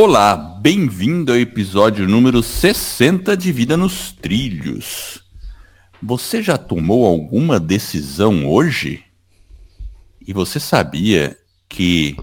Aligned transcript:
Olá, 0.00 0.36
bem-vindo 0.36 1.32
ao 1.32 1.38
episódio 1.38 2.06
número 2.06 2.40
60 2.40 3.36
de 3.36 3.50
Vida 3.50 3.76
nos 3.76 4.12
Trilhos. 4.12 5.24
Você 6.00 6.40
já 6.40 6.56
tomou 6.56 7.04
alguma 7.04 7.58
decisão 7.58 8.48
hoje? 8.48 9.04
E 10.24 10.32
você 10.32 10.60
sabia 10.60 11.36
que 11.68 12.16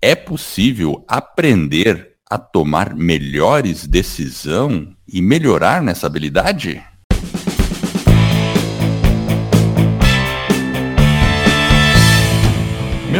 é 0.00 0.14
possível 0.14 1.04
aprender 1.08 2.12
a 2.30 2.38
tomar 2.38 2.94
melhores 2.94 3.88
decisões 3.88 4.90
e 5.12 5.20
melhorar 5.20 5.82
nessa 5.82 6.06
habilidade? 6.06 6.80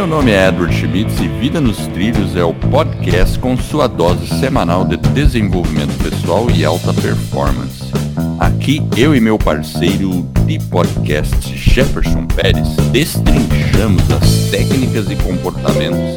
Meu 0.01 0.07
nome 0.07 0.31
é 0.31 0.49
Edward 0.49 0.75
Schmitz 0.75 1.21
e 1.21 1.29
Vida 1.29 1.61
nos 1.61 1.77
Trilhos 1.89 2.35
é 2.35 2.43
o 2.43 2.55
podcast 2.55 3.39
com 3.39 3.55
sua 3.55 3.87
dose 3.87 4.27
semanal 4.41 4.83
de 4.83 4.97
desenvolvimento 4.97 5.93
pessoal 6.03 6.51
e 6.51 6.65
alta 6.65 6.95
performance. 6.95 7.93
Aqui 8.39 8.81
eu 8.97 9.15
e 9.15 9.21
meu 9.21 9.37
parceiro 9.37 10.27
de 10.47 10.59
podcast 10.59 11.55
Jefferson 11.55 12.27
Pérez 12.27 12.67
destrinchamos 12.91 14.03
as 14.11 14.51
técnicas 14.51 15.11
e 15.11 15.17
comportamentos 15.17 16.15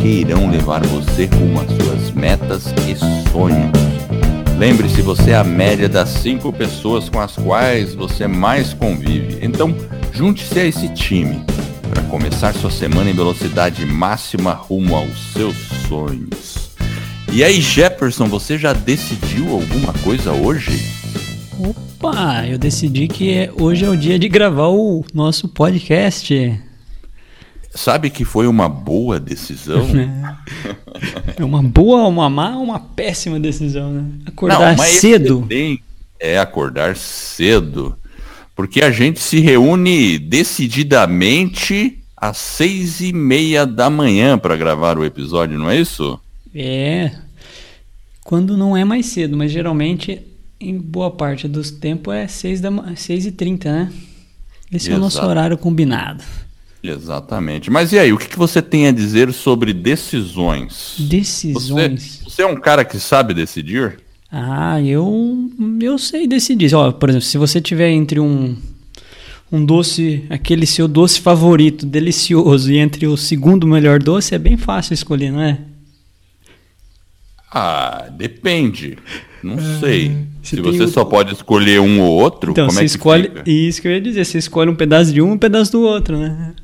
que 0.00 0.08
irão 0.08 0.50
levar 0.50 0.84
você 0.84 1.26
rumo 1.26 1.60
às 1.60 1.68
suas 1.68 2.10
metas 2.10 2.74
e 2.88 3.30
sonhos. 3.30 3.70
Lembre-se, 4.58 5.00
você 5.00 5.30
é 5.30 5.36
a 5.36 5.44
média 5.44 5.88
das 5.88 6.08
cinco 6.08 6.52
pessoas 6.52 7.08
com 7.08 7.20
as 7.20 7.36
quais 7.36 7.94
você 7.94 8.26
mais 8.26 8.74
convive. 8.74 9.38
Então, 9.40 9.72
junte-se 10.12 10.58
a 10.58 10.64
esse 10.64 10.88
time 10.88 11.44
para 11.92 12.02
começar 12.04 12.54
sua 12.54 12.70
semana 12.70 13.10
em 13.10 13.12
velocidade 13.12 13.84
máxima 13.84 14.54
rumo 14.54 14.96
aos 14.96 15.32
seus 15.34 15.54
sonhos. 15.86 16.70
E 17.30 17.44
aí, 17.44 17.60
Jefferson, 17.60 18.26
você 18.28 18.56
já 18.56 18.72
decidiu 18.72 19.50
alguma 19.50 19.92
coisa 20.02 20.32
hoje? 20.32 20.72
Opa, 21.58 22.46
eu 22.46 22.56
decidi 22.56 23.08
que 23.08 23.50
hoje 23.60 23.84
é 23.84 23.90
o 23.90 23.96
dia 23.96 24.18
de 24.18 24.26
gravar 24.26 24.68
o 24.68 25.04
nosso 25.12 25.48
podcast. 25.48 26.58
Sabe 27.74 28.08
que 28.08 28.24
foi 28.24 28.46
uma 28.46 28.70
boa 28.70 29.20
decisão? 29.20 29.86
é 31.36 31.44
uma 31.44 31.62
boa, 31.62 32.08
uma 32.08 32.30
má, 32.30 32.56
uma 32.56 32.80
péssima 32.80 33.38
decisão, 33.38 33.92
né? 33.92 34.04
Acordar 34.24 34.76
Não, 34.76 34.84
cedo. 34.84 35.46
É 36.18 36.38
acordar 36.38 36.96
cedo 36.96 37.98
porque 38.62 38.80
a 38.80 38.92
gente 38.92 39.18
se 39.18 39.40
reúne 39.40 40.20
decididamente 40.20 41.98
às 42.16 42.36
seis 42.36 43.00
e 43.00 43.12
meia 43.12 43.66
da 43.66 43.90
manhã 43.90 44.38
para 44.38 44.56
gravar 44.56 44.96
o 44.96 45.04
episódio, 45.04 45.58
não 45.58 45.68
é 45.68 45.80
isso? 45.80 46.16
É. 46.54 47.10
Quando 48.22 48.56
não 48.56 48.76
é 48.76 48.84
mais 48.84 49.06
cedo, 49.06 49.36
mas 49.36 49.50
geralmente 49.50 50.22
em 50.60 50.78
boa 50.78 51.10
parte 51.10 51.48
dos 51.48 51.72
tempos 51.72 52.14
é 52.14 52.28
seis, 52.28 52.60
da, 52.60 52.70
seis 52.94 53.26
e 53.26 53.32
trinta, 53.32 53.72
né? 53.72 53.92
Esse 54.70 54.86
Exato. 54.86 54.92
é 54.92 54.96
o 54.96 55.00
nosso 55.00 55.26
horário 55.26 55.58
combinado. 55.58 56.22
Exatamente. 56.84 57.68
Mas 57.68 57.90
e 57.90 57.98
aí, 57.98 58.12
o 58.12 58.18
que, 58.18 58.28
que 58.28 58.38
você 58.38 58.62
tem 58.62 58.86
a 58.86 58.92
dizer 58.92 59.32
sobre 59.32 59.72
decisões? 59.72 60.94
Decisões? 61.00 62.20
Você, 62.20 62.30
você 62.30 62.42
é 62.42 62.46
um 62.46 62.60
cara 62.60 62.84
que 62.84 63.00
sabe 63.00 63.34
decidir? 63.34 63.98
Ah, 64.34 64.80
eu 64.80 65.50
eu 65.78 65.98
sei 65.98 66.26
decidir. 66.26 66.74
Ó, 66.74 66.90
por 66.90 67.10
exemplo, 67.10 67.26
se 67.26 67.36
você 67.36 67.60
tiver 67.60 67.90
entre 67.90 68.18
um 68.18 68.56
um 69.52 69.62
doce, 69.62 70.24
aquele 70.30 70.64
seu 70.64 70.88
doce 70.88 71.20
favorito, 71.20 71.84
delicioso, 71.84 72.72
e 72.72 72.78
entre 72.78 73.06
o 73.06 73.18
segundo 73.18 73.66
melhor 73.66 74.02
doce, 74.02 74.34
é 74.34 74.38
bem 74.38 74.56
fácil 74.56 74.94
escolher, 74.94 75.30
não 75.30 75.42
é? 75.42 75.58
Ah, 77.52 78.08
depende. 78.10 78.96
Não 79.42 79.56
ah, 79.58 79.78
sei. 79.78 80.16
Se 80.42 80.58
você 80.58 80.84
o... 80.84 80.88
só 80.88 81.04
pode 81.04 81.34
escolher 81.34 81.80
um 81.80 82.00
ou 82.00 82.10
outro, 82.10 82.52
então, 82.52 82.66
como 82.66 82.78
você 82.78 82.84
é 82.84 82.84
que 82.84 82.90
escolhe... 82.90 83.22
Fica? 83.24 83.42
Isso 83.44 83.82
que 83.82 83.88
eu 83.88 83.92
ia 83.92 84.00
dizer, 84.00 84.24
você 84.24 84.38
escolhe 84.38 84.70
um 84.70 84.74
pedaço 84.74 85.12
de 85.12 85.20
um 85.20 85.28
e 85.28 85.32
um 85.32 85.38
pedaço 85.38 85.72
do 85.72 85.82
outro, 85.82 86.16
né? 86.16 86.54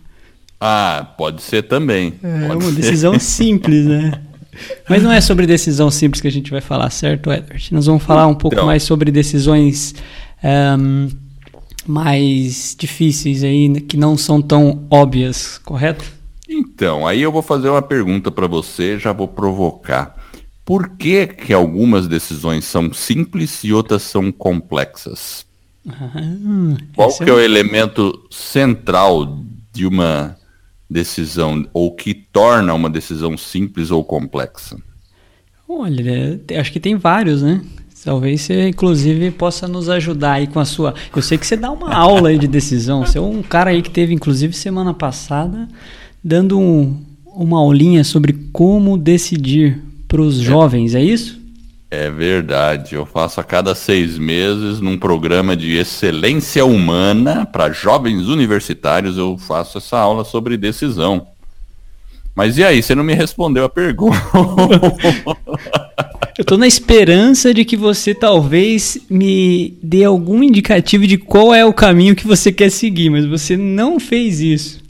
Ah, 0.58 1.12
pode 1.18 1.42
ser 1.42 1.64
também. 1.64 2.14
É 2.22 2.48
pode 2.48 2.64
uma 2.64 2.72
ser. 2.72 2.80
decisão 2.80 3.18
simples, 3.20 3.84
né? 3.84 4.12
Mas 4.88 5.02
não 5.02 5.12
é 5.12 5.20
sobre 5.20 5.46
decisão 5.46 5.90
simples 5.90 6.20
que 6.20 6.28
a 6.28 6.32
gente 6.32 6.50
vai 6.50 6.60
falar, 6.60 6.90
certo, 6.90 7.32
Edward? 7.32 7.74
Nós 7.74 7.86
vamos 7.86 8.02
falar 8.02 8.26
um 8.26 8.34
pouco 8.34 8.64
mais 8.64 8.82
sobre 8.82 9.10
decisões 9.10 9.94
um, 10.42 11.08
mais 11.86 12.76
difíceis 12.78 13.42
aí, 13.42 13.80
que 13.80 13.96
não 13.96 14.16
são 14.16 14.42
tão 14.42 14.86
óbvias, 14.90 15.58
correto? 15.58 16.04
Então, 16.48 17.06
aí 17.06 17.20
eu 17.20 17.30
vou 17.30 17.42
fazer 17.42 17.68
uma 17.68 17.82
pergunta 17.82 18.30
para 18.30 18.46
você, 18.46 18.98
já 18.98 19.12
vou 19.12 19.28
provocar. 19.28 20.16
Por 20.64 20.90
que, 20.90 21.26
que 21.26 21.52
algumas 21.52 22.06
decisões 22.06 22.64
são 22.64 22.92
simples 22.92 23.64
e 23.64 23.72
outras 23.72 24.02
são 24.02 24.30
complexas? 24.30 25.46
Ah, 25.88 26.10
Qual 26.94 27.16
que 27.16 27.24
é, 27.24 27.28
é 27.28 27.32
o 27.32 27.40
elemento 27.40 28.26
central 28.30 29.42
de 29.72 29.86
uma 29.86 30.36
decisão 30.88 31.66
ou 31.72 31.94
que 31.94 32.14
torna 32.14 32.72
uma 32.74 32.88
decisão 32.88 33.36
simples 33.36 33.90
ou 33.90 34.02
complexa? 34.04 34.76
Olha, 35.68 36.40
acho 36.58 36.72
que 36.72 36.80
tem 36.80 36.96
vários, 36.96 37.42
né? 37.42 37.62
Talvez 38.04 38.42
você, 38.42 38.68
inclusive, 38.68 39.30
possa 39.32 39.66
nos 39.66 39.88
ajudar 39.88 40.34
aí 40.34 40.46
com 40.46 40.60
a 40.60 40.64
sua. 40.64 40.94
Eu 41.14 41.20
sei 41.20 41.36
que 41.36 41.46
você 41.46 41.56
dá 41.56 41.70
uma 41.70 41.92
aula 41.92 42.30
aí 42.30 42.38
de 42.38 42.46
decisão. 42.46 43.04
Você 43.04 43.18
é 43.18 43.20
um 43.20 43.42
cara 43.42 43.70
aí 43.70 43.82
que 43.82 43.90
teve, 43.90 44.14
inclusive, 44.14 44.54
semana 44.54 44.94
passada, 44.94 45.68
dando 46.22 46.58
um, 46.58 46.96
uma 47.26 47.58
aulinha 47.58 48.04
sobre 48.04 48.32
como 48.52 48.96
decidir 48.96 49.82
para 50.06 50.22
os 50.22 50.40
é. 50.40 50.42
jovens, 50.42 50.94
é 50.94 51.02
isso? 51.02 51.37
É 51.90 52.10
verdade, 52.10 52.94
eu 52.94 53.06
faço 53.06 53.40
a 53.40 53.44
cada 53.44 53.74
seis 53.74 54.18
meses 54.18 54.78
num 54.78 54.98
programa 54.98 55.56
de 55.56 55.76
excelência 55.76 56.62
humana 56.62 57.46
para 57.46 57.72
jovens 57.72 58.28
universitários, 58.28 59.16
eu 59.16 59.38
faço 59.38 59.78
essa 59.78 59.96
aula 59.96 60.22
sobre 60.22 60.58
decisão. 60.58 61.26
Mas 62.34 62.58
e 62.58 62.62
aí, 62.62 62.82
você 62.82 62.94
não 62.94 63.02
me 63.02 63.14
respondeu 63.14 63.64
a 63.64 63.70
pergunta. 63.70 64.20
eu 66.38 66.42
estou 66.42 66.58
na 66.58 66.66
esperança 66.66 67.54
de 67.54 67.64
que 67.64 67.76
você 67.76 68.14
talvez 68.14 68.98
me 69.08 69.78
dê 69.82 70.04
algum 70.04 70.42
indicativo 70.42 71.06
de 71.06 71.16
qual 71.16 71.54
é 71.54 71.64
o 71.64 71.72
caminho 71.72 72.14
que 72.14 72.26
você 72.26 72.52
quer 72.52 72.70
seguir, 72.70 73.08
mas 73.08 73.24
você 73.24 73.56
não 73.56 73.98
fez 73.98 74.40
isso. 74.40 74.87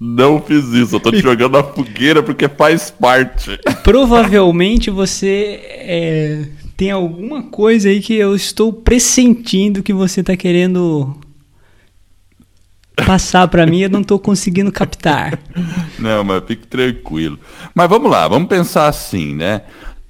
Não 0.00 0.40
fiz 0.40 0.64
isso, 0.68 0.96
eu 0.96 1.00
tô 1.00 1.10
te 1.10 1.18
jogando 1.22 1.52
na 1.52 1.62
fogueira 1.62 2.22
porque 2.22 2.48
faz 2.48 2.90
parte. 2.90 3.58
Provavelmente 3.84 4.88
você 4.88 5.60
é, 5.62 6.44
tem 6.74 6.90
alguma 6.90 7.42
coisa 7.42 7.90
aí 7.90 8.00
que 8.00 8.14
eu 8.14 8.34
estou 8.34 8.72
pressentindo 8.72 9.82
que 9.82 9.92
você 9.92 10.22
tá 10.22 10.34
querendo 10.34 11.14
passar 13.06 13.46
para 13.48 13.66
mim 13.66 13.78
e 13.78 13.82
eu 13.82 13.90
não 13.90 14.02
tô 14.02 14.18
conseguindo 14.18 14.72
captar. 14.72 15.38
Não, 15.98 16.24
mas 16.24 16.42
fique 16.46 16.66
tranquilo. 16.66 17.38
Mas 17.74 17.88
vamos 17.88 18.10
lá, 18.10 18.26
vamos 18.26 18.48
pensar 18.48 18.88
assim, 18.88 19.34
né? 19.34 19.62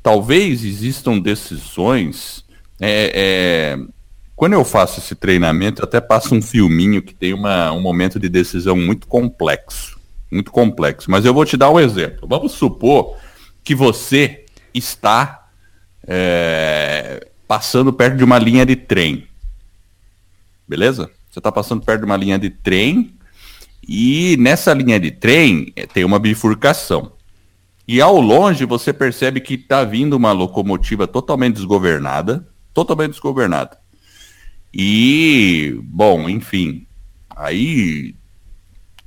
Talvez 0.02 0.64
existam 0.64 1.18
decisões. 1.18 2.44
É, 2.80 3.76
é 3.76 3.99
quando 4.40 4.54
eu 4.54 4.64
faço 4.64 5.00
esse 5.00 5.14
treinamento, 5.14 5.82
eu 5.82 5.84
até 5.84 6.00
passo 6.00 6.34
um 6.34 6.40
filminho 6.40 7.02
que 7.02 7.12
tem 7.12 7.34
uma, 7.34 7.70
um 7.72 7.80
momento 7.82 8.18
de 8.18 8.26
decisão 8.26 8.74
muito 8.74 9.06
complexo. 9.06 10.00
Muito 10.32 10.50
complexo. 10.50 11.10
Mas 11.10 11.26
eu 11.26 11.34
vou 11.34 11.44
te 11.44 11.58
dar 11.58 11.68
um 11.68 11.78
exemplo. 11.78 12.26
Vamos 12.26 12.52
supor 12.52 13.18
que 13.62 13.74
você 13.74 14.46
está 14.72 15.46
é, 16.06 17.28
passando 17.46 17.92
perto 17.92 18.16
de 18.16 18.24
uma 18.24 18.38
linha 18.38 18.64
de 18.64 18.76
trem. 18.76 19.26
Beleza? 20.66 21.10
Você 21.30 21.38
está 21.38 21.52
passando 21.52 21.84
perto 21.84 22.00
de 22.00 22.06
uma 22.06 22.16
linha 22.16 22.38
de 22.38 22.48
trem 22.48 23.12
e 23.86 24.38
nessa 24.38 24.72
linha 24.72 24.98
de 24.98 25.10
trem 25.10 25.70
é, 25.76 25.86
tem 25.86 26.02
uma 26.02 26.18
bifurcação. 26.18 27.12
E 27.86 28.00
ao 28.00 28.18
longe 28.18 28.64
você 28.64 28.90
percebe 28.90 29.38
que 29.38 29.52
está 29.52 29.84
vindo 29.84 30.14
uma 30.14 30.32
locomotiva 30.32 31.06
totalmente 31.06 31.56
desgovernada, 31.56 32.48
totalmente 32.72 33.10
desgovernada. 33.10 33.80
E, 34.72 35.78
bom, 35.84 36.28
enfim, 36.28 36.86
aí 37.28 38.14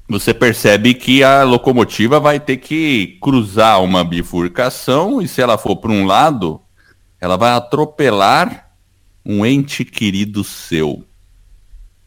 você 0.08 0.34
percebe 0.34 0.94
que 0.94 1.24
a 1.24 1.44
locomotiva 1.44 2.20
vai 2.20 2.40
ter 2.40 2.58
que 2.58 3.18
cruzar 3.22 3.82
uma 3.82 4.04
bifurcação 4.04 5.22
e 5.22 5.28
se 5.28 5.42
ela 5.42 5.58
for 5.58 5.78
para 5.78 5.92
um 5.92 6.06
lado, 6.06 6.62
ela 7.20 7.38
vai 7.38 7.52
atropelar 7.52 8.72
um 9.26 9.46
ente 9.46 9.86
querido 9.86 10.44
seu. 10.44 11.06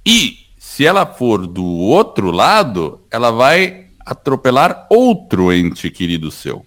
E 0.05 0.47
se 0.59 0.85
ela 0.85 1.07
for 1.07 1.47
do 1.47 1.65
outro 1.65 2.31
lado, 2.31 3.01
ela 3.11 3.31
vai 3.31 3.87
atropelar 4.05 4.87
outro 4.91 5.51
ente 5.51 5.91
querido 5.91 6.31
seu. 6.31 6.65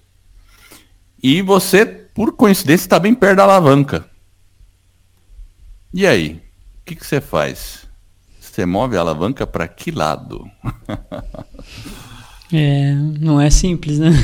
E 1.21 1.41
você, 1.41 1.86
por 1.86 2.33
coincidência, 2.33 2.86
está 2.86 3.00
bem 3.00 3.13
perto 3.13 3.38
da 3.38 3.44
alavanca. 3.44 4.09
E 5.94 6.07
aí? 6.07 6.41
Que, 6.89 6.95
que 6.95 7.06
você 7.06 7.21
faz? 7.21 7.88
Você 8.39 8.65
move 8.65 8.97
a 8.97 9.01
alavanca 9.01 9.45
para 9.45 9.68
que 9.68 9.91
lado? 9.91 10.50
é, 12.51 12.94
não 13.19 13.39
é 13.39 13.50
simples, 13.50 14.00
né? 14.00 14.09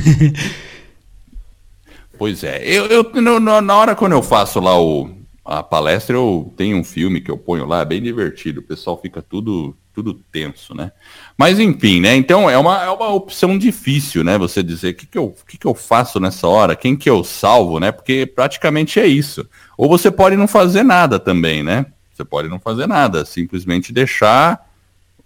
Pois 2.17 2.45
é. 2.45 2.63
Eu, 2.63 2.85
eu 2.85 3.21
no, 3.21 3.41
na 3.41 3.75
hora 3.75 3.93
quando 3.93 4.13
eu 4.13 4.23
faço 4.23 4.61
lá 4.61 4.81
o, 4.81 5.09
a 5.43 5.61
palestra, 5.61 6.15
eu 6.15 6.53
tenho 6.55 6.77
um 6.77 6.83
filme 6.83 7.19
que 7.19 7.29
eu 7.29 7.37
ponho 7.37 7.65
lá, 7.65 7.83
bem 7.83 8.01
divertido. 8.01 8.61
O 8.61 8.63
pessoal 8.63 8.97
fica 9.01 9.21
tudo, 9.21 9.75
tudo 9.93 10.13
tenso, 10.13 10.73
né? 10.73 10.93
Mas 11.37 11.59
enfim, 11.59 11.99
né? 11.99 12.15
Então 12.15 12.49
é 12.49 12.57
uma, 12.57 12.81
é 12.85 12.89
uma 12.89 13.09
opção 13.09 13.57
difícil, 13.57 14.23
né? 14.23 14.37
Você 14.37 14.63
dizer 14.63 14.93
o 14.93 14.95
que, 14.95 15.05
que, 15.05 15.17
eu, 15.17 15.35
que, 15.45 15.57
que 15.57 15.67
eu 15.67 15.75
faço 15.75 16.17
nessa 16.17 16.47
hora, 16.47 16.73
quem 16.73 16.95
que 16.95 17.09
eu 17.09 17.21
salvo, 17.21 17.81
né? 17.81 17.91
Porque 17.91 18.25
praticamente 18.25 18.97
é 18.97 19.05
isso. 19.05 19.45
Ou 19.77 19.89
você 19.89 20.09
pode 20.09 20.37
não 20.37 20.47
fazer 20.47 20.83
nada 20.83 21.19
também, 21.19 21.63
né? 21.63 21.85
Você 22.15 22.23
pode 22.23 22.47
não 22.47 22.59
fazer 22.61 22.87
nada, 22.87 23.25
simplesmente 23.25 23.91
deixar 23.91 24.65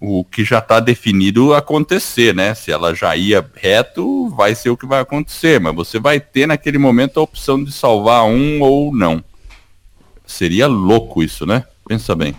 o 0.01 0.25
que 0.25 0.43
já 0.43 0.57
está 0.57 0.79
definido 0.79 1.53
acontecer, 1.53 2.33
né? 2.33 2.55
Se 2.55 2.71
ela 2.71 2.95
já 2.95 3.15
ia 3.15 3.47
reto, 3.53 4.27
vai 4.29 4.55
ser 4.55 4.71
o 4.71 4.77
que 4.77 4.87
vai 4.87 4.99
acontecer, 4.99 5.59
mas 5.59 5.75
você 5.75 5.99
vai 5.99 6.19
ter 6.19 6.47
naquele 6.47 6.79
momento 6.79 7.19
a 7.19 7.23
opção 7.23 7.63
de 7.63 7.71
salvar 7.71 8.25
um 8.25 8.59
ou 8.61 8.95
não. 8.95 9.23
Seria 10.25 10.65
louco 10.65 11.21
isso, 11.21 11.45
né? 11.45 11.63
Pensa 11.87 12.15
bem. 12.15 12.33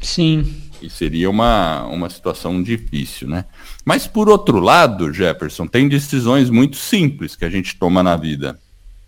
Sim. 0.00 0.62
E 0.80 0.88
seria 0.88 1.28
uma, 1.28 1.84
uma 1.86 2.08
situação 2.08 2.62
difícil, 2.62 3.26
né? 3.26 3.44
Mas 3.84 4.06
por 4.06 4.28
outro 4.28 4.60
lado, 4.60 5.12
Jefferson, 5.12 5.66
tem 5.66 5.88
decisões 5.88 6.48
muito 6.48 6.76
simples 6.76 7.34
que 7.34 7.44
a 7.44 7.50
gente 7.50 7.74
toma 7.76 8.04
na 8.04 8.16
vida. 8.16 8.56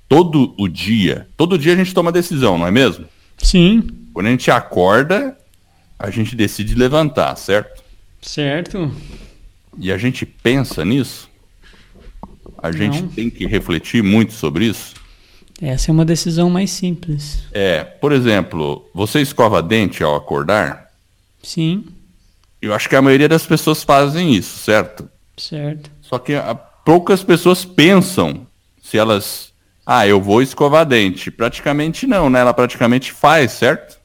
Todo 0.08 0.54
o 0.58 0.66
dia, 0.66 1.28
todo 1.36 1.56
dia 1.56 1.74
a 1.74 1.76
gente 1.76 1.94
toma 1.94 2.10
decisão, 2.10 2.58
não 2.58 2.66
é 2.66 2.70
mesmo? 2.72 3.04
Sim. 3.36 3.86
Quando 4.18 4.26
a 4.26 4.30
gente 4.30 4.50
acorda, 4.50 5.38
a 5.96 6.10
gente 6.10 6.34
decide 6.34 6.74
levantar, 6.74 7.36
certo? 7.36 7.84
Certo. 8.20 8.92
E 9.78 9.92
a 9.92 9.96
gente 9.96 10.26
pensa 10.26 10.84
nisso? 10.84 11.30
A 12.60 12.72
gente 12.72 13.00
Não. 13.00 13.08
tem 13.10 13.30
que 13.30 13.46
refletir 13.46 14.02
muito 14.02 14.32
sobre 14.32 14.64
isso? 14.64 14.96
Essa 15.62 15.92
é 15.92 15.92
uma 15.92 16.04
decisão 16.04 16.50
mais 16.50 16.72
simples. 16.72 17.44
É, 17.52 17.84
por 17.84 18.10
exemplo, 18.10 18.90
você 18.92 19.20
escova 19.20 19.62
dente 19.62 20.02
ao 20.02 20.16
acordar? 20.16 20.90
Sim. 21.40 21.86
Eu 22.60 22.74
acho 22.74 22.88
que 22.88 22.96
a 22.96 23.02
maioria 23.02 23.28
das 23.28 23.46
pessoas 23.46 23.84
fazem 23.84 24.34
isso, 24.34 24.58
certo? 24.58 25.08
Certo. 25.36 25.92
Só 26.02 26.18
que 26.18 26.34
a, 26.34 26.56
poucas 26.56 27.22
pessoas 27.22 27.64
pensam 27.64 28.48
se 28.82 28.98
elas. 28.98 29.52
Ah, 29.86 30.08
eu 30.08 30.20
vou 30.20 30.42
escovar 30.42 30.84
dente. 30.84 31.30
Praticamente 31.30 32.04
não, 32.04 32.28
né? 32.28 32.40
Ela 32.40 32.52
praticamente 32.52 33.12
faz, 33.12 33.52
certo? 33.52 33.97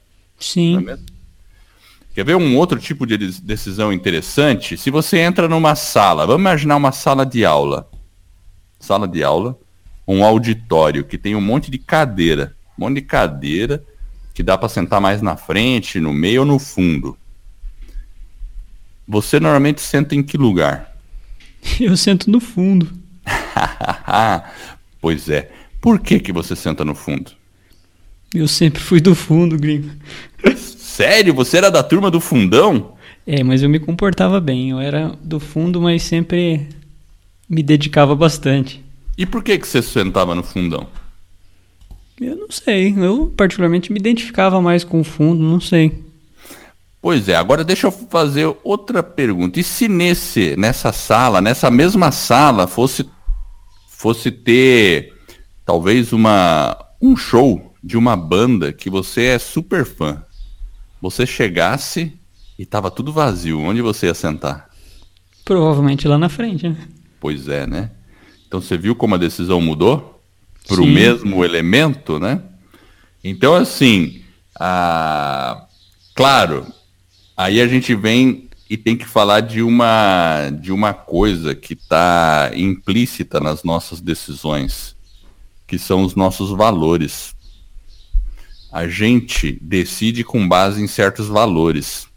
Sim. 0.43 0.85
É 0.89 0.97
Quer 2.13 2.25
ver 2.25 2.35
um 2.35 2.55
outro 2.57 2.79
tipo 2.79 3.07
de 3.07 3.17
decisão 3.17 3.91
interessante? 3.91 4.77
Se 4.77 4.91
você 4.91 5.17
entra 5.17 5.47
numa 5.47 5.73
sala, 5.73 6.27
vamos 6.27 6.41
imaginar 6.41 6.75
uma 6.75 6.91
sala 6.91 7.25
de 7.25 7.43
aula. 7.43 7.89
Sala 8.79 9.07
de 9.07 9.23
aula, 9.23 9.57
um 10.07 10.23
auditório 10.23 11.03
que 11.05 11.17
tem 11.17 11.35
um 11.35 11.41
monte 11.41 11.71
de 11.71 11.79
cadeira. 11.79 12.55
Um 12.77 12.85
monte 12.85 12.95
de 12.95 13.01
cadeira 13.01 13.83
que 14.31 14.43
dá 14.43 14.55
para 14.57 14.69
sentar 14.69 15.01
mais 15.01 15.23
na 15.23 15.35
frente, 15.35 15.99
no 15.99 16.13
meio 16.13 16.41
ou 16.41 16.45
no 16.45 16.59
fundo. 16.59 17.17
Você 19.07 19.39
normalmente 19.39 19.81
senta 19.81 20.13
em 20.13 20.21
que 20.21 20.37
lugar? 20.37 20.95
Eu 21.79 21.97
sento 21.97 22.29
no 22.29 22.39
fundo. 22.39 22.91
pois 25.01 25.29
é. 25.29 25.51
Por 25.81 25.99
que, 25.99 26.19
que 26.19 26.31
você 26.31 26.55
senta 26.55 26.85
no 26.85 26.93
fundo? 26.93 27.31
Eu 28.33 28.47
sempre 28.47 28.81
fui 28.81 28.99
do 28.99 29.13
fundo, 29.13 29.57
gringo. 29.57 29.91
Sério? 30.93 31.33
Você 31.33 31.57
era 31.57 31.71
da 31.71 31.81
turma 31.81 32.11
do 32.11 32.21
fundão? 32.21 32.93
É, 33.25 33.43
mas 33.43 33.63
eu 33.63 33.69
me 33.69 33.79
comportava 33.79 34.39
bem. 34.39 34.69
Eu 34.69 34.79
era 34.79 35.11
do 35.23 35.39
fundo, 35.39 35.81
mas 35.81 36.03
sempre 36.03 36.69
me 37.49 37.63
dedicava 37.63 38.15
bastante. 38.15 38.85
E 39.17 39.25
por 39.25 39.43
que, 39.43 39.57
que 39.57 39.67
você 39.67 39.81
sentava 39.81 40.35
no 40.35 40.43
fundão? 40.43 40.85
Eu 42.21 42.35
não 42.35 42.51
sei. 42.51 42.93
Eu, 42.95 43.33
particularmente, 43.35 43.91
me 43.91 43.97
identificava 43.97 44.61
mais 44.61 44.83
com 44.83 44.99
o 44.99 45.03
fundo, 45.03 45.41
não 45.41 45.59
sei. 45.59 45.99
Pois 47.01 47.27
é, 47.27 47.35
agora 47.35 47.63
deixa 47.63 47.87
eu 47.87 47.91
fazer 47.91 48.55
outra 48.63 49.01
pergunta. 49.01 49.59
E 49.59 49.63
se 49.63 49.87
nesse, 49.87 50.55
nessa 50.55 50.91
sala, 50.91 51.41
nessa 51.41 51.71
mesma 51.71 52.11
sala, 52.11 52.67
fosse, 52.67 53.03
fosse 53.87 54.29
ter 54.29 55.11
talvez 55.65 56.13
uma, 56.13 56.77
um 57.01 57.15
show 57.17 57.73
de 57.83 57.97
uma 57.97 58.15
banda 58.15 58.71
que 58.71 58.91
você 58.91 59.23
é 59.23 59.39
super 59.39 59.85
fã? 59.85 60.23
Você 61.03 61.25
chegasse 61.25 62.13
e 62.57 62.65
tava 62.65 62.89
tudo 62.89 63.11
vazio, 63.11 63.59
onde 63.59 63.81
você 63.81 64.05
ia 64.05 64.13
sentar? 64.13 64.69
Provavelmente 65.43 66.07
lá 66.07 66.17
na 66.17 66.29
frente, 66.29 66.69
né? 66.69 66.77
Pois 67.19 67.49
é, 67.49 67.67
né? 67.67 67.91
Então 68.47 68.61
você 68.61 68.77
viu 68.77 68.95
como 68.95 69.15
a 69.15 69.17
decisão 69.17 69.59
mudou 69.59 70.23
para 70.65 70.81
o 70.81 70.87
mesmo 70.87 71.43
elemento, 71.43 72.21
né? 72.21 72.41
Então 73.21 73.53
assim, 73.53 74.23
a... 74.57 75.67
claro, 76.15 76.65
aí 77.35 77.59
a 77.59 77.67
gente 77.67 77.93
vem 77.93 78.47
e 78.69 78.77
tem 78.77 78.95
que 78.95 79.05
falar 79.05 79.41
de 79.41 79.61
uma 79.61 80.49
de 80.51 80.71
uma 80.71 80.93
coisa 80.93 81.53
que 81.53 81.73
está 81.73 82.49
implícita 82.55 83.41
nas 83.41 83.61
nossas 83.61 83.99
decisões, 83.99 84.95
que 85.67 85.77
são 85.77 86.03
os 86.03 86.15
nossos 86.15 86.51
valores 86.51 87.32
a 88.73 88.87
gente 88.87 89.59
decide 89.61 90.23
com 90.23 90.47
base 90.47 90.81
em 90.81 90.87
certos 90.87 91.27
valores. 91.27 92.07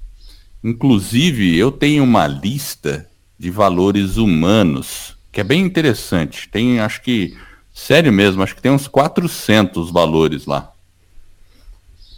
Inclusive, 0.64 1.55
eu 1.55 1.70
tenho 1.70 2.03
uma 2.03 2.26
lista 2.26 3.06
de 3.38 3.50
valores 3.50 4.17
humanos 4.17 5.14
que 5.31 5.43
é 5.43 5.44
bem 5.44 5.61
interessante. 5.61 6.49
Tem, 6.49 6.81
acho 6.81 7.03
que, 7.03 7.37
sério 7.75 8.11
mesmo, 8.11 8.43
acho 8.43 8.56
que 8.56 8.62
tem 8.62 8.73
uns 8.73 8.88
400 8.88 9.91
valores 9.91 10.47
lá. 10.47 10.73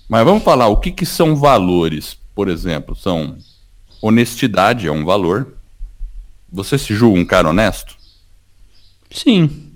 Mas 0.08 0.24
vamos 0.24 0.44
falar 0.44 0.68
o 0.68 0.76
que, 0.76 0.92
que 0.92 1.04
são 1.04 1.34
valores, 1.34 2.16
por 2.32 2.48
exemplo. 2.48 2.94
São 2.94 3.36
honestidade 4.00 4.86
é 4.86 4.92
um 4.92 5.04
valor. 5.04 5.54
Você 6.48 6.78
se 6.78 6.94
julga 6.94 7.18
um 7.18 7.24
cara 7.24 7.50
honesto? 7.50 7.96
Sim. 9.10 9.72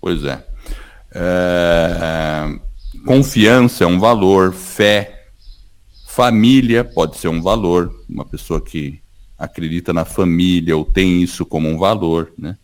Pois 0.00 0.24
é. 0.24 0.42
é 1.14 2.65
Confiança 3.06 3.84
é 3.84 3.86
um 3.86 3.98
valor, 3.98 4.52
fé, 4.52 5.28
família 6.06 6.82
pode 6.82 7.16
ser 7.16 7.28
um 7.28 7.40
valor, 7.40 7.94
uma 8.08 8.24
pessoa 8.24 8.60
que 8.60 8.98
acredita 9.38 9.92
na 9.92 10.04
família 10.04 10.76
ou 10.76 10.84
tem 10.84 11.22
isso 11.22 11.46
como 11.46 11.68
um 11.68 11.78
valor, 11.78 12.32
né? 12.36 12.56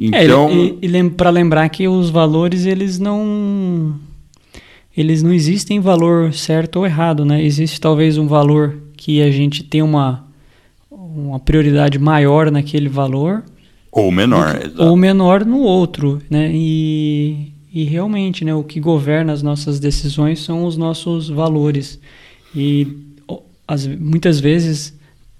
É, 0.00 0.24
então, 0.24 0.48
é, 0.48 0.54
e, 0.54 0.78
e, 0.82 1.10
para 1.10 1.30
lembrar 1.30 1.68
que 1.68 1.86
os 1.86 2.10
valores 2.10 2.66
eles 2.66 2.98
não 2.98 3.98
eles 4.96 5.22
não 5.22 5.32
existem 5.32 5.80
valor 5.80 6.32
certo 6.34 6.76
ou 6.76 6.86
errado, 6.86 7.24
né? 7.24 7.42
Existe 7.42 7.80
talvez 7.80 8.18
um 8.18 8.26
valor 8.26 8.76
que 8.96 9.22
a 9.22 9.30
gente 9.30 9.62
tem 9.62 9.80
uma 9.80 10.26
uma 10.90 11.38
prioridade 11.38 11.98
maior 11.98 12.50
naquele 12.50 12.88
valor 12.88 13.44
ou 13.92 14.10
menor, 14.10 14.58
ou 14.78 14.96
menor 14.96 15.44
no 15.44 15.60
outro, 15.60 16.20
né? 16.28 16.50
E 16.52 17.51
e 17.72 17.84
realmente, 17.84 18.44
né, 18.44 18.54
o 18.54 18.62
que 18.62 18.78
governa 18.78 19.32
as 19.32 19.42
nossas 19.42 19.80
decisões 19.80 20.40
são 20.40 20.64
os 20.64 20.76
nossos 20.76 21.30
valores. 21.30 21.98
E 22.54 22.86
as, 23.66 23.86
muitas 23.86 24.38
vezes, 24.38 24.92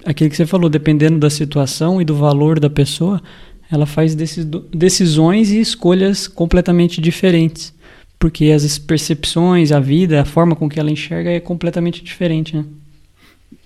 aquilo 0.05 0.31
que 0.31 0.37
você 0.37 0.47
falou, 0.47 0.71
dependendo 0.71 1.19
da 1.19 1.29
situação 1.29 2.01
e 2.01 2.05
do 2.07 2.15
valor 2.15 2.59
da 2.59 2.71
pessoa, 2.71 3.23
ela 3.71 3.85
faz 3.85 4.15
decisões 4.15 5.51
e 5.51 5.61
escolhas 5.61 6.27
completamente 6.27 7.03
diferentes. 7.03 7.75
Porque 8.19 8.47
as 8.47 8.79
percepções, 8.79 9.71
a 9.71 9.81
vida, 9.81 10.23
a 10.23 10.25
forma 10.25 10.57
com 10.57 10.69
que 10.69 10.81
ela 10.81 10.91
enxerga 10.91 11.31
é 11.31 11.41
completamente 11.41 12.03
diferente, 12.03 12.57
né? 12.57 12.65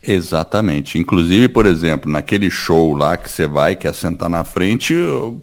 Exatamente. 0.03 0.99
Inclusive, 0.99 1.49
por 1.49 1.67
exemplo, 1.67 2.11
naquele 2.11 2.51
show 2.51 2.95
lá 2.95 3.17
que 3.17 3.31
você 3.31 3.47
vai, 3.47 3.77
quer 3.77 3.95
sentar 3.95 4.29
na 4.31 4.45
frente, 4.45 4.95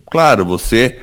claro, 0.09 0.45
você 0.45 0.99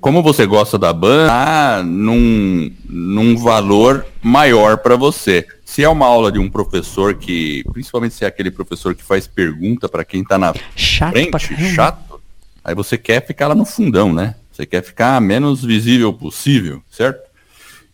como 0.00 0.22
você 0.22 0.44
gosta 0.44 0.78
da 0.78 0.92
banda, 0.92 1.28
tá 1.28 1.82
num, 1.82 2.70
num 2.88 3.36
valor 3.36 4.06
maior 4.22 4.78
para 4.78 4.96
você. 4.96 5.46
Se 5.64 5.82
é 5.82 5.88
uma 5.88 6.06
aula 6.06 6.30
de 6.30 6.38
um 6.38 6.50
professor 6.50 7.14
que, 7.14 7.64
principalmente 7.72 8.14
se 8.14 8.24
é 8.24 8.28
aquele 8.28 8.50
professor 8.50 8.94
que 8.94 9.02
faz 9.02 9.26
pergunta 9.26 9.88
para 9.88 10.04
quem 10.04 10.20
está 10.20 10.36
na 10.36 10.52
chato 10.76 11.12
frente, 11.12 11.74
chato, 11.74 12.20
aí 12.62 12.74
você 12.74 12.98
quer 12.98 13.26
ficar 13.26 13.48
lá 13.48 13.54
no 13.54 13.64
fundão, 13.64 14.12
né? 14.12 14.34
Você 14.52 14.66
quer 14.66 14.82
ficar 14.82 15.18
menos 15.20 15.64
visível 15.64 16.12
possível, 16.12 16.82
certo? 16.90 17.22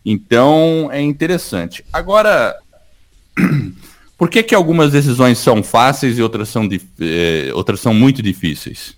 Então 0.05 0.89
é 0.91 1.01
interessante. 1.01 1.85
Agora, 1.93 2.57
por 4.17 4.29
que 4.29 4.43
que 4.43 4.53
algumas 4.53 4.91
decisões 4.91 5.37
são 5.37 5.63
fáceis 5.63 6.17
e 6.17 6.21
outras 6.21 6.49
são, 6.49 6.67
eh, 6.99 7.51
outras 7.53 7.79
são 7.79 7.93
muito 7.93 8.21
difíceis? 8.21 8.97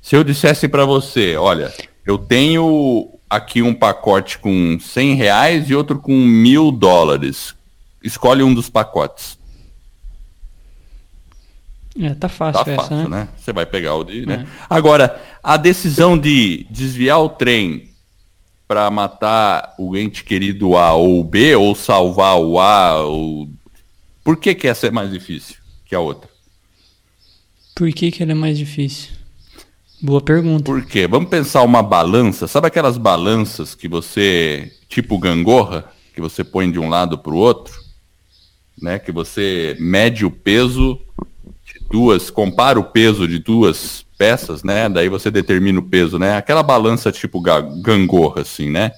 Se 0.00 0.16
eu 0.16 0.24
dissesse 0.24 0.68
para 0.68 0.86
você, 0.86 1.36
olha, 1.36 1.70
eu 2.06 2.16
tenho 2.16 3.18
aqui 3.28 3.60
um 3.60 3.74
pacote 3.74 4.38
com 4.38 4.78
100 4.78 5.14
reais 5.14 5.68
e 5.68 5.74
outro 5.74 5.98
com 5.98 6.16
mil 6.16 6.70
dólares. 6.70 7.54
Escolhe 8.02 8.42
um 8.42 8.54
dos 8.54 8.70
pacotes. 8.70 9.36
É, 12.00 12.14
tá 12.14 12.28
fácil 12.28 12.64
tá 12.64 12.70
essa, 12.70 12.82
fácil, 12.82 13.08
né? 13.08 13.20
né? 13.20 13.28
Você 13.36 13.52
vai 13.52 13.66
pegar 13.66 13.94
o 13.94 14.04
de, 14.04 14.24
né? 14.24 14.46
É. 14.46 14.66
Agora, 14.68 15.20
a 15.42 15.56
decisão 15.56 16.16
de 16.16 16.66
desviar 16.70 17.20
o 17.20 17.28
trem 17.28 17.90
para 18.68 18.90
matar 18.90 19.74
o 19.78 19.96
ente 19.96 20.22
querido 20.22 20.76
A 20.76 20.92
ou 20.92 21.24
B, 21.24 21.56
ou 21.56 21.74
salvar 21.74 22.38
o 22.38 22.60
A, 22.60 23.02
ou... 23.02 23.48
por 24.22 24.36
que, 24.36 24.54
que 24.54 24.68
essa 24.68 24.88
é 24.88 24.90
mais 24.90 25.10
difícil 25.10 25.56
que 25.84 25.94
a 25.94 26.00
outra? 26.00 26.28
Por 27.74 27.90
que, 27.92 28.10
que 28.10 28.22
ela 28.22 28.32
é 28.32 28.34
mais 28.34 28.58
difícil? 28.58 29.15
Boa 30.00 30.20
pergunta. 30.20 30.64
Por 30.64 30.84
quê? 30.84 31.06
Vamos 31.06 31.30
pensar 31.30 31.62
uma 31.62 31.82
balança. 31.82 32.46
Sabe 32.46 32.66
aquelas 32.66 32.98
balanças 32.98 33.74
que 33.74 33.88
você, 33.88 34.72
tipo 34.88 35.18
gangorra, 35.18 35.84
que 36.14 36.20
você 36.20 36.44
põe 36.44 36.70
de 36.70 36.78
um 36.78 36.88
lado 36.88 37.18
para 37.18 37.32
o 37.32 37.36
outro? 37.36 37.80
Né? 38.80 38.98
Que 38.98 39.10
você 39.10 39.76
mede 39.80 40.24
o 40.26 40.30
peso 40.30 41.00
de 41.64 41.80
duas, 41.90 42.30
compara 42.30 42.78
o 42.78 42.84
peso 42.84 43.26
de 43.26 43.38
duas 43.38 44.04
peças, 44.16 44.62
né? 44.62 44.88
Daí 44.88 45.08
você 45.08 45.30
determina 45.30 45.78
o 45.78 45.82
peso, 45.82 46.18
né? 46.18 46.36
Aquela 46.36 46.62
balança 46.62 47.12
tipo 47.12 47.40
gangorra, 47.40 48.42
assim, 48.42 48.70
né? 48.70 48.92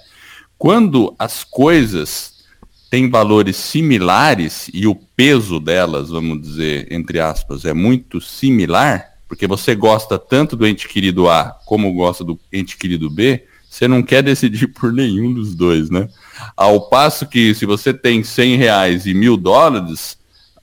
Quando 0.57 1.15
as 1.19 1.45
coisas 1.45 2.45
têm 2.91 3.09
valores 3.11 3.57
similares 3.57 4.71
e 4.73 4.87
o 4.87 4.95
peso 4.95 5.61
delas, 5.61 6.11
vamos 6.11 6.41
dizer, 6.41 6.89
entre 6.91 7.21
aspas, 7.21 7.65
é 7.65 7.73
muito 7.73 8.21
similar, 8.21 9.18
porque 9.29 9.47
você 9.47 9.75
gosta 9.75 10.19
tanto 10.19 10.57
do 10.57 10.67
ente 10.67 10.89
querido 10.89 11.29
A 11.29 11.57
como 11.67 11.93
gosta 11.93 12.25
do 12.25 12.41
ente 12.53 12.77
querido 12.77 13.11
B, 13.11 13.45
você 13.69 13.87
não 13.87 14.03
quer 14.03 14.23
decidir 14.23 14.69
por 14.73 14.93
nenhum 14.93 15.33
dos 15.33 15.55
dois, 15.55 15.91
né? 15.91 16.09
Ao 16.57 16.89
passo 16.89 17.27
que 17.27 17.55
se 17.55 17.67
você 17.67 17.93
tem 17.93 18.25
100 18.25 18.57
reais 18.57 19.07
e 19.07 19.13
mil 19.13 19.37
dólares, 19.37 20.17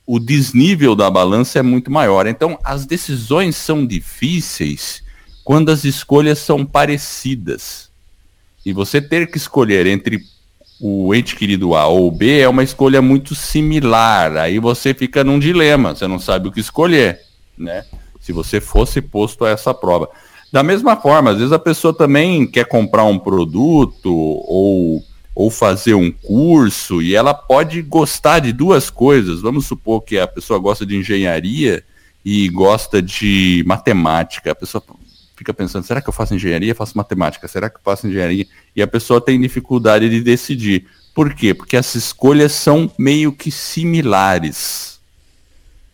o 0.05 0.19
desnível 0.19 0.95
da 0.95 1.09
balança 1.09 1.59
é 1.59 1.61
muito 1.61 1.91
maior. 1.91 2.27
Então, 2.27 2.59
as 2.63 2.85
decisões 2.85 3.55
são 3.55 3.85
difíceis 3.85 5.03
quando 5.43 5.69
as 5.69 5.83
escolhas 5.83 6.39
são 6.39 6.65
parecidas. 6.65 7.89
E 8.65 8.73
você 8.73 8.99
ter 8.99 9.29
que 9.29 9.37
escolher 9.37 9.85
entre 9.85 10.19
o 10.79 11.13
ente 11.13 11.35
querido 11.35 11.75
A 11.75 11.87
ou 11.87 12.11
B 12.11 12.39
é 12.39 12.49
uma 12.49 12.63
escolha 12.63 13.01
muito 13.01 13.35
similar. 13.35 14.37
Aí 14.37 14.59
você 14.59 14.93
fica 14.93 15.23
num 15.23 15.39
dilema, 15.39 15.95
você 15.95 16.07
não 16.07 16.19
sabe 16.19 16.47
o 16.47 16.51
que 16.51 16.59
escolher, 16.59 17.21
né? 17.57 17.85
Se 18.25 18.33
você 18.33 18.59
fosse 18.59 19.01
posto 19.01 19.45
a 19.45 19.51
essa 19.51 19.71
prova. 19.71 20.09
Da 20.51 20.63
mesma 20.63 20.95
forma, 20.95 21.29
às 21.29 21.37
vezes 21.37 21.51
a 21.51 21.59
pessoa 21.59 21.93
também 21.93 22.47
quer 22.47 22.65
comprar 22.65 23.03
um 23.03 23.19
produto 23.19 24.11
ou 24.11 25.03
ou 25.35 25.51
fazer 25.51 25.93
um 25.93 26.09
curso 26.09 27.01
e 27.01 27.13
ela 27.13 27.33
pode 27.33 27.81
gostar 27.81 28.39
de 28.39 28.53
duas 28.53 28.89
coisas. 28.89 29.41
Vamos 29.41 29.65
supor 29.65 30.01
que 30.01 30.17
a 30.17 30.25
pessoa 30.25 30.57
gosta 30.57 30.85
de 30.85 30.95
engenharia 30.95 31.83
e 32.23 32.47
gosta 32.47 33.01
de 33.01 33.61
matemática. 33.67 34.51
A 34.51 34.55
pessoa 34.55 34.81
fica 35.35 35.53
pensando, 35.53 35.83
será 35.83 36.01
que 36.01 36.07
eu 36.07 36.13
faço 36.13 36.33
engenharia? 36.33 36.73
Faço 36.73 36.97
matemática? 36.97 37.49
Será 37.49 37.69
que 37.69 37.75
eu 37.75 37.81
faço 37.83 38.07
engenharia? 38.07 38.47
E 38.73 38.81
a 38.81 38.87
pessoa 38.87 39.19
tem 39.19 39.39
dificuldade 39.39 40.09
de 40.09 40.21
decidir. 40.21 40.87
Por 41.13 41.33
quê? 41.33 41.53
Porque 41.53 41.75
as 41.75 41.93
escolhas 41.95 42.53
são 42.53 42.89
meio 42.97 43.33
que 43.33 43.51
similares. 43.51 45.01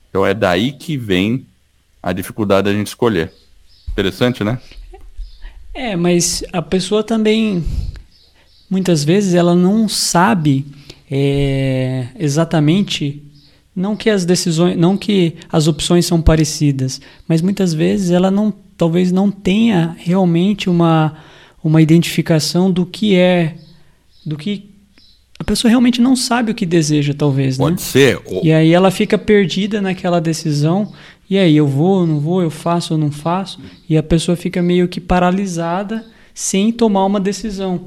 Então 0.10 0.24
é 0.24 0.36
daí 0.36 0.72
que 0.72 0.98
vem 0.98 1.48
a 2.01 2.13
dificuldade 2.13 2.65
da 2.65 2.74
gente 2.74 2.88
escolher. 2.88 3.31
Interessante, 3.89 4.43
né? 4.43 4.60
É, 5.74 5.96
mas 5.96 6.43
a 6.51 6.62
pessoa 6.62 7.03
também 7.03 7.63
muitas 8.70 9.03
vezes 9.03 9.34
ela 9.34 9.55
não 9.55 9.88
sabe 9.88 10.65
é, 11.10 12.08
exatamente 12.17 13.24
não 13.75 13.96
que 13.96 14.10
as 14.10 14.25
decisões, 14.25 14.77
não 14.77 14.98
que 14.98 15.36
as 15.50 15.67
opções 15.67 16.05
são 16.05 16.22
parecidas, 16.22 17.00
mas 17.27 17.41
muitas 17.41 17.74
vezes 17.74 18.12
ela 18.12 18.29
não, 18.29 18.53
talvez 18.77 19.12
não 19.12 19.31
tenha 19.31 19.96
realmente 19.98 20.70
uma 20.70 21.17
uma 21.63 21.81
identificação 21.81 22.72
do 22.72 22.86
que 22.86 23.15
é, 23.15 23.55
do 24.25 24.36
que 24.36 24.70
a 25.39 25.43
pessoa 25.43 25.70
realmente 25.70 26.01
não 26.01 26.15
sabe 26.15 26.51
o 26.51 26.55
que 26.55 26.65
deseja, 26.65 27.13
talvez, 27.15 27.58
Pode 27.58 27.75
né? 27.75 27.81
ser. 27.81 28.22
E 28.43 28.51
aí 28.51 28.74
ela 28.74 28.91
fica 28.91 29.17
perdida 29.17 29.81
naquela 29.81 30.22
decisão. 30.22 30.93
E 31.32 31.38
aí, 31.38 31.56
eu 31.56 31.66
vou, 31.66 32.06
não 32.06 32.20
vou, 32.20 32.42
eu 32.42 32.50
faço 32.50 32.94
ou 32.94 33.00
não 33.00 33.10
faço? 33.10 33.58
E 33.88 33.96
a 33.96 34.04
pessoa 34.04 34.36
fica 34.36 34.62
meio 34.62 34.90
que 34.90 35.00
paralisada 35.00 36.04
sem 36.34 36.74
tomar 36.74 37.06
uma 37.06 37.22
decisão. 37.22 37.86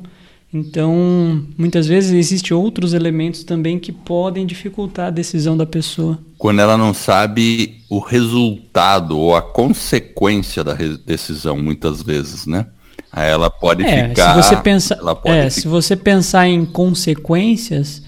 Então, 0.50 1.44
muitas 1.58 1.86
vezes 1.86 2.12
existem 2.12 2.56
outros 2.56 2.94
elementos 2.94 3.44
também 3.44 3.78
que 3.78 3.92
podem 3.92 4.46
dificultar 4.46 5.08
a 5.08 5.10
decisão 5.10 5.58
da 5.58 5.66
pessoa. 5.66 6.18
Quando 6.38 6.60
ela 6.60 6.78
não 6.78 6.94
sabe 6.94 7.82
o 7.90 7.98
resultado 7.98 9.18
ou 9.18 9.36
a 9.36 9.42
consequência 9.42 10.64
da 10.64 10.72
decisão, 11.04 11.58
muitas 11.58 12.00
vezes, 12.02 12.46
né? 12.46 12.64
Aí 13.12 13.28
ela 13.28 13.50
pode 13.50 13.84
é, 13.84 14.08
ficar. 14.08 14.42
Se 14.42 14.48
você, 14.48 14.56
pensa, 14.56 14.98
é, 15.26 15.50
se 15.50 15.68
você 15.68 15.94
pensar 15.94 16.48
em 16.48 16.64
consequências, 16.64 18.02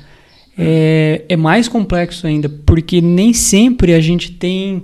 é, 0.57 1.27
é 1.29 1.37
mais 1.37 1.69
complexo 1.69 2.27
ainda, 2.27 2.49
porque 2.49 3.03
nem 3.03 3.35
sempre 3.35 3.93
a 3.93 4.01
gente 4.01 4.33
tem 4.33 4.83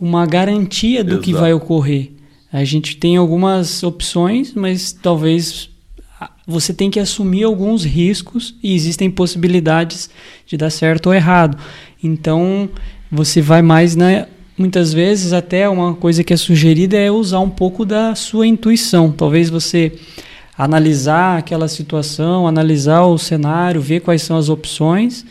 uma 0.00 0.26
garantia 0.26 1.02
do 1.02 1.12
Exato. 1.14 1.22
que 1.22 1.32
vai 1.32 1.52
ocorrer. 1.52 2.12
A 2.52 2.64
gente 2.64 2.96
tem 2.96 3.16
algumas 3.16 3.82
opções, 3.82 4.52
mas 4.54 4.92
talvez 4.92 5.70
você 6.46 6.72
tem 6.72 6.90
que 6.90 7.00
assumir 7.00 7.44
alguns 7.44 7.84
riscos 7.84 8.54
e 8.62 8.74
existem 8.74 9.10
possibilidades 9.10 10.10
de 10.46 10.56
dar 10.56 10.70
certo 10.70 11.06
ou 11.06 11.14
errado. 11.14 11.58
Então, 12.02 12.68
você 13.10 13.40
vai 13.40 13.62
mais 13.62 13.96
né, 13.96 14.26
muitas 14.56 14.92
vezes 14.92 15.32
até 15.32 15.68
uma 15.68 15.94
coisa 15.94 16.22
que 16.22 16.32
é 16.32 16.36
sugerida 16.36 16.96
é 16.96 17.10
usar 17.10 17.40
um 17.40 17.50
pouco 17.50 17.84
da 17.84 18.14
sua 18.14 18.46
intuição. 18.46 19.10
Talvez 19.10 19.50
você 19.50 19.92
analisar 20.56 21.38
aquela 21.38 21.66
situação, 21.66 22.46
analisar 22.46 23.02
o 23.02 23.18
cenário, 23.18 23.80
ver 23.80 24.00
quais 24.00 24.22
são 24.22 24.36
as 24.36 24.48
opções 24.48 25.24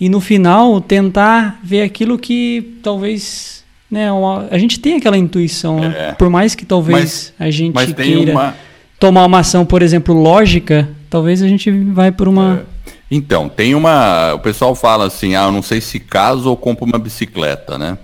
e 0.00 0.08
no 0.08 0.20
final 0.20 0.80
tentar 0.80 1.60
ver 1.62 1.82
aquilo 1.82 2.18
que 2.18 2.78
talvez 2.82 3.63
né, 3.90 4.10
uma, 4.10 4.48
a 4.50 4.58
gente 4.58 4.80
tem 4.80 4.96
aquela 4.96 5.16
intuição, 5.16 5.80
né? 5.80 5.94
é. 5.96 6.12
por 6.12 6.28
mais 6.28 6.54
que 6.54 6.64
talvez 6.64 7.32
mas, 7.38 7.46
a 7.46 7.50
gente 7.50 7.94
queira 7.94 8.32
uma 8.32 8.54
tomar 9.04 9.26
uma 9.26 9.40
ação, 9.40 9.66
por 9.66 9.82
exemplo, 9.82 10.14
lógica, 10.14 10.88
talvez 11.10 11.42
a 11.42 11.48
gente 11.48 11.70
vai 11.70 12.10
por 12.10 12.26
uma. 12.26 12.64
É. 12.86 12.92
Então, 13.10 13.50
tem 13.50 13.74
uma. 13.74 14.32
O 14.32 14.38
pessoal 14.38 14.74
fala 14.74 15.06
assim, 15.06 15.34
ah, 15.34 15.44
eu 15.44 15.52
não 15.52 15.62
sei 15.62 15.80
se 15.80 16.00
caso 16.00 16.48
ou 16.48 16.56
compro 16.56 16.86
uma 16.86 16.98
bicicleta, 16.98 17.76
né? 17.76 17.98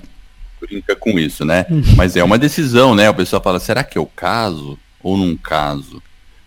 Brinca 0.60 0.94
com 0.94 1.18
isso, 1.18 1.42
né? 1.42 1.64
Uhum. 1.70 1.82
Mas 1.96 2.16
é 2.16 2.22
uma 2.22 2.36
decisão, 2.36 2.94
né? 2.94 3.08
O 3.08 3.14
pessoal 3.14 3.42
fala, 3.42 3.58
será 3.58 3.82
que 3.82 3.96
eu 3.96 4.04
caso 4.04 4.78
ou 5.02 5.16
não 5.16 5.36
caso? 5.36 6.02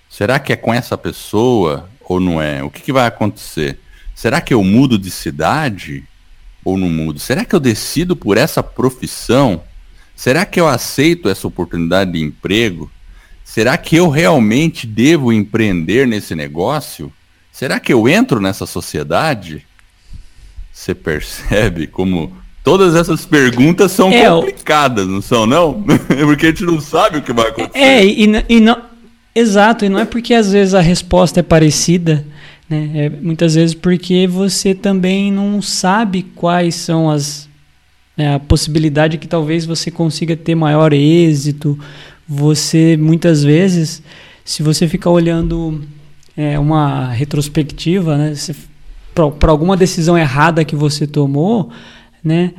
Será 0.07 0.37
que 0.37 0.53
é 0.53 0.55
com 0.55 0.71
essa 0.71 0.95
pessoa 0.95 1.89
ou 2.01 2.19
não 2.19 2.39
é? 2.39 2.63
O 2.63 2.69
que, 2.69 2.81
que 2.81 2.93
vai 2.93 3.07
acontecer? 3.07 3.79
Será 4.13 4.39
que 4.39 4.53
eu 4.53 4.63
mudo 4.63 4.99
de 4.99 5.09
cidade 5.09 6.03
ou 6.63 6.77
não 6.77 6.89
mudo? 6.89 7.20
Será 7.20 7.46
que 7.46 7.55
eu 7.55 7.60
decido 7.60 8.15
por 8.15 8.38
essa 8.38 8.63
profissão? 8.63 9.62
Será 10.15 10.46
que 10.46 10.60
eu 10.60 10.67
aceito 10.67 11.29
essa 11.29 11.48
oportunidade 11.48 12.12
de 12.12 12.22
emprego? 12.22 12.91
Será 13.43 13.77
que 13.77 13.96
eu 13.96 14.10
realmente 14.10 14.88
devo 14.88 15.34
empreender 15.34 16.08
nesse 16.08 16.36
negócio? 16.36 17.12
Será 17.51 17.79
que 17.79 17.93
eu 17.93 18.08
entro 18.08 18.39
nessa 18.39 18.65
sociedade? 18.65 19.65
Você 20.72 20.96
percebe 20.96 21.86
como 21.86 22.36
todas 22.63 22.96
essas 22.96 23.25
perguntas 23.25 23.91
são 23.91 24.12
é, 24.12 24.27
complicadas, 24.27 25.08
não 25.08 25.22
são, 25.22 25.46
não? 25.46 25.84
porque 26.25 26.48
a 26.48 26.50
gente 26.50 26.63
não 26.63 26.79
sabe 26.79 27.17
o 27.17 27.22
que 27.22 27.34
vai 27.34 27.50
acontecer. 27.50 27.77
É, 27.77 28.05
e, 28.05 28.46
e 28.50 28.60
não. 28.60 28.93
Exato, 29.36 29.84
e 29.84 29.89
não 29.89 30.00
é 30.00 30.05
porque 30.05 30.34
às 30.34 30.51
vezes 30.51 30.75
a 30.75 30.82
resposta 30.82 31.39
é 31.39 31.43
parecida, 31.43 32.25
né? 32.70 32.91
É 32.96 33.10
muitas 33.10 33.55
vezes 33.55 33.74
porque 33.75 34.27
você 34.27 34.74
também 34.74 35.32
não 35.32 35.62
sabe 35.62 36.24
quais 36.36 36.75
são 36.75 37.10
as 37.10 37.50
né, 38.15 38.36
a 38.36 38.39
possibilidade 38.39 39.17
que 39.17 39.27
talvez 39.27 39.65
você 39.65 39.89
consiga 39.89 40.36
ter 40.36 40.53
maior 40.53 40.93
êxito 40.93 41.77
você 42.27 42.98
muitas 42.98 43.43
vezes, 43.43 44.01
se 44.46 44.63
você 44.63 44.88
ficar 44.88 45.10
olhando 45.10 45.82
é, 46.36 46.58
uma 46.58 47.10
retrospectiva, 47.10 48.17
né, 48.17 48.34
para 49.13 49.51
alguma 49.51 49.77
decisão 49.77 50.17
errada 50.17 50.65
que 50.65 50.75
você 50.75 51.05
tomou, 51.05 51.70
né, 52.24 52.53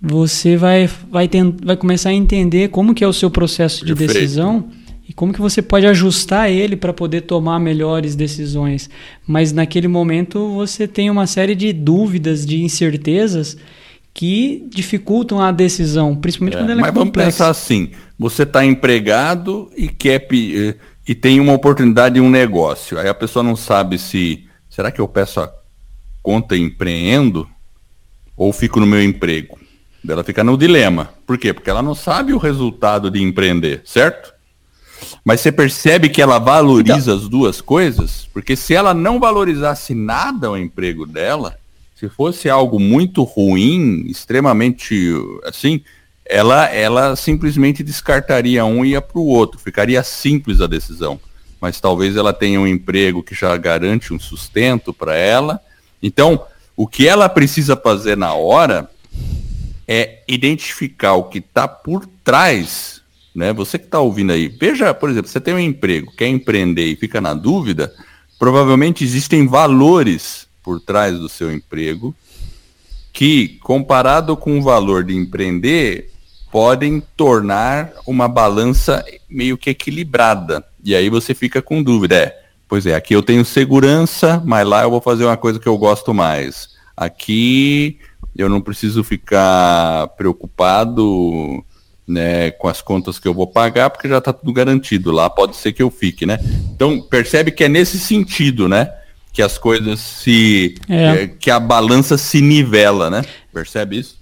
você 0.00 0.56
vai, 0.56 0.88
vai, 1.10 1.28
tent, 1.28 1.56
vai 1.62 1.76
começar 1.76 2.10
a 2.10 2.14
entender 2.14 2.68
como 2.68 2.94
que 2.94 3.04
é 3.04 3.08
o 3.08 3.12
seu 3.12 3.30
processo 3.30 3.84
de 3.84 3.94
decisão 3.94 4.70
e 5.10 5.12
como 5.12 5.32
que 5.32 5.40
você 5.40 5.60
pode 5.60 5.84
ajustar 5.86 6.48
ele 6.48 6.76
para 6.76 6.92
poder 6.92 7.22
tomar 7.22 7.58
melhores 7.58 8.14
decisões. 8.14 8.88
Mas 9.26 9.50
naquele 9.50 9.88
momento 9.88 10.54
você 10.54 10.86
tem 10.86 11.10
uma 11.10 11.26
série 11.26 11.56
de 11.56 11.72
dúvidas, 11.72 12.46
de 12.46 12.62
incertezas 12.62 13.56
que 14.14 14.64
dificultam 14.70 15.40
a 15.40 15.50
decisão, 15.50 16.14
principalmente 16.14 16.54
é, 16.54 16.58
quando 16.58 16.70
ela 16.70 16.80
é 16.80 16.82
mas 16.82 16.92
complexa. 16.92 17.26
Mas 17.26 17.36
vamos 17.36 17.38
pensar 17.38 17.48
assim, 17.48 17.90
você 18.16 18.44
está 18.44 18.64
empregado 18.64 19.68
e 19.76 19.88
quer 19.88 20.28
eh, 20.32 20.76
e 21.08 21.12
tem 21.12 21.40
uma 21.40 21.54
oportunidade 21.54 22.14
de 22.14 22.20
um 22.20 22.30
negócio. 22.30 22.96
Aí 22.96 23.08
a 23.08 23.14
pessoa 23.14 23.42
não 23.42 23.56
sabe 23.56 23.98
se 23.98 24.44
será 24.68 24.92
que 24.92 25.00
eu 25.00 25.08
peço 25.08 25.40
a 25.40 25.52
conta 26.22 26.56
e 26.56 26.60
empreendo 26.60 27.48
ou 28.36 28.52
fico 28.52 28.78
no 28.78 28.86
meu 28.86 29.02
emprego. 29.02 29.58
Ela 30.08 30.22
fica 30.22 30.44
no 30.44 30.56
dilema. 30.56 31.12
Por 31.26 31.36
quê? 31.36 31.52
Porque 31.52 31.68
ela 31.68 31.82
não 31.82 31.96
sabe 31.96 32.32
o 32.32 32.38
resultado 32.38 33.10
de 33.10 33.20
empreender, 33.20 33.82
certo? 33.84 34.38
Mas 35.24 35.40
você 35.40 35.52
percebe 35.52 36.08
que 36.08 36.22
ela 36.22 36.38
valoriza 36.38 37.12
então, 37.12 37.14
as 37.14 37.28
duas 37.28 37.60
coisas? 37.60 38.28
Porque 38.32 38.56
se 38.56 38.74
ela 38.74 38.94
não 38.94 39.20
valorizasse 39.20 39.94
nada 39.94 40.50
o 40.50 40.56
emprego 40.56 41.06
dela, 41.06 41.56
se 41.94 42.08
fosse 42.08 42.48
algo 42.48 42.80
muito 42.80 43.22
ruim, 43.22 44.06
extremamente 44.06 45.12
assim, 45.44 45.82
ela, 46.24 46.66
ela 46.66 47.16
simplesmente 47.16 47.82
descartaria 47.82 48.64
um 48.64 48.84
e 48.84 48.90
ia 48.90 49.02
para 49.02 49.18
o 49.18 49.26
outro. 49.26 49.58
Ficaria 49.58 50.02
simples 50.02 50.60
a 50.60 50.66
decisão. 50.66 51.20
Mas 51.60 51.80
talvez 51.80 52.16
ela 52.16 52.32
tenha 52.32 52.60
um 52.60 52.66
emprego 52.66 53.22
que 53.22 53.34
já 53.34 53.54
garante 53.56 54.14
um 54.14 54.18
sustento 54.18 54.94
para 54.94 55.14
ela. 55.14 55.60
Então, 56.02 56.42
o 56.74 56.86
que 56.86 57.06
ela 57.06 57.28
precisa 57.28 57.76
fazer 57.76 58.16
na 58.16 58.32
hora 58.32 58.88
é 59.86 60.22
identificar 60.26 61.14
o 61.14 61.24
que 61.24 61.38
está 61.38 61.68
por 61.68 62.06
trás. 62.24 62.99
Né? 63.34 63.52
Você 63.52 63.78
que 63.78 63.84
está 63.84 64.00
ouvindo 64.00 64.32
aí, 64.32 64.48
veja, 64.48 64.92
por 64.92 65.10
exemplo, 65.10 65.30
você 65.30 65.40
tem 65.40 65.54
um 65.54 65.58
emprego, 65.58 66.12
quer 66.16 66.28
empreender 66.28 66.86
e 66.86 66.96
fica 66.96 67.20
na 67.20 67.34
dúvida, 67.34 67.92
provavelmente 68.38 69.04
existem 69.04 69.46
valores 69.46 70.48
por 70.62 70.80
trás 70.80 71.18
do 71.18 71.28
seu 71.28 71.52
emprego, 71.52 72.14
que, 73.12 73.58
comparado 73.62 74.36
com 74.36 74.58
o 74.58 74.62
valor 74.62 75.04
de 75.04 75.14
empreender, 75.14 76.10
podem 76.50 77.02
tornar 77.16 77.92
uma 78.06 78.28
balança 78.28 79.04
meio 79.28 79.56
que 79.56 79.70
equilibrada. 79.70 80.64
E 80.82 80.94
aí 80.94 81.08
você 81.08 81.34
fica 81.34 81.62
com 81.62 81.82
dúvida. 81.82 82.16
É, 82.16 82.42
pois 82.68 82.86
é, 82.86 82.94
aqui 82.94 83.14
eu 83.14 83.22
tenho 83.22 83.44
segurança, 83.44 84.42
mas 84.44 84.66
lá 84.66 84.82
eu 84.82 84.90
vou 84.90 85.00
fazer 85.00 85.24
uma 85.24 85.36
coisa 85.36 85.58
que 85.58 85.68
eu 85.68 85.78
gosto 85.78 86.12
mais. 86.12 86.70
Aqui 86.96 87.98
eu 88.36 88.48
não 88.48 88.60
preciso 88.60 89.02
ficar 89.02 90.08
preocupado 90.08 91.64
né, 92.10 92.50
com 92.50 92.68
as 92.68 92.82
contas 92.82 93.18
que 93.18 93.28
eu 93.28 93.34
vou 93.34 93.46
pagar, 93.46 93.90
porque 93.90 94.08
já 94.08 94.18
está 94.18 94.32
tudo 94.32 94.52
garantido. 94.52 95.10
Lá 95.10 95.30
pode 95.30 95.56
ser 95.56 95.72
que 95.72 95.82
eu 95.82 95.90
fique, 95.90 96.26
né? 96.26 96.38
Então, 96.74 97.00
percebe 97.00 97.50
que 97.50 97.64
é 97.64 97.68
nesse 97.68 97.98
sentido, 97.98 98.68
né? 98.68 98.90
que 99.32 99.42
as 99.42 99.56
coisas 99.56 100.00
se. 100.00 100.74
É. 100.88 101.04
É, 101.04 101.26
que 101.26 101.50
a 101.50 101.60
balança 101.60 102.18
se 102.18 102.40
nivela, 102.40 103.08
né? 103.08 103.22
Percebe 103.52 103.98
isso? 103.98 104.18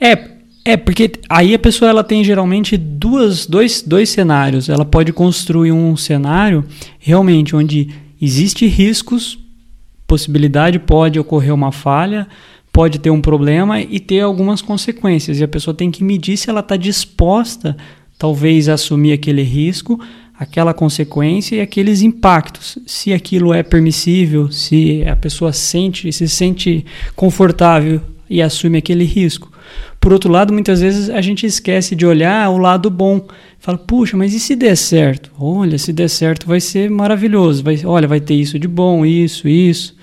É, 0.00 0.16
é, 0.64 0.76
porque 0.76 1.12
aí 1.28 1.54
a 1.54 1.58
pessoa 1.58 1.90
ela 1.90 2.04
tem 2.04 2.22
geralmente 2.22 2.76
duas, 2.76 3.46
dois, 3.46 3.82
dois 3.82 4.08
cenários. 4.10 4.68
Ela 4.68 4.84
pode 4.84 5.12
construir 5.12 5.72
um 5.72 5.96
cenário 5.96 6.64
realmente 6.98 7.56
onde 7.56 7.88
existe 8.20 8.66
riscos, 8.66 9.38
possibilidade 10.06 10.78
pode 10.78 11.18
ocorrer 11.18 11.54
uma 11.54 11.72
falha, 11.72 12.26
pode 12.78 13.00
ter 13.00 13.10
um 13.10 13.20
problema 13.20 13.80
e 13.80 13.98
ter 13.98 14.20
algumas 14.20 14.62
consequências. 14.62 15.40
E 15.40 15.42
a 15.42 15.48
pessoa 15.48 15.74
tem 15.74 15.90
que 15.90 16.04
medir 16.04 16.36
se 16.36 16.48
ela 16.48 16.60
está 16.60 16.76
disposta, 16.76 17.76
talvez, 18.16 18.68
a 18.68 18.74
assumir 18.74 19.12
aquele 19.12 19.42
risco 19.42 19.98
aquela 20.38 20.72
consequência 20.72 21.56
e 21.56 21.60
aqueles 21.60 22.02
impactos. 22.02 22.78
Se 22.86 23.12
aquilo 23.12 23.52
é 23.52 23.64
permissível, 23.64 24.52
se 24.52 25.02
a 25.08 25.16
pessoa 25.16 25.52
sente, 25.52 26.12
se 26.12 26.28
sente 26.28 26.86
confortável 27.16 28.00
e 28.30 28.40
assume 28.40 28.78
aquele 28.78 29.02
risco. 29.02 29.50
Por 30.00 30.12
outro 30.12 30.30
lado, 30.30 30.52
muitas 30.52 30.80
vezes 30.80 31.10
a 31.10 31.20
gente 31.20 31.44
esquece 31.44 31.96
de 31.96 32.06
olhar 32.06 32.48
o 32.48 32.58
lado 32.58 32.88
bom. 32.88 33.26
Fala, 33.58 33.76
puxa, 33.76 34.16
mas 34.16 34.32
e 34.32 34.38
se 34.38 34.54
der 34.54 34.76
certo? 34.76 35.32
Olha, 35.36 35.76
se 35.78 35.92
der 35.92 36.08
certo 36.08 36.46
vai 36.46 36.60
ser 36.60 36.88
maravilhoso. 36.88 37.64
Vai, 37.64 37.80
olha, 37.84 38.06
vai 38.06 38.20
ter 38.20 38.34
isso 38.34 38.56
de 38.56 38.68
bom, 38.68 39.04
isso, 39.04 39.48
isso. 39.48 39.97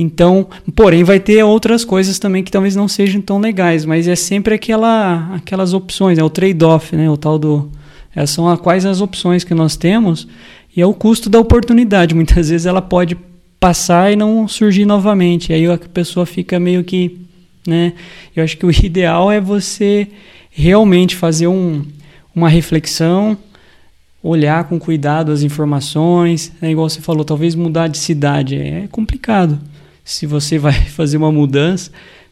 Então, 0.00 0.46
porém, 0.76 1.02
vai 1.02 1.18
ter 1.18 1.42
outras 1.42 1.84
coisas 1.84 2.20
também 2.20 2.44
que 2.44 2.52
talvez 2.52 2.76
não 2.76 2.86
sejam 2.86 3.20
tão 3.20 3.40
legais, 3.40 3.84
mas 3.84 4.06
é 4.06 4.14
sempre 4.14 4.54
aquela, 4.54 5.34
aquelas 5.34 5.74
opções, 5.74 6.18
é 6.18 6.22
o 6.22 6.30
trade-off, 6.30 6.94
né? 6.94 7.10
O 7.10 7.16
tal 7.16 7.36
do, 7.36 7.68
essas 8.14 8.30
são 8.30 8.48
a, 8.48 8.56
quais 8.56 8.86
as 8.86 9.00
opções 9.00 9.42
que 9.42 9.54
nós 9.54 9.76
temos 9.76 10.28
e 10.76 10.80
é 10.80 10.86
o 10.86 10.94
custo 10.94 11.28
da 11.28 11.40
oportunidade. 11.40 12.14
Muitas 12.16 12.48
vezes 12.48 12.64
ela 12.64 12.80
pode 12.80 13.16
passar 13.58 14.12
e 14.12 14.14
não 14.14 14.46
surgir 14.46 14.84
novamente. 14.84 15.50
E 15.50 15.54
aí 15.56 15.66
a 15.66 15.76
pessoa 15.76 16.24
fica 16.24 16.60
meio 16.60 16.84
que, 16.84 17.18
né? 17.66 17.92
Eu 18.36 18.44
acho 18.44 18.56
que 18.56 18.64
o 18.64 18.70
ideal 18.84 19.32
é 19.32 19.40
você 19.40 20.06
realmente 20.48 21.16
fazer 21.16 21.48
um, 21.48 21.84
uma 22.32 22.48
reflexão, 22.48 23.36
olhar 24.22 24.62
com 24.68 24.78
cuidado 24.78 25.32
as 25.32 25.42
informações. 25.42 26.52
É 26.62 26.70
igual 26.70 26.88
você 26.88 27.00
falou, 27.00 27.24
talvez 27.24 27.56
mudar 27.56 27.88
de 27.88 27.98
cidade 27.98 28.54
é 28.54 28.86
complicado. 28.92 29.58
Se 30.08 30.24
você 30.24 30.58
vai 30.58 30.72
fazer 30.88 31.18
uma 31.18 31.30
mudança, 31.30 31.90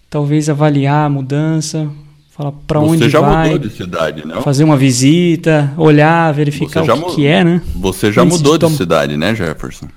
talvez 0.09 0.49
avaliar 0.49 1.07
a 1.07 1.11
mudança, 1.11 1.91
Falar 2.31 2.53
para 2.53 2.81
onde 2.81 2.99
vai. 2.99 3.09
Você 3.09 3.11
já 3.11 3.23
mudou 3.23 3.59
de 3.59 3.71
cidade, 3.71 4.27
né? 4.27 4.43
Fazer 4.43 4.63
uma 4.63 4.77
visita, 4.77 5.73
olhar, 5.75 6.35
verificar 6.35 6.83
o 6.83 7.07
que, 7.07 7.15
que, 7.15 7.27
é, 7.27 7.43
né? 7.43 7.63
Você 7.75 8.13
já 8.13 8.23
Antes 8.23 8.37
mudou 8.37 8.59
de, 8.59 8.67
de 8.67 8.75
cidade, 8.75 9.17
né, 9.17 9.35
Jefferson? 9.35 9.89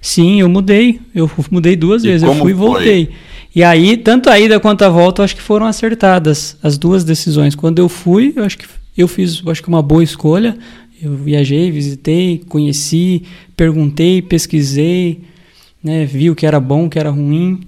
Sim, 0.00 0.40
eu 0.40 0.48
mudei. 0.48 1.00
Eu 1.12 1.28
mudei 1.50 1.74
duas 1.74 2.04
e 2.04 2.06
vezes. 2.06 2.22
Eu 2.22 2.32
fui 2.36 2.52
e 2.52 2.54
voltei. 2.54 3.06
Foi? 3.06 3.14
E 3.56 3.64
aí, 3.64 3.96
tanto 3.96 4.30
a 4.30 4.38
ida 4.38 4.60
quanto 4.60 4.82
a 4.82 4.88
volta, 4.88 5.20
eu 5.20 5.24
acho 5.24 5.34
que 5.34 5.42
foram 5.42 5.66
acertadas 5.66 6.56
as 6.62 6.78
duas 6.78 7.02
decisões. 7.02 7.56
Quando 7.56 7.80
eu 7.80 7.88
fui, 7.88 8.32
eu 8.36 8.44
acho 8.44 8.56
que 8.56 8.66
eu 8.96 9.08
fiz, 9.08 9.42
eu 9.44 9.50
acho 9.50 9.60
que 9.60 9.68
uma 9.68 9.82
boa 9.82 10.04
escolha. 10.04 10.56
Eu 11.02 11.16
viajei, 11.16 11.72
visitei, 11.72 12.40
conheci, 12.48 13.24
perguntei, 13.56 14.22
pesquisei, 14.22 15.22
né, 15.82 16.04
vi 16.04 16.30
o 16.30 16.34
que 16.34 16.46
era 16.46 16.60
bom, 16.60 16.86
o 16.86 16.90
que 16.90 16.98
era 16.98 17.10
ruim 17.10 17.60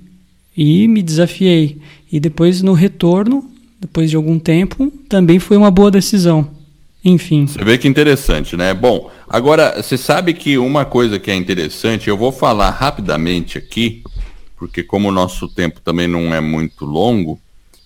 e 0.57 0.87
me 0.87 1.03
desafiei. 1.03 1.79
E 2.11 2.20
depois 2.20 2.62
no 2.62 2.72
retorno, 2.72 3.50
depois 3.81 4.11
de 4.11 4.16
algum 4.16 4.38
tempo, 4.38 4.92
também 5.09 5.38
foi 5.38 5.57
uma 5.57 5.70
boa 5.70 5.90
decisão. 5.90 6.48
Enfim. 7.05 7.46
Você 7.46 7.62
vê 7.62 7.77
que 7.77 7.87
interessante, 7.87 8.57
né? 8.57 8.72
Bom, 8.72 9.11
agora 9.29 9.83
você 9.83 9.98
sabe 9.98 10.33
que 10.33 10.57
uma 10.57 10.85
coisa 10.85 11.18
que 11.18 11.31
é 11.31 11.35
interessante, 11.35 12.09
eu 12.09 12.16
vou 12.16 12.33
falar 12.33 12.70
rapidamente 12.70 13.59
aqui, 13.59 14.03
porque 14.57 14.83
como 14.83 15.09
o 15.09 15.12
nosso 15.12 15.48
tempo 15.48 15.81
também 15.81 16.09
não 16.09 16.35
é 16.35 16.40
muito 16.40 16.87
longo, 16.87 17.38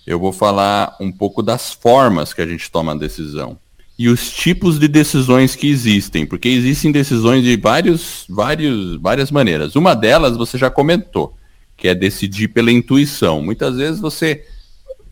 eu 0.07 0.17
vou 0.19 0.31
falar 0.31 0.95
um 1.01 1.11
pouco 1.11 1.43
das 1.43 1.73
formas 1.73 2.33
que 2.33 2.41
a 2.41 2.47
gente 2.47 2.71
toma 2.71 2.93
a 2.93 2.97
decisão 2.97 3.57
e 3.99 4.07
os 4.07 4.31
tipos 4.31 4.79
de 4.79 4.87
decisões 4.87 5.57
que 5.57 5.67
existem, 5.67 6.25
porque 6.25 6.47
existem 6.47 6.89
decisões 6.89 7.43
de 7.43 7.57
vários, 7.57 8.23
vários, 8.29 8.95
várias 8.95 9.29
maneiras. 9.29 9.75
Uma 9.75 9.93
delas 9.93 10.37
você 10.37 10.57
já 10.57 10.69
comentou, 10.69 11.35
que 11.75 11.85
é 11.85 11.93
decidir 11.93 12.47
pela 12.47 12.71
intuição. 12.71 13.41
Muitas 13.41 13.75
vezes 13.75 13.99
você, 13.99 14.45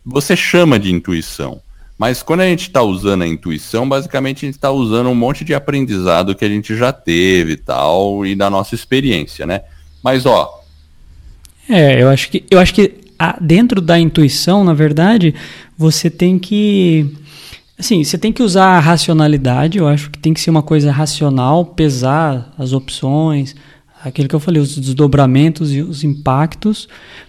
você 0.02 0.34
chama 0.34 0.78
de 0.78 0.90
intuição, 0.90 1.60
mas 1.98 2.22
quando 2.22 2.40
a 2.40 2.46
gente 2.46 2.62
está 2.62 2.82
usando 2.82 3.22
a 3.22 3.26
intuição, 3.26 3.86
basicamente 3.86 4.46
a 4.46 4.48
gente 4.48 4.54
está 4.54 4.70
usando 4.70 5.10
um 5.10 5.14
monte 5.14 5.44
de 5.44 5.52
aprendizado 5.52 6.34
que 6.34 6.46
a 6.46 6.48
gente 6.48 6.74
já 6.74 6.90
teve 6.90 7.52
e 7.52 7.56
tal, 7.58 8.24
e 8.24 8.34
da 8.34 8.48
nossa 8.48 8.74
experiência, 8.74 9.44
né? 9.44 9.60
Mas 10.02 10.24
ó. 10.24 10.62
É, 11.68 12.02
eu 12.02 12.08
acho 12.08 12.30
que, 12.30 12.42
eu 12.50 12.58
acho 12.58 12.72
que 12.72 12.94
a, 13.18 13.36
dentro 13.38 13.82
da 13.82 13.98
intuição, 13.98 14.64
na 14.64 14.72
verdade, 14.72 15.34
você 15.76 16.08
tem 16.08 16.38
que. 16.38 17.14
Assim, 17.78 18.02
você 18.02 18.18
tem 18.18 18.32
que 18.32 18.42
usar 18.42 18.76
a 18.76 18.80
racionalidade, 18.80 19.78
eu 19.78 19.86
acho 19.86 20.10
que 20.10 20.18
tem 20.18 20.34
que 20.34 20.40
ser 20.40 20.50
uma 20.50 20.62
coisa 20.62 20.90
racional, 20.90 21.64
pesar 21.64 22.52
as 22.58 22.72
opções, 22.72 23.54
aquilo 24.04 24.28
que 24.28 24.34
eu 24.34 24.40
falei, 24.40 24.60
os 24.60 24.76
desdobramentos 24.76 25.72
e 25.72 25.80
os 25.80 26.02
impactos, 26.02 26.88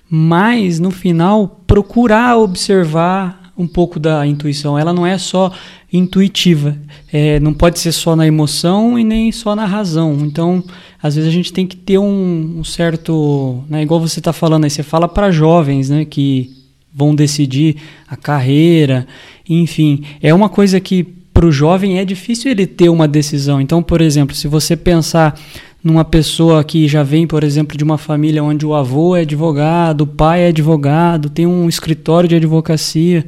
mas 0.09 0.79
no 0.79 0.89
final 0.89 1.61
procurar 1.67 2.37
observar 2.37 3.53
um 3.55 3.67
pouco 3.67 3.99
da 3.99 4.25
intuição. 4.25 4.79
Ela 4.79 4.93
não 4.93 5.05
é 5.05 5.17
só 5.17 5.51
intuitiva, 5.91 6.77
é, 7.11 7.39
não 7.39 7.53
pode 7.53 7.77
ser 7.77 7.91
só 7.91 8.15
na 8.15 8.25
emoção 8.25 8.97
e 8.97 9.03
nem 9.03 9.31
só 9.31 9.55
na 9.55 9.65
razão. 9.65 10.17
Então, 10.21 10.63
às 11.01 11.15
vezes 11.15 11.29
a 11.29 11.33
gente 11.33 11.53
tem 11.53 11.67
que 11.67 11.75
ter 11.75 11.99
um, 11.99 12.59
um 12.59 12.63
certo, 12.63 13.63
né, 13.69 13.83
igual 13.83 13.99
você 13.99 14.19
está 14.19 14.33
falando 14.33 14.63
aí, 14.63 14.69
você 14.69 14.81
fala 14.81 15.07
para 15.07 15.29
jovens, 15.29 15.89
né, 15.89 16.05
que 16.05 16.58
vão 16.93 17.13
decidir 17.13 17.77
a 18.07 18.15
carreira, 18.15 19.07
enfim, 19.47 20.03
é 20.21 20.33
uma 20.33 20.49
coisa 20.49 20.79
que 20.79 21.03
para 21.33 21.45
o 21.45 21.51
jovem 21.51 21.99
é 21.99 22.05
difícil 22.05 22.51
ele 22.51 22.67
ter 22.67 22.89
uma 22.89 23.07
decisão. 23.07 23.61
Então, 23.61 23.81
por 23.81 24.01
exemplo, 24.01 24.35
se 24.35 24.47
você 24.47 24.75
pensar 24.75 25.39
numa 25.83 26.03
pessoa 26.03 26.63
que 26.63 26.87
já 26.87 27.03
vem, 27.03 27.25
por 27.25 27.43
exemplo, 27.43 27.77
de 27.77 27.83
uma 27.83 27.97
família 27.97 28.43
onde 28.43 28.65
o 28.65 28.73
avô 28.75 29.15
é 29.15 29.21
advogado, 29.21 30.01
o 30.01 30.07
pai 30.07 30.41
é 30.41 30.47
advogado, 30.47 31.29
tem 31.29 31.45
um 31.45 31.69
escritório 31.69 32.27
de 32.27 32.35
advocacia, 32.35 33.25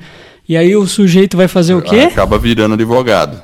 e 0.47 0.57
aí 0.57 0.75
o 0.75 0.85
sujeito 0.85 1.37
vai 1.37 1.47
fazer 1.47 1.73
o 1.73 1.81
quê? 1.81 1.99
Acaba 1.99 2.37
virando 2.37 2.73
advogado. 2.73 3.41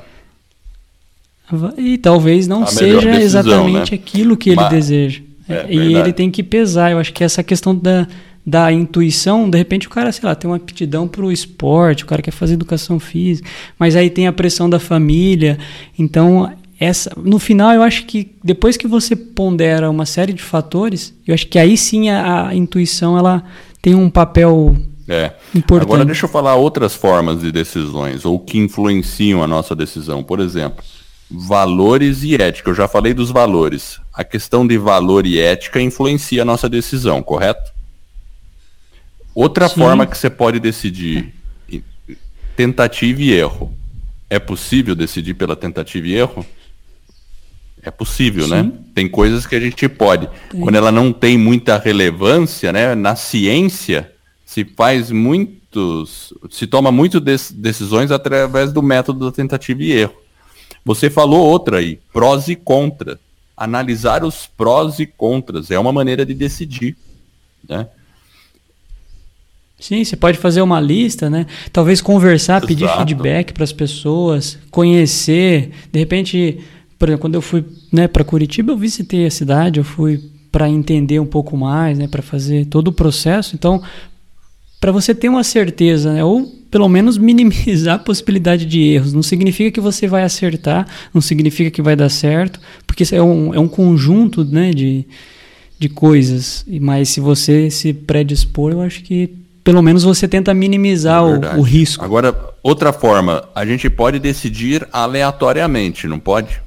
E 1.78 1.96
talvez 1.96 2.46
não 2.46 2.66
seja 2.66 3.10
decisão, 3.10 3.40
exatamente 3.40 3.92
né? 3.92 3.98
aquilo 3.98 4.36
que 4.36 4.50
ele 4.50 4.56
Mas, 4.56 4.68
deseja. 4.68 5.22
É, 5.48 5.66
e 5.70 5.94
ele 5.94 6.12
tem 6.12 6.30
que 6.30 6.42
pesar. 6.42 6.92
Eu 6.92 6.98
acho 6.98 7.10
que 7.10 7.24
essa 7.24 7.42
questão 7.42 7.74
da, 7.74 8.06
da 8.48 8.72
intuição, 8.72 9.48
de 9.48 9.58
repente 9.58 9.86
o 9.86 9.90
cara, 9.90 10.10
sei 10.10 10.26
lá, 10.26 10.34
tem 10.34 10.48
uma 10.48 10.56
aptidão 10.56 11.06
para 11.06 11.22
o 11.22 11.30
esporte, 11.30 12.04
o 12.04 12.06
cara 12.06 12.22
quer 12.22 12.30
fazer 12.30 12.54
educação 12.54 12.98
física, 12.98 13.46
mas 13.78 13.94
aí 13.94 14.08
tem 14.08 14.26
a 14.26 14.32
pressão 14.32 14.70
da 14.70 14.80
família. 14.80 15.58
Então 15.98 16.50
essa, 16.80 17.12
no 17.14 17.38
final 17.38 17.72
eu 17.72 17.82
acho 17.82 18.06
que 18.06 18.32
depois 18.42 18.78
que 18.78 18.88
você 18.88 19.14
pondera 19.14 19.90
uma 19.90 20.06
série 20.06 20.32
de 20.32 20.42
fatores, 20.42 21.14
eu 21.26 21.34
acho 21.34 21.46
que 21.46 21.58
aí 21.58 21.76
sim 21.76 22.08
a, 22.08 22.48
a 22.48 22.54
intuição 22.54 23.18
ela 23.18 23.44
tem 23.82 23.94
um 23.94 24.08
papel 24.08 24.74
É. 25.06 25.32
Importante. 25.54 25.86
Agora 25.86 26.04
deixa 26.06 26.24
eu 26.24 26.30
falar 26.30 26.54
outras 26.54 26.94
formas 26.94 27.40
de 27.40 27.52
decisões, 27.52 28.24
ou 28.24 28.38
que 28.38 28.56
influenciam 28.56 29.42
a 29.42 29.46
nossa 29.46 29.76
decisão. 29.76 30.22
Por 30.22 30.40
exemplo, 30.40 30.82
valores 31.30 32.22
e 32.22 32.34
ética. 32.34 32.70
Eu 32.70 32.74
já 32.74 32.88
falei 32.88 33.12
dos 33.12 33.30
valores. 33.30 34.00
A 34.14 34.24
questão 34.24 34.66
de 34.66 34.78
valor 34.78 35.26
e 35.26 35.38
ética 35.38 35.82
influencia 35.82 36.40
a 36.40 36.44
nossa 36.46 36.66
decisão, 36.66 37.22
correto? 37.22 37.77
Outra 39.40 39.68
Sim. 39.68 39.76
forma 39.76 40.04
que 40.04 40.18
você 40.18 40.28
pode 40.28 40.58
decidir, 40.58 41.32
tentativa 42.56 43.22
e 43.22 43.30
erro. 43.30 43.72
É 44.28 44.40
possível 44.40 44.96
decidir 44.96 45.34
pela 45.34 45.54
tentativa 45.54 46.08
e 46.08 46.14
erro? 46.16 46.44
É 47.80 47.88
possível, 47.88 48.46
Sim. 48.46 48.50
né? 48.50 48.72
Tem 48.92 49.08
coisas 49.08 49.46
que 49.46 49.54
a 49.54 49.60
gente 49.60 49.88
pode. 49.88 50.28
Quando 50.50 50.74
ela 50.74 50.90
não 50.90 51.12
tem 51.12 51.38
muita 51.38 51.78
relevância, 51.78 52.72
né? 52.72 52.96
Na 52.96 53.14
ciência 53.14 54.10
se 54.44 54.64
faz 54.64 55.12
muitos, 55.12 56.34
se 56.50 56.66
toma 56.66 56.90
muito 56.90 57.20
des- 57.20 57.52
decisões 57.52 58.10
através 58.10 58.72
do 58.72 58.82
método 58.82 59.26
da 59.26 59.30
tentativa 59.30 59.80
e 59.84 59.92
erro. 59.92 60.16
Você 60.84 61.08
falou 61.08 61.46
outra 61.46 61.78
aí, 61.78 62.00
prós 62.12 62.48
e 62.48 62.56
contra. 62.56 63.20
Analisar 63.56 64.24
os 64.24 64.48
prós 64.48 64.98
e 64.98 65.06
contras 65.06 65.70
é 65.70 65.78
uma 65.78 65.92
maneira 65.92 66.26
de 66.26 66.34
decidir, 66.34 66.96
né? 67.68 67.86
Sim, 69.80 70.02
você 70.02 70.16
pode 70.16 70.38
fazer 70.38 70.60
uma 70.60 70.80
lista, 70.80 71.30
né? 71.30 71.46
Talvez 71.72 72.00
conversar, 72.00 72.60
pedir 72.66 72.84
Exato. 72.84 72.98
feedback 72.98 73.52
para 73.52 73.62
as 73.62 73.72
pessoas, 73.72 74.58
conhecer. 74.70 75.70
De 75.92 76.00
repente, 76.00 76.58
por 76.98 77.08
exemplo, 77.08 77.20
quando 77.20 77.36
eu 77.36 77.42
fui 77.42 77.64
né, 77.92 78.08
para 78.08 78.24
Curitiba, 78.24 78.72
eu 78.72 78.76
visitei 78.76 79.24
a 79.24 79.30
cidade, 79.30 79.78
eu 79.78 79.84
fui 79.84 80.20
para 80.50 80.68
entender 80.68 81.20
um 81.20 81.26
pouco 81.26 81.56
mais, 81.56 81.96
né, 81.96 82.08
para 82.08 82.22
fazer 82.22 82.66
todo 82.66 82.88
o 82.88 82.92
processo. 82.92 83.54
Então, 83.54 83.80
para 84.80 84.90
você 84.90 85.14
ter 85.14 85.28
uma 85.28 85.44
certeza, 85.44 86.12
né, 86.12 86.24
ou 86.24 86.44
pelo 86.70 86.88
menos 86.88 87.16
minimizar 87.18 87.96
a 87.96 87.98
possibilidade 88.00 88.66
de 88.66 88.80
erros. 88.80 89.12
Não 89.12 89.22
significa 89.22 89.70
que 89.70 89.80
você 89.80 90.08
vai 90.08 90.24
acertar, 90.24 90.88
não 91.14 91.20
significa 91.20 91.70
que 91.70 91.80
vai 91.80 91.94
dar 91.94 92.08
certo, 92.08 92.60
porque 92.84 93.04
é 93.12 93.22
um, 93.22 93.54
é 93.54 93.60
um 93.60 93.68
conjunto 93.68 94.44
né, 94.44 94.72
de, 94.72 95.06
de 95.78 95.88
coisas. 95.88 96.64
Mas 96.80 97.10
se 97.10 97.20
você 97.20 97.70
se 97.70 97.92
predispor, 97.92 98.72
eu 98.72 98.80
acho 98.80 99.02
que 99.04 99.30
pelo 99.68 99.82
menos 99.82 100.02
você 100.02 100.26
tenta 100.26 100.54
minimizar 100.54 101.22
o, 101.22 101.32
Verdade. 101.32 101.58
o 101.60 101.62
risco. 101.62 102.02
Agora, 102.02 102.34
outra 102.62 102.90
forma, 102.90 103.46
a 103.54 103.66
gente 103.66 103.90
pode 103.90 104.18
decidir 104.18 104.88
aleatoriamente, 104.90 106.06
não 106.06 106.18
pode? 106.18 106.58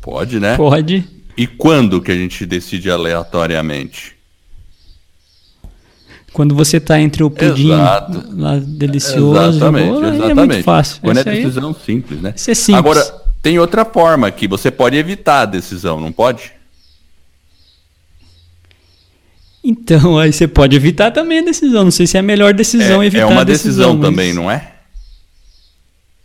Pode, 0.00 0.40
né? 0.40 0.56
Pode. 0.56 1.06
E 1.36 1.46
quando 1.46 2.00
que 2.00 2.10
a 2.10 2.14
gente 2.14 2.46
decide 2.46 2.90
aleatoriamente? 2.90 4.16
Quando 6.32 6.54
você 6.54 6.80
tá 6.80 6.98
entre 6.98 7.22
o 7.22 7.28
pudim 7.30 7.72
Exato. 7.74 8.24
lá 8.34 8.56
delicioso, 8.58 9.56
exatamente, 9.58 9.86
e 9.86 9.90
o 9.90 9.98
aí 9.98 10.14
exatamente. 10.16 10.30
é 10.40 10.46
muito 10.46 10.64
fácil. 10.64 11.00
Quando 11.02 11.18
Esse 11.18 11.28
é 11.28 11.32
aí- 11.32 11.44
decisão 11.44 11.74
simples, 11.74 12.22
né? 12.22 12.32
Isso 12.34 12.50
é 12.50 12.54
simples. 12.54 12.78
Agora, 12.78 13.04
tem 13.42 13.58
outra 13.58 13.84
forma 13.84 14.30
que 14.30 14.48
você 14.48 14.70
pode 14.70 14.96
evitar 14.96 15.42
a 15.42 15.44
decisão, 15.44 16.00
não 16.00 16.10
pode? 16.10 16.52
Então, 19.64 20.18
aí 20.18 20.30
você 20.30 20.46
pode 20.46 20.76
evitar 20.76 21.10
também 21.10 21.38
a 21.38 21.42
decisão. 21.44 21.84
Não 21.84 21.90
sei 21.90 22.06
se 22.06 22.16
é 22.18 22.20
a 22.20 22.22
melhor 22.22 22.52
decisão 22.52 23.02
é, 23.02 23.06
evitar 23.06 23.22
é 23.22 23.26
uma 23.26 23.40
a 23.40 23.44
decisão, 23.44 23.96
decisão 23.96 23.96
mas 23.98 24.10
também, 24.10 24.32
não 24.34 24.50
é? 24.50 24.72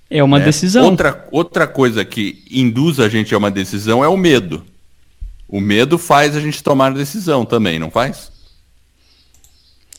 É 0.09 0.21
uma 0.23 0.41
É. 0.41 0.43
decisão. 0.43 0.85
Outra, 0.85 1.27
outra 1.31 1.65
coisa 1.67 2.03
que 2.03 2.43
induz 2.51 2.99
a 2.99 3.07
gente 3.07 3.33
a 3.33 3.37
uma 3.37 3.49
decisão 3.49 4.03
é 4.03 4.07
o 4.09 4.17
medo. 4.17 4.65
O 5.47 5.61
medo 5.61 5.97
faz 5.97 6.35
a 6.35 6.41
gente 6.41 6.61
tomar 6.61 6.93
decisão 6.93 7.45
também, 7.45 7.79
não 7.79 7.89
faz? 7.89 8.29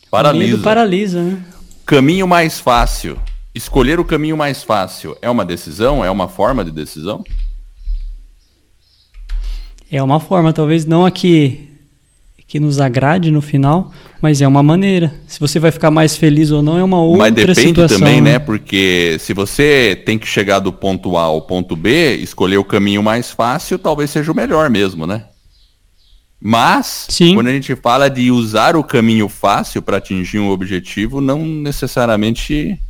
O 0.07 0.11
Paralisa. 0.11 0.51
medo 0.51 0.63
paralisa, 0.63 1.23
né? 1.23 1.43
Caminho 1.87 2.27
mais 2.29 2.61
fácil. 2.61 3.19
Escolher 3.55 3.99
o 3.99 4.05
caminho 4.05 4.37
mais 4.37 4.63
fácil 4.63 5.17
é 5.23 5.31
uma 5.31 5.45
decisão? 5.45 6.05
É 6.05 6.11
uma 6.11 6.29
forma 6.29 6.65
de 6.65 6.71
decisão? 6.71 7.25
É 9.91 10.01
uma 10.03 10.21
forma, 10.21 10.53
talvez 10.53 10.85
não 10.85 11.05
a 11.07 11.11
que, 11.11 11.69
que 12.51 12.59
nos 12.59 12.81
agrade 12.81 13.31
no 13.31 13.41
final, 13.41 13.93
mas 14.21 14.43
é 14.43 14.49
uma 14.49 14.61
maneira. 14.61 15.15
Se 15.25 15.39
você 15.39 15.61
vai 15.61 15.71
ficar 15.71 15.89
mais 15.89 16.17
feliz 16.17 16.51
ou 16.51 16.61
não, 16.61 16.77
é 16.77 16.83
uma 16.83 17.01
outra 17.01 17.31
Mas 17.31 17.33
depende 17.33 17.69
situação. 17.69 17.99
também, 18.01 18.21
né? 18.21 18.41
Porque 18.41 19.17
se 19.21 19.33
você 19.33 20.03
tem 20.05 20.19
que 20.19 20.27
chegar 20.27 20.59
do 20.59 20.73
ponto 20.73 21.17
A 21.17 21.23
ao 21.23 21.43
ponto 21.43 21.77
B, 21.77 22.17
escolher 22.17 22.59
o 22.59 22.65
caminho 22.65 23.05
mais 23.05 23.31
fácil 23.31 23.79
talvez 23.79 24.11
seja 24.11 24.33
o 24.33 24.35
melhor 24.35 24.69
mesmo, 24.69 25.07
né? 25.07 25.27
Mas, 26.43 27.07
Sim. 27.09 27.35
quando 27.35 27.47
a 27.47 27.53
gente 27.53 27.77
fala 27.77 28.11
de 28.11 28.33
usar 28.33 28.75
o 28.75 28.83
caminho 28.83 29.29
fácil 29.29 29.81
para 29.81 29.99
atingir 29.99 30.41
um 30.41 30.51
objetivo, 30.51 31.21
não 31.21 31.45
necessariamente 31.47 32.81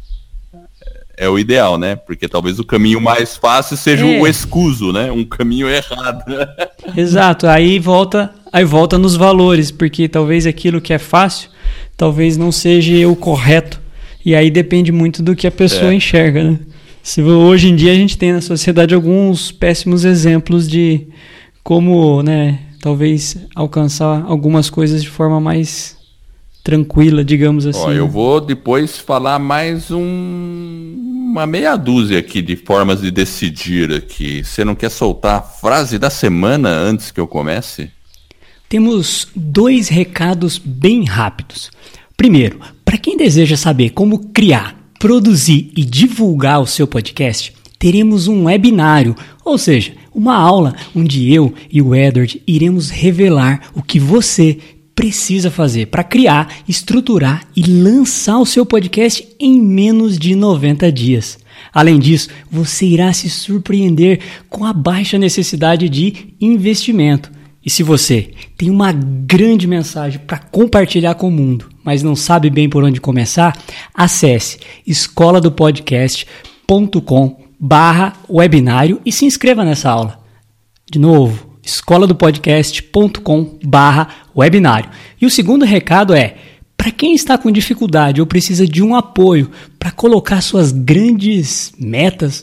é 1.20 1.28
o 1.28 1.38
ideal, 1.38 1.76
né? 1.76 1.94
Porque 1.96 2.26
talvez 2.26 2.58
o 2.58 2.64
caminho 2.64 2.98
mais 3.00 3.36
fácil 3.36 3.76
seja 3.76 4.06
É. 4.06 4.20
o 4.20 4.26
escuso, 4.26 4.90
né? 4.90 5.12
Um 5.12 5.22
caminho 5.24 5.68
errado. 5.68 6.24
Exato, 6.96 7.46
aí 7.46 7.78
volta, 7.78 8.32
aí 8.50 8.64
volta 8.64 8.96
nos 8.98 9.16
valores, 9.16 9.70
porque 9.70 10.08
talvez 10.08 10.46
aquilo 10.46 10.80
que 10.80 10.94
é 10.94 10.98
fácil, 10.98 11.50
talvez 11.94 12.38
não 12.38 12.50
seja 12.50 13.06
o 13.06 13.14
correto. 13.14 13.78
E 14.24 14.34
aí 14.34 14.50
depende 14.50 14.90
muito 14.90 15.22
do 15.22 15.36
que 15.36 15.46
a 15.46 15.50
pessoa 15.50 15.92
É. 15.92 15.94
enxerga, 15.94 16.42
né? 16.42 16.58
Se 17.02 17.20
hoje 17.22 17.68
em 17.68 17.76
dia 17.76 17.92
a 17.92 17.94
gente 17.94 18.16
tem 18.16 18.32
na 18.32 18.40
sociedade 18.40 18.94
alguns 18.94 19.52
péssimos 19.52 20.04
exemplos 20.04 20.66
de 20.68 21.06
como, 21.62 22.22
né, 22.22 22.58
talvez 22.80 23.36
alcançar 23.54 24.24
algumas 24.26 24.70
coisas 24.70 25.02
de 25.02 25.08
forma 25.10 25.38
mais 25.40 25.96
tranquila, 26.62 27.24
digamos 27.24 27.66
assim. 27.66 27.78
Ó, 27.80 27.92
eu 27.92 28.08
vou 28.08 28.40
depois 28.40 28.98
falar 28.98 29.38
mais 29.38 29.90
um- 29.90 30.96
uma 31.30 31.46
meia 31.46 31.76
dúzia 31.76 32.18
aqui 32.18 32.42
de 32.42 32.56
formas 32.56 33.00
de 33.00 33.10
decidir 33.10 33.92
aqui. 33.92 34.42
Você 34.44 34.64
não 34.64 34.74
quer 34.74 34.90
soltar 34.90 35.38
a 35.38 35.42
frase 35.42 35.98
da 35.98 36.10
semana 36.10 36.68
antes 36.70 37.10
que 37.10 37.20
eu 37.20 37.26
comece? 37.26 37.90
Temos 38.68 39.28
dois 39.34 39.88
recados 39.88 40.58
bem 40.58 41.04
rápidos. 41.04 41.70
Primeiro, 42.16 42.60
para 42.84 42.98
quem 42.98 43.16
deseja 43.16 43.56
saber 43.56 43.90
como 43.90 44.28
criar, 44.32 44.76
produzir 44.98 45.72
e 45.76 45.84
divulgar 45.84 46.60
o 46.60 46.66
seu 46.66 46.86
podcast, 46.86 47.52
teremos 47.78 48.28
um 48.28 48.44
webinário, 48.44 49.16
ou 49.44 49.56
seja, 49.56 49.92
uma 50.14 50.34
aula 50.36 50.74
onde 50.94 51.32
eu 51.32 51.54
e 51.70 51.80
o 51.80 51.94
Edward 51.94 52.42
iremos 52.46 52.90
revelar 52.90 53.70
o 53.74 53.82
que 53.82 53.98
você 53.98 54.58
precisa 55.00 55.50
fazer 55.50 55.86
para 55.86 56.04
criar, 56.04 56.56
estruturar 56.68 57.46
e 57.56 57.62
lançar 57.62 58.38
o 58.38 58.44
seu 58.44 58.66
podcast 58.66 59.26
em 59.40 59.58
menos 59.58 60.18
de 60.18 60.34
90 60.34 60.92
dias. 60.92 61.38
Além 61.72 61.98
disso, 61.98 62.28
você 62.50 62.84
irá 62.84 63.10
se 63.14 63.30
surpreender 63.30 64.20
com 64.50 64.62
a 64.62 64.74
baixa 64.74 65.16
necessidade 65.16 65.88
de 65.88 66.34
investimento. 66.38 67.32
E 67.64 67.70
se 67.70 67.82
você 67.82 68.32
tem 68.58 68.68
uma 68.68 68.92
grande 68.92 69.66
mensagem 69.66 70.20
para 70.20 70.36
compartilhar 70.36 71.14
com 71.14 71.28
o 71.28 71.32
mundo, 71.32 71.70
mas 71.82 72.02
não 72.02 72.14
sabe 72.14 72.50
bem 72.50 72.68
por 72.68 72.84
onde 72.84 73.00
começar, 73.00 73.58
acesse 73.94 74.58
escoladopodcast.com 74.86 77.40
barra 77.58 78.12
webinário 78.28 79.00
e 79.06 79.10
se 79.10 79.24
inscreva 79.24 79.64
nessa 79.64 79.88
aula. 79.88 80.20
De 80.92 80.98
novo, 80.98 81.49
escoladopodcast.com 81.62 83.58
barra 83.64 84.08
webinário. 84.36 84.90
E 85.20 85.26
o 85.26 85.30
segundo 85.30 85.64
recado 85.64 86.14
é, 86.14 86.36
para 86.76 86.90
quem 86.90 87.14
está 87.14 87.36
com 87.36 87.50
dificuldade 87.50 88.20
ou 88.20 88.26
precisa 88.26 88.66
de 88.66 88.82
um 88.82 88.96
apoio 88.96 89.50
para 89.78 89.90
colocar 89.90 90.40
suas 90.40 90.72
grandes 90.72 91.72
metas 91.78 92.42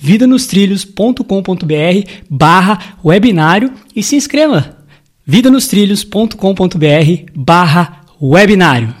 vidanostrilhos.com.br 0.00 2.10
barra 2.28 2.96
webinário 3.04 3.72
e 3.94 4.02
se 4.02 4.16
inscreva. 4.16 4.78
vidanostrilhos.com.br 5.26 7.30
barra 7.36 8.00
webinário. 8.20 8.92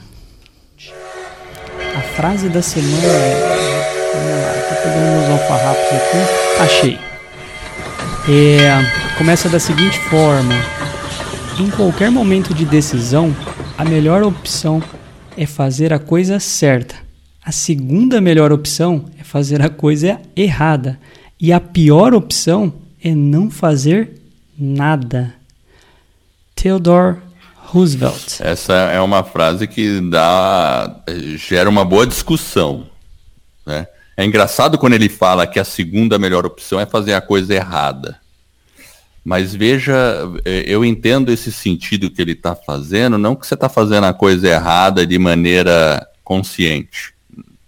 A 1.96 2.00
frase 2.14 2.48
da 2.50 2.60
semana 2.60 3.06
é... 3.06 4.10
Vamos 4.12 4.42
lá, 4.42 4.52
tô 4.68 4.74
pegando 4.82 5.16
meus 5.16 5.30
alfarrapos 5.30 5.86
aqui. 5.86 6.18
Achei. 6.60 6.98
É, 8.28 8.68
começa 9.16 9.48
da 9.48 9.58
seguinte 9.58 9.98
forma. 10.00 10.52
Em 11.58 11.70
qualquer 11.70 12.10
momento 12.10 12.52
de 12.52 12.66
decisão, 12.66 13.34
a 13.78 13.84
melhor 13.84 14.22
opção 14.22 14.82
é 15.36 15.46
fazer 15.46 15.92
a 15.92 15.98
coisa 15.98 16.38
certa. 16.38 16.94
A 17.42 17.50
segunda 17.50 18.20
melhor 18.20 18.52
opção 18.52 19.06
fazer 19.30 19.62
a 19.62 19.70
coisa 19.70 20.20
errada. 20.34 20.98
E 21.38 21.52
a 21.52 21.60
pior 21.60 22.12
opção 22.12 22.74
é 23.02 23.14
não 23.14 23.48
fazer 23.48 24.20
nada. 24.58 25.32
Theodore 26.56 27.18
Roosevelt. 27.54 28.40
Essa 28.40 28.74
é 28.74 29.00
uma 29.00 29.22
frase 29.22 29.68
que 29.68 30.00
dá 30.00 31.00
gera 31.36 31.70
uma 31.70 31.84
boa 31.84 32.04
discussão, 32.06 32.88
né? 33.64 33.86
É 34.16 34.24
engraçado 34.24 34.76
quando 34.76 34.94
ele 34.94 35.08
fala 35.08 35.46
que 35.46 35.60
a 35.60 35.64
segunda 35.64 36.18
melhor 36.18 36.44
opção 36.44 36.80
é 36.80 36.84
fazer 36.84 37.14
a 37.14 37.20
coisa 37.20 37.54
errada. 37.54 38.18
Mas 39.24 39.54
veja, 39.54 39.94
é, 40.44 40.64
eu 40.66 40.84
entendo 40.84 41.30
esse 41.30 41.52
sentido 41.52 42.10
que 42.10 42.20
ele 42.20 42.32
está 42.32 42.56
fazendo, 42.56 43.16
não 43.16 43.36
que 43.36 43.46
você 43.46 43.54
está 43.54 43.68
fazendo 43.68 44.04
a 44.04 44.12
coisa 44.12 44.48
errada 44.48 45.06
de 45.06 45.18
maneira 45.18 46.04
consciente. 46.24 47.14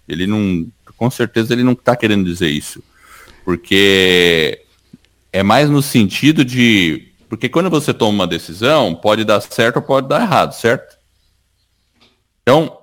Ele 0.09 0.27
não, 0.27 0.67
com 1.03 1.11
certeza 1.11 1.53
ele 1.53 1.65
não 1.65 1.73
está 1.73 1.97
querendo 1.97 2.25
dizer 2.25 2.49
isso, 2.49 2.81
porque 3.45 4.65
é 5.33 5.43
mais 5.43 5.69
no 5.69 5.83
sentido 5.83 6.45
de, 6.45 7.13
porque 7.29 7.49
quando 7.49 7.69
você 7.69 7.93
toma 7.93 8.13
uma 8.13 8.27
decisão, 8.29 8.95
pode 8.95 9.25
dar 9.25 9.41
certo 9.41 9.79
ou 9.79 9.83
pode 9.83 10.07
dar 10.07 10.23
errado, 10.23 10.53
certo? 10.53 10.97
Então, 12.41 12.79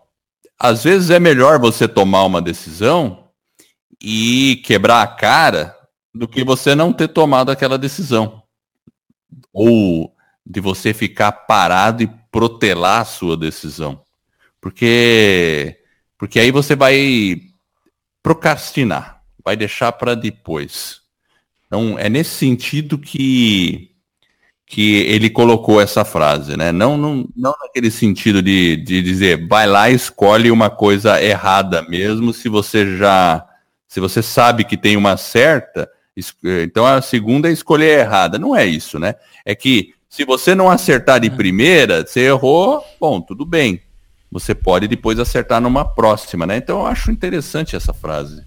às 0.59 0.83
vezes 0.83 1.09
é 1.09 1.17
melhor 1.17 1.59
você 1.59 1.87
tomar 1.87 2.25
uma 2.25 2.41
decisão 2.41 3.29
e 4.03 4.61
quebrar 4.65 5.01
a 5.01 5.07
cara 5.07 5.73
do 6.13 6.27
que 6.27 6.43
você 6.43 6.75
não 6.75 6.91
ter 6.91 7.07
tomado 7.07 7.51
aquela 7.51 7.77
decisão 7.77 8.43
ou 9.53 10.13
de 10.45 10.59
você 10.59 10.93
ficar 10.93 11.31
parado 11.31 12.03
e 12.03 12.11
protelar 12.29 12.99
a 12.99 13.05
sua 13.05 13.37
decisão. 13.37 14.03
Porque 14.59 15.79
porque 16.17 16.37
aí 16.37 16.51
você 16.51 16.75
vai 16.75 17.48
procrastinar, 18.21 19.21
vai 19.43 19.55
deixar 19.55 19.91
para 19.93 20.15
depois. 20.15 21.01
Então 21.65 21.97
é 21.97 22.09
nesse 22.09 22.31
sentido 22.31 22.97
que 22.97 23.89
que 24.65 24.97
ele 24.97 25.31
colocou 25.31 25.81
essa 25.81 26.05
frase, 26.05 26.55
né? 26.55 26.71
Não, 26.71 26.95
não, 26.95 27.27
não 27.35 27.55
naquele 27.59 27.89
sentido 27.89 28.39
de, 28.39 28.75
de 28.77 29.01
dizer 29.01 29.47
vai 29.47 29.65
lá 29.65 29.89
e 29.89 29.95
escolhe 29.95 30.51
uma 30.51 30.69
coisa 30.69 31.21
errada 31.21 31.81
mesmo, 31.81 32.31
se 32.31 32.47
você 32.47 32.97
já 32.97 33.45
se 33.87 33.99
você 33.99 34.21
sabe 34.21 34.63
que 34.63 34.77
tem 34.77 34.95
uma 34.95 35.17
certa, 35.17 35.89
então 36.43 36.85
a 36.85 37.01
segunda 37.01 37.49
é 37.49 37.51
escolher 37.51 37.99
errada. 38.01 38.37
Não 38.37 38.55
é 38.55 38.65
isso, 38.65 38.99
né? 38.99 39.15
É 39.43 39.55
que 39.55 39.95
se 40.07 40.25
você 40.25 40.53
não 40.53 40.69
acertar 40.69 41.19
de 41.19 41.27
é. 41.27 41.31
primeira, 41.31 42.05
você 42.05 42.21
errou, 42.21 42.83
bom, 42.99 43.21
tudo 43.21 43.45
bem. 43.45 43.81
Você 44.31 44.53
pode 44.53 44.87
depois 44.87 45.19
acertar 45.19 45.59
numa 45.59 45.83
próxima, 45.83 46.45
né? 46.45 46.57
Então 46.57 46.79
eu 46.79 46.85
acho 46.85 47.11
interessante 47.11 47.75
essa 47.75 47.93
frase. 47.93 48.43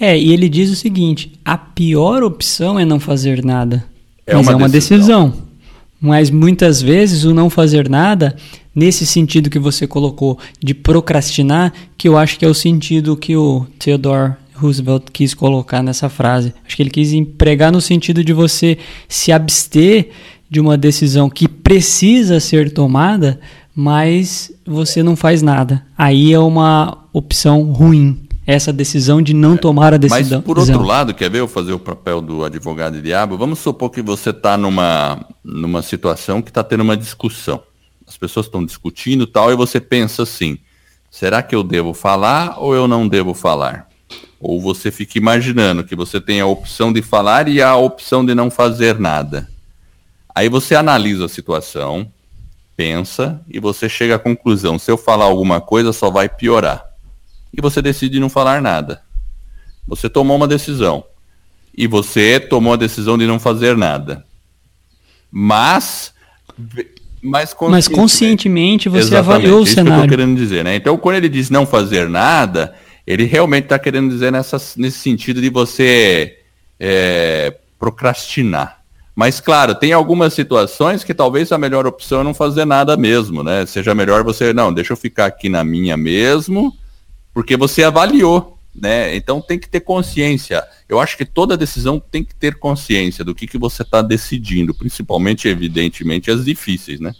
É, 0.00 0.18
e 0.18 0.32
ele 0.32 0.48
diz 0.48 0.70
o 0.70 0.76
seguinte: 0.76 1.32
a 1.44 1.56
pior 1.56 2.22
opção 2.22 2.78
é 2.78 2.84
não 2.84 2.98
fazer 2.98 3.44
nada. 3.44 3.84
É 4.26 4.34
mas 4.34 4.46
uma 4.46 4.52
é 4.52 4.56
uma 4.56 4.68
decisão. 4.68 5.28
decisão. 5.28 5.48
Mas 6.00 6.30
muitas 6.30 6.80
vezes 6.80 7.24
o 7.24 7.34
não 7.34 7.50
fazer 7.50 7.88
nada, 7.88 8.36
nesse 8.74 9.04
sentido 9.04 9.50
que 9.50 9.58
você 9.58 9.86
colocou 9.86 10.38
de 10.62 10.72
procrastinar, 10.72 11.72
que 11.96 12.06
eu 12.06 12.16
acho 12.16 12.38
que 12.38 12.44
é 12.44 12.48
o 12.48 12.54
sentido 12.54 13.16
que 13.16 13.36
o 13.36 13.66
Theodore 13.80 14.34
Roosevelt 14.54 15.06
quis 15.12 15.34
colocar 15.34 15.82
nessa 15.82 16.08
frase. 16.08 16.54
Acho 16.64 16.76
que 16.76 16.82
ele 16.82 16.90
quis 16.90 17.12
empregar 17.12 17.72
no 17.72 17.80
sentido 17.80 18.22
de 18.22 18.32
você 18.32 18.78
se 19.08 19.32
abster 19.32 20.10
de 20.48 20.60
uma 20.60 20.76
decisão 20.76 21.28
que 21.28 21.48
precisa 21.48 22.38
ser 22.38 22.72
tomada, 22.72 23.40
mas 23.80 24.50
você 24.66 25.04
não 25.04 25.14
faz 25.14 25.40
nada. 25.40 25.86
Aí 25.96 26.32
é 26.32 26.38
uma 26.40 27.04
opção 27.12 27.62
ruim. 27.70 28.26
Essa 28.44 28.72
decisão 28.72 29.22
de 29.22 29.32
não 29.32 29.56
tomar 29.56 29.94
a 29.94 29.96
decisão. 29.96 30.38
Mas 30.38 30.44
por 30.44 30.58
outro 30.58 30.82
lado, 30.82 31.14
quer 31.14 31.30
ver 31.30 31.38
eu 31.38 31.46
fazer 31.46 31.74
o 31.74 31.78
papel 31.78 32.20
do 32.20 32.44
advogado 32.44 33.00
diabo? 33.00 33.38
Vamos 33.38 33.60
supor 33.60 33.90
que 33.90 34.02
você 34.02 34.30
está 34.30 34.56
numa, 34.56 35.24
numa 35.44 35.80
situação 35.80 36.42
que 36.42 36.50
está 36.50 36.64
tendo 36.64 36.80
uma 36.80 36.96
discussão. 36.96 37.62
As 38.04 38.16
pessoas 38.16 38.46
estão 38.46 38.66
discutindo 38.66 39.28
tal, 39.28 39.52
e 39.52 39.54
você 39.54 39.78
pensa 39.78 40.24
assim: 40.24 40.58
será 41.08 41.40
que 41.40 41.54
eu 41.54 41.62
devo 41.62 41.94
falar 41.94 42.56
ou 42.58 42.74
eu 42.74 42.88
não 42.88 43.06
devo 43.06 43.32
falar? 43.32 43.86
Ou 44.40 44.60
você 44.60 44.90
fica 44.90 45.18
imaginando 45.18 45.84
que 45.84 45.94
você 45.94 46.20
tem 46.20 46.40
a 46.40 46.46
opção 46.46 46.92
de 46.92 47.00
falar 47.00 47.46
e 47.46 47.62
a 47.62 47.76
opção 47.76 48.26
de 48.26 48.34
não 48.34 48.50
fazer 48.50 48.98
nada. 48.98 49.48
Aí 50.34 50.48
você 50.48 50.74
analisa 50.74 51.26
a 51.26 51.28
situação, 51.28 52.10
pensa 52.78 53.40
e 53.50 53.58
você 53.58 53.88
chega 53.88 54.14
à 54.14 54.18
conclusão: 54.20 54.78
se 54.78 54.88
eu 54.88 54.96
falar 54.96 55.24
alguma 55.24 55.60
coisa, 55.60 55.92
só 55.92 56.08
vai 56.08 56.28
piorar. 56.28 56.84
E 57.52 57.60
você 57.60 57.82
decide 57.82 58.20
não 58.20 58.28
falar 58.28 58.62
nada. 58.62 59.02
Você 59.84 60.08
tomou 60.08 60.36
uma 60.36 60.46
decisão. 60.46 61.04
E 61.76 61.88
você 61.88 62.38
tomou 62.38 62.74
a 62.74 62.76
decisão 62.76 63.18
de 63.18 63.26
não 63.26 63.40
fazer 63.40 63.76
nada. 63.76 64.24
Mas. 65.30 66.14
Mas 67.20 67.52
conscientemente, 67.52 67.70
mas 67.70 67.88
conscientemente 67.88 68.88
você 68.88 69.00
Exatamente, 69.00 69.28
avaliou 69.28 69.62
o 69.62 69.66
cenário. 69.66 69.90
Isso 69.90 69.94
que 69.94 70.04
eu 70.04 70.08
tô 70.08 70.16
querendo 70.16 70.36
dizer, 70.36 70.64
né? 70.64 70.76
Então, 70.76 70.96
quando 70.96 71.16
ele 71.16 71.28
diz 71.28 71.50
não 71.50 71.66
fazer 71.66 72.08
nada, 72.08 72.76
ele 73.04 73.24
realmente 73.24 73.64
está 73.64 73.76
querendo 73.76 74.08
dizer 74.08 74.30
nessa, 74.30 74.56
nesse 74.76 74.98
sentido 74.98 75.40
de 75.40 75.50
você 75.50 76.38
é, 76.78 77.56
procrastinar. 77.76 78.77
Mas, 79.18 79.40
claro, 79.40 79.74
tem 79.74 79.92
algumas 79.92 80.32
situações 80.32 81.02
que 81.02 81.12
talvez 81.12 81.50
a 81.50 81.58
melhor 81.58 81.84
opção 81.88 82.20
é 82.20 82.22
não 82.22 82.32
fazer 82.32 82.64
nada 82.64 82.96
mesmo, 82.96 83.42
né? 83.42 83.66
Seja 83.66 83.92
melhor 83.92 84.22
você, 84.22 84.52
não, 84.52 84.72
deixa 84.72 84.92
eu 84.92 84.96
ficar 84.96 85.26
aqui 85.26 85.48
na 85.48 85.64
minha 85.64 85.96
mesmo, 85.96 86.72
porque 87.34 87.56
você 87.56 87.82
avaliou, 87.82 88.56
né? 88.72 89.16
Então 89.16 89.40
tem 89.40 89.58
que 89.58 89.68
ter 89.68 89.80
consciência. 89.80 90.62
Eu 90.88 91.00
acho 91.00 91.16
que 91.16 91.24
toda 91.24 91.56
decisão 91.56 91.98
tem 91.98 92.22
que 92.22 92.32
ter 92.32 92.60
consciência 92.60 93.24
do 93.24 93.34
que, 93.34 93.48
que 93.48 93.58
você 93.58 93.82
está 93.82 94.02
decidindo, 94.02 94.72
principalmente, 94.72 95.48
evidentemente, 95.48 96.30
as 96.30 96.44
difíceis, 96.44 97.00
né? 97.00 97.12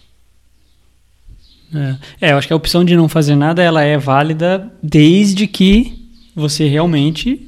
É. 1.75 2.29
é, 2.29 2.33
eu 2.33 2.39
acho 2.39 2.47
que 2.47 2.53
a 2.53 2.57
opção 2.57 2.85
de 2.85 2.95
não 2.95 3.09
fazer 3.09 3.35
nada 3.35 3.61
ela 3.61 3.83
é 3.83 3.99
válida 3.99 4.73
desde 4.81 5.49
que 5.49 6.09
você 6.33 6.69
realmente 6.69 7.48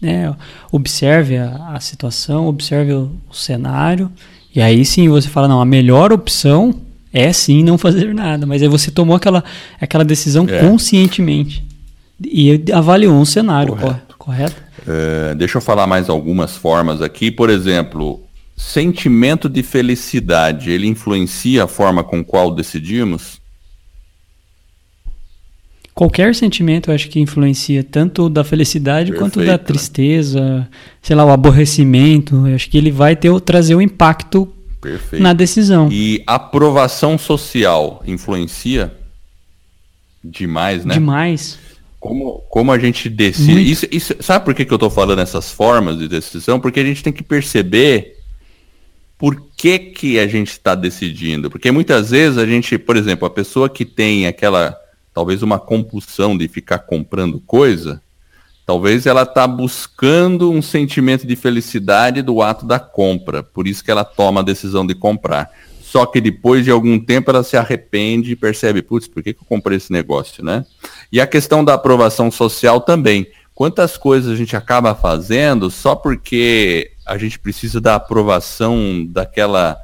né, 0.00 0.34
observe 0.70 1.36
a, 1.36 1.72
a 1.74 1.80
situação, 1.80 2.46
observe 2.46 2.92
o, 2.92 3.10
o, 3.28 3.34
cenário 3.34 4.10
e 4.54 4.60
aí 4.60 4.84
sim 4.84 5.08
você 5.08 5.28
fala 5.28 5.48
não, 5.48 5.60
a 5.60 5.64
melhor 5.64 6.12
opção 6.12 6.74
é 7.12 7.32
sim 7.32 7.64
não 7.64 7.76
fazer 7.76 8.14
nada, 8.14 8.46
mas 8.46 8.62
aí 8.62 8.68
você 8.68 8.90
tomou 8.90 9.16
aquela, 9.16 9.42
aquela 9.80 10.04
decisão 10.04 10.46
é. 10.48 10.60
conscientemente 10.60 11.64
e 12.22 12.64
avaliou 12.72 13.14
um 13.14 13.24
cenário, 13.24 13.74
correto? 13.76 14.16
correto? 14.16 14.62
É, 14.86 15.34
deixa 15.34 15.58
eu 15.58 15.62
falar 15.62 15.86
mais 15.86 16.08
algumas 16.08 16.56
formas 16.56 17.02
aqui, 17.02 17.30
por 17.30 17.50
exemplo, 17.50 18.22
sentimento 18.56 19.48
de 19.48 19.62
felicidade, 19.62 20.70
ele 20.70 20.86
influencia 20.86 21.64
a 21.64 21.68
forma 21.68 22.02
com 22.02 22.24
qual 22.24 22.54
decidimos? 22.54 23.37
Qualquer 25.98 26.32
sentimento 26.32 26.90
eu 26.90 26.94
acho 26.94 27.08
que 27.08 27.18
influencia 27.18 27.82
tanto 27.82 28.28
da 28.28 28.44
felicidade 28.44 29.10
Perfeito, 29.10 29.18
quanto 29.18 29.44
da 29.44 29.52
né? 29.52 29.58
tristeza, 29.58 30.40
né? 30.40 30.68
sei 31.02 31.16
lá, 31.16 31.24
o 31.24 31.30
aborrecimento. 31.30 32.46
Eu 32.46 32.54
acho 32.54 32.70
que 32.70 32.78
ele 32.78 32.92
vai 32.92 33.16
ter 33.16 33.28
trazer 33.40 33.74
um 33.74 33.82
impacto 33.82 34.48
Perfeito. 34.80 35.20
na 35.20 35.32
decisão. 35.32 35.88
E 35.90 36.22
aprovação 36.24 37.18
social 37.18 38.00
influencia 38.06 38.94
demais, 40.22 40.84
né? 40.84 40.94
Demais. 40.94 41.58
Como, 41.98 42.44
como 42.48 42.70
a 42.70 42.78
gente 42.78 43.08
decide. 43.08 43.68
Isso, 43.68 43.86
isso, 43.90 44.14
sabe 44.20 44.44
por 44.44 44.54
que, 44.54 44.64
que 44.64 44.72
eu 44.72 44.76
estou 44.76 44.90
falando 44.90 45.18
essas 45.18 45.50
formas 45.50 45.98
de 45.98 46.06
decisão? 46.06 46.60
Porque 46.60 46.78
a 46.78 46.84
gente 46.84 47.02
tem 47.02 47.12
que 47.12 47.24
perceber 47.24 48.18
por 49.18 49.48
que, 49.56 49.80
que 49.80 50.16
a 50.20 50.28
gente 50.28 50.52
está 50.52 50.76
decidindo. 50.76 51.50
Porque 51.50 51.72
muitas 51.72 52.10
vezes 52.10 52.38
a 52.38 52.46
gente, 52.46 52.78
por 52.78 52.96
exemplo, 52.96 53.26
a 53.26 53.30
pessoa 53.30 53.68
que 53.68 53.84
tem 53.84 54.28
aquela 54.28 54.78
talvez 55.18 55.42
uma 55.42 55.58
compulsão 55.58 56.38
de 56.38 56.46
ficar 56.46 56.78
comprando 56.78 57.40
coisa, 57.40 58.00
talvez 58.64 59.04
ela 59.04 59.22
está 59.22 59.48
buscando 59.48 60.48
um 60.48 60.62
sentimento 60.62 61.26
de 61.26 61.34
felicidade 61.34 62.22
do 62.22 62.40
ato 62.40 62.64
da 62.64 62.78
compra, 62.78 63.42
por 63.42 63.66
isso 63.66 63.82
que 63.82 63.90
ela 63.90 64.04
toma 64.04 64.42
a 64.42 64.44
decisão 64.44 64.86
de 64.86 64.94
comprar. 64.94 65.50
Só 65.82 66.06
que 66.06 66.20
depois 66.20 66.64
de 66.64 66.70
algum 66.70 67.00
tempo 67.00 67.32
ela 67.32 67.42
se 67.42 67.56
arrepende 67.56 68.30
e 68.30 68.36
percebe, 68.36 68.80
putz, 68.80 69.08
por 69.08 69.20
que, 69.20 69.34
que 69.34 69.40
eu 69.40 69.44
comprei 69.44 69.78
esse 69.78 69.90
negócio, 69.90 70.44
né? 70.44 70.64
E 71.10 71.20
a 71.20 71.26
questão 71.26 71.64
da 71.64 71.74
aprovação 71.74 72.30
social 72.30 72.80
também. 72.80 73.26
Quantas 73.52 73.96
coisas 73.96 74.32
a 74.32 74.36
gente 74.36 74.54
acaba 74.54 74.94
fazendo 74.94 75.68
só 75.68 75.96
porque 75.96 76.92
a 77.04 77.18
gente 77.18 77.40
precisa 77.40 77.80
da 77.80 77.96
aprovação 77.96 79.04
daquela, 79.10 79.76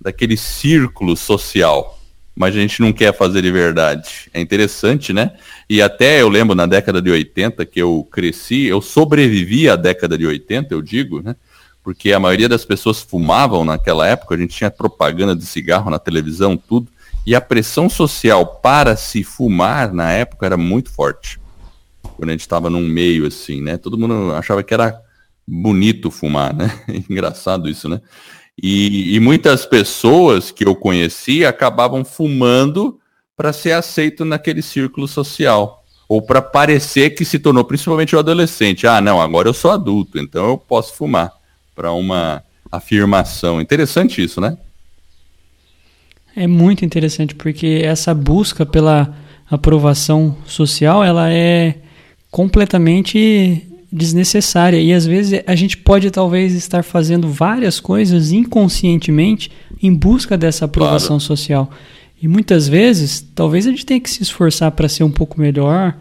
daquele 0.00 0.38
círculo 0.38 1.14
social? 1.14 1.97
Mas 2.38 2.54
a 2.54 2.60
gente 2.60 2.80
não 2.80 2.92
quer 2.92 3.12
fazer 3.12 3.42
de 3.42 3.50
verdade. 3.50 4.30
É 4.32 4.40
interessante, 4.40 5.12
né? 5.12 5.32
E 5.68 5.82
até 5.82 6.22
eu 6.22 6.28
lembro 6.28 6.54
na 6.54 6.66
década 6.66 7.02
de 7.02 7.10
80 7.10 7.66
que 7.66 7.82
eu 7.82 8.06
cresci, 8.12 8.66
eu 8.66 8.80
sobrevivi 8.80 9.68
à 9.68 9.74
década 9.74 10.16
de 10.16 10.24
80, 10.24 10.72
eu 10.72 10.80
digo, 10.80 11.20
né? 11.20 11.34
Porque 11.82 12.12
a 12.12 12.20
maioria 12.20 12.48
das 12.48 12.64
pessoas 12.64 13.00
fumavam 13.02 13.64
naquela 13.64 14.06
época, 14.06 14.36
a 14.36 14.38
gente 14.38 14.56
tinha 14.56 14.70
propaganda 14.70 15.34
de 15.34 15.44
cigarro 15.44 15.90
na 15.90 15.98
televisão, 15.98 16.56
tudo, 16.56 16.86
e 17.26 17.34
a 17.34 17.40
pressão 17.40 17.90
social 17.90 18.46
para 18.46 18.94
se 18.94 19.24
fumar 19.24 19.92
na 19.92 20.12
época 20.12 20.46
era 20.46 20.56
muito 20.56 20.92
forte. 20.92 21.40
quando 22.16 22.28
a 22.28 22.32
gente 22.32 22.42
estava 22.42 22.70
num 22.70 22.86
meio 22.86 23.26
assim, 23.26 23.60
né? 23.60 23.76
Todo 23.76 23.98
mundo 23.98 24.32
achava 24.32 24.62
que 24.62 24.72
era 24.72 24.96
bonito 25.44 26.08
fumar, 26.08 26.54
né? 26.54 26.70
Engraçado 27.10 27.68
isso, 27.68 27.88
né? 27.88 28.00
E, 28.60 29.14
e 29.14 29.20
muitas 29.20 29.64
pessoas 29.64 30.50
que 30.50 30.66
eu 30.66 30.74
conheci 30.74 31.44
acabavam 31.44 32.04
fumando 32.04 32.98
para 33.36 33.52
ser 33.52 33.72
aceito 33.72 34.24
naquele 34.24 34.62
círculo 34.62 35.06
social 35.06 35.84
ou 36.08 36.22
para 36.22 36.42
parecer 36.42 37.10
que 37.10 37.24
se 37.24 37.38
tornou 37.38 37.64
principalmente 37.64 38.16
o 38.16 38.18
adolescente. 38.18 38.86
Ah, 38.86 39.00
não, 39.00 39.20
agora 39.20 39.48
eu 39.48 39.54
sou 39.54 39.70
adulto, 39.70 40.18
então 40.18 40.48
eu 40.48 40.58
posso 40.58 40.94
fumar 40.94 41.30
para 41.74 41.92
uma 41.92 42.42
afirmação. 42.72 43.60
Interessante 43.60 44.22
isso, 44.22 44.40
né? 44.40 44.56
É 46.34 46.46
muito 46.46 46.84
interessante 46.84 47.34
porque 47.34 47.82
essa 47.84 48.14
busca 48.14 48.64
pela 48.64 49.14
aprovação 49.50 50.36
social, 50.46 51.04
ela 51.04 51.30
é 51.30 51.76
completamente 52.30 53.67
desnecessária 53.90 54.78
e 54.78 54.92
às 54.92 55.06
vezes 55.06 55.42
a 55.46 55.54
gente 55.54 55.76
pode 55.76 56.10
talvez 56.10 56.54
estar 56.54 56.82
fazendo 56.82 57.28
várias 57.28 57.80
coisas 57.80 58.32
inconscientemente 58.32 59.50
em 59.82 59.92
busca 59.92 60.36
dessa 60.36 60.66
aprovação 60.66 61.18
claro. 61.18 61.20
social. 61.20 61.70
E 62.20 62.28
muitas 62.28 62.68
vezes, 62.68 63.26
talvez 63.34 63.66
a 63.66 63.70
gente 63.70 63.86
tenha 63.86 64.00
que 64.00 64.10
se 64.10 64.22
esforçar 64.22 64.72
para 64.72 64.88
ser 64.88 65.04
um 65.04 65.10
pouco 65.10 65.40
melhor, 65.40 65.96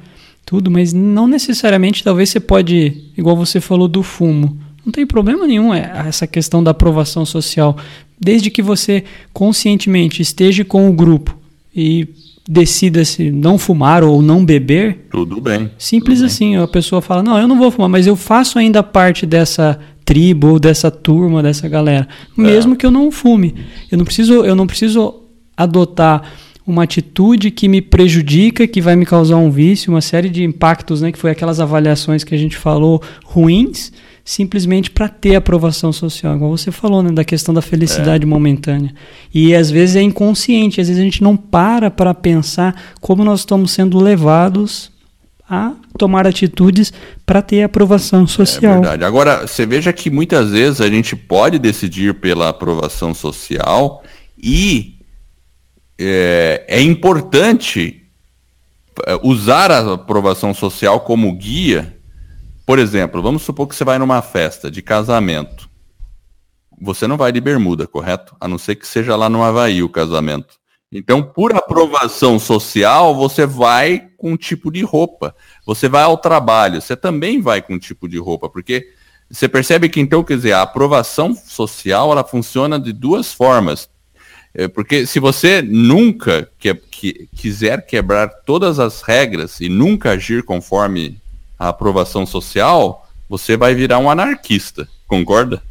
tudo, 0.45 0.71
mas 0.71 0.91
não 0.91 1.27
necessariamente, 1.27 2.03
talvez 2.03 2.29
você 2.29 2.39
pode, 2.39 3.03
igual 3.17 3.35
você 3.35 3.61
falou 3.61 3.87
do 3.87 4.01
fumo, 4.01 4.57
não 4.85 4.91
tem 4.91 5.05
problema 5.05 5.45
nenhum 5.45 5.73
é 5.73 5.91
essa 6.07 6.25
questão 6.25 6.63
da 6.63 6.71
aprovação 6.71 7.25
social, 7.25 7.77
desde 8.19 8.49
que 8.49 8.61
você 8.61 9.03
conscientemente 9.31 10.21
esteja 10.21 10.65
com 10.65 10.89
o 10.89 10.93
grupo 10.93 11.37
e 11.75 12.07
decida 12.47 13.03
se 13.03 13.31
não 13.31 13.57
fumar 13.57 14.03
ou 14.03 14.21
não 14.21 14.45
beber. 14.45 15.07
Tudo 15.09 15.41
bem. 15.41 15.69
Simples 15.77 16.19
tudo 16.19 16.27
assim, 16.27 16.51
bem. 16.51 16.63
a 16.63 16.67
pessoa 16.67 17.01
fala: 17.01 17.21
"Não, 17.21 17.37
eu 17.37 17.47
não 17.47 17.57
vou 17.57 17.69
fumar, 17.71 17.89
mas 17.89 18.07
eu 18.07 18.15
faço 18.15 18.57
ainda 18.57 18.81
parte 18.81 19.25
dessa 19.25 19.79
tribo, 20.07 20.51
ou 20.51 20.59
dessa 20.59 20.89
turma, 20.89 21.43
dessa 21.43 21.67
galera, 21.67 22.07
mesmo 22.35 22.73
é. 22.73 22.77
que 22.77 22.85
eu 22.85 22.91
não 22.91 23.11
fume. 23.11 23.53
Eu 23.91 23.97
não 23.97 24.05
preciso, 24.05 24.35
eu 24.45 24.55
não 24.55 24.65
preciso 24.65 25.23
adotar 25.55 26.31
uma 26.65 26.83
atitude 26.83 27.51
que 27.51 27.67
me 27.67 27.81
prejudica, 27.81 28.65
que 28.67 28.81
vai 28.81 28.95
me 28.95 29.05
causar 29.05 29.35
um 29.35 29.51
vício, 29.51 29.91
uma 29.91 29.99
série 29.99 30.29
de 30.29 30.43
impactos, 30.45 31.01
né, 31.01 31.11
que 31.11 31.17
foi 31.17 31.31
aquelas 31.31 31.59
avaliações 31.59 32.23
que 32.23 32.33
a 32.33 32.37
gente 32.37 32.55
falou 32.55 33.01
ruins 33.25 33.91
simplesmente 34.27 34.91
para 34.91 35.07
ter 35.07 35.37
aprovação 35.37 35.93
social, 35.93 36.35
igual 36.35 36.51
você 36.51 36.69
falou, 36.69 37.01
né, 37.01 37.13
da 37.13 37.23
questão 37.23 37.53
da 37.53 37.61
felicidade 37.61 38.25
é. 38.25 38.27
momentânea. 38.27 38.93
E 39.33 39.55
às 39.55 39.71
vezes 39.71 39.95
é 39.95 40.01
inconsciente, 40.01 40.81
às 40.81 40.89
vezes 40.89 41.01
a 41.01 41.05
gente 41.05 41.23
não 41.23 41.37
para 41.37 41.89
para 41.89 42.13
pensar 42.13 42.75
como 42.99 43.23
nós 43.23 43.39
estamos 43.39 43.71
sendo 43.71 43.97
levados 43.97 44.91
a 45.49 45.71
tomar 45.97 46.27
atitudes 46.27 46.91
para 47.25 47.41
ter 47.41 47.63
aprovação 47.63 48.27
social. 48.27 48.73
É 48.73 48.79
verdade. 48.81 49.05
Agora, 49.05 49.47
você 49.47 49.65
veja 49.65 49.93
que 49.93 50.09
muitas 50.09 50.51
vezes 50.51 50.81
a 50.81 50.89
gente 50.89 51.15
pode 51.15 51.57
decidir 51.57 52.15
pela 52.15 52.49
aprovação 52.49 53.13
social 53.13 54.03
e 54.37 54.97
é, 55.97 56.65
é 56.67 56.81
importante 56.81 58.03
é, 59.05 59.17
usar 59.23 59.71
a 59.71 59.93
aprovação 59.93 60.53
social 60.53 60.99
como 60.99 61.33
guia 61.33 61.96
por 62.67 62.79
exemplo, 62.79 63.21
vamos 63.21 63.43
supor 63.43 63.65
que 63.65 63.73
você 63.73 63.85
vai 63.85 63.97
numa 63.97 64.21
festa 64.21 64.69
de 64.69 64.81
casamento. 64.81 65.69
Você 66.81 67.07
não 67.07 67.15
vai 67.15 67.31
de 67.31 67.39
bermuda, 67.39 67.87
correto? 67.87 68.35
A 68.41 68.45
não 68.45 68.57
ser 68.57 68.75
que 68.75 68.85
seja 68.85 69.15
lá 69.15 69.29
no 69.29 69.41
Havaí 69.41 69.81
o 69.81 69.87
casamento. 69.87 70.55
Então, 70.91 71.23
por 71.23 71.55
aprovação 71.55 72.37
social, 72.37 73.15
você 73.15 73.45
vai 73.45 74.09
com 74.17 74.33
um 74.33 74.37
tipo 74.37 74.69
de 74.69 74.83
roupa. 74.83 75.33
Você 75.65 75.87
vai 75.87 76.03
ao 76.03 76.17
trabalho, 76.17 76.81
você 76.81 76.97
também 76.97 77.39
vai 77.39 77.61
com 77.61 77.75
um 77.75 77.79
tipo 77.79 78.05
de 78.05 78.17
roupa, 78.17 78.49
porque 78.49 78.89
você 79.29 79.47
percebe 79.47 79.87
que 79.87 80.01
então, 80.01 80.21
quer 80.21 80.35
dizer, 80.35 80.51
a 80.51 80.63
aprovação 80.63 81.33
social, 81.33 82.11
ela 82.11 82.23
funciona 82.25 82.77
de 82.77 82.91
duas 82.91 83.33
formas. 83.33 83.89
É, 84.53 84.67
porque 84.67 85.05
se 85.05 85.21
você 85.21 85.61
nunca 85.61 86.51
que, 86.59 86.73
que, 86.73 87.29
quiser 87.33 87.85
quebrar 87.85 88.27
todas 88.45 88.77
as 88.77 89.01
regras 89.03 89.61
e 89.61 89.69
nunca 89.69 90.11
agir 90.11 90.43
conforme 90.43 91.17
a 91.57 91.69
aprovação 91.69 92.25
social, 92.25 93.07
você 93.29 93.57
vai 93.57 93.73
virar 93.75 93.99
um 93.99 94.09
anarquista, 94.09 94.87
concorda? 95.07 95.61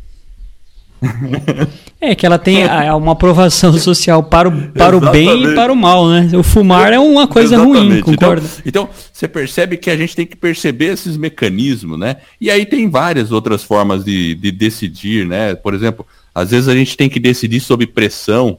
É 2.01 2.15
que 2.15 2.25
ela 2.27 2.39
tem 2.39 2.65
uma 2.95 3.13
aprovação 3.13 3.73
social 3.79 4.23
para 4.23 4.49
o, 4.49 4.69
para 4.73 4.97
o 4.97 5.01
bem 5.11 5.45
e 5.45 5.55
para 5.55 5.73
o 5.73 5.77
mal, 5.77 6.09
né? 6.09 6.31
O 6.35 6.43
fumar 6.43 6.93
é 6.93 6.99
uma 6.99 7.27
coisa 7.27 7.55
Exatamente. 7.55 7.79
ruim, 7.79 7.99
então, 7.99 8.15
concorda? 8.15 8.47
Então, 8.65 8.83
então, 8.85 8.89
você 9.13 9.29
percebe 9.29 9.77
que 9.77 9.91
a 9.91 9.97
gente 9.97 10.15
tem 10.15 10.27
que 10.27 10.37
perceber 10.37 10.87
esses 10.87 11.17
mecanismos, 11.17 11.99
né? 11.99 12.17
E 12.41 12.51
aí 12.51 12.67
tem 12.67 12.89
várias 12.89 13.33
outras 13.33 13.63
formas 13.63 14.05
de, 14.05 14.35
de 14.35 14.51
decidir, 14.51 15.27
né? 15.27 15.55
Por 15.55 15.75
exemplo, 15.75 16.07
às 16.35 16.51
vezes 16.51 16.69
a 16.69 16.75
gente 16.75 16.97
tem 16.97 17.09
que 17.09 17.21
decidir 17.21 17.61
sob 17.61 17.87
pressão. 17.87 18.59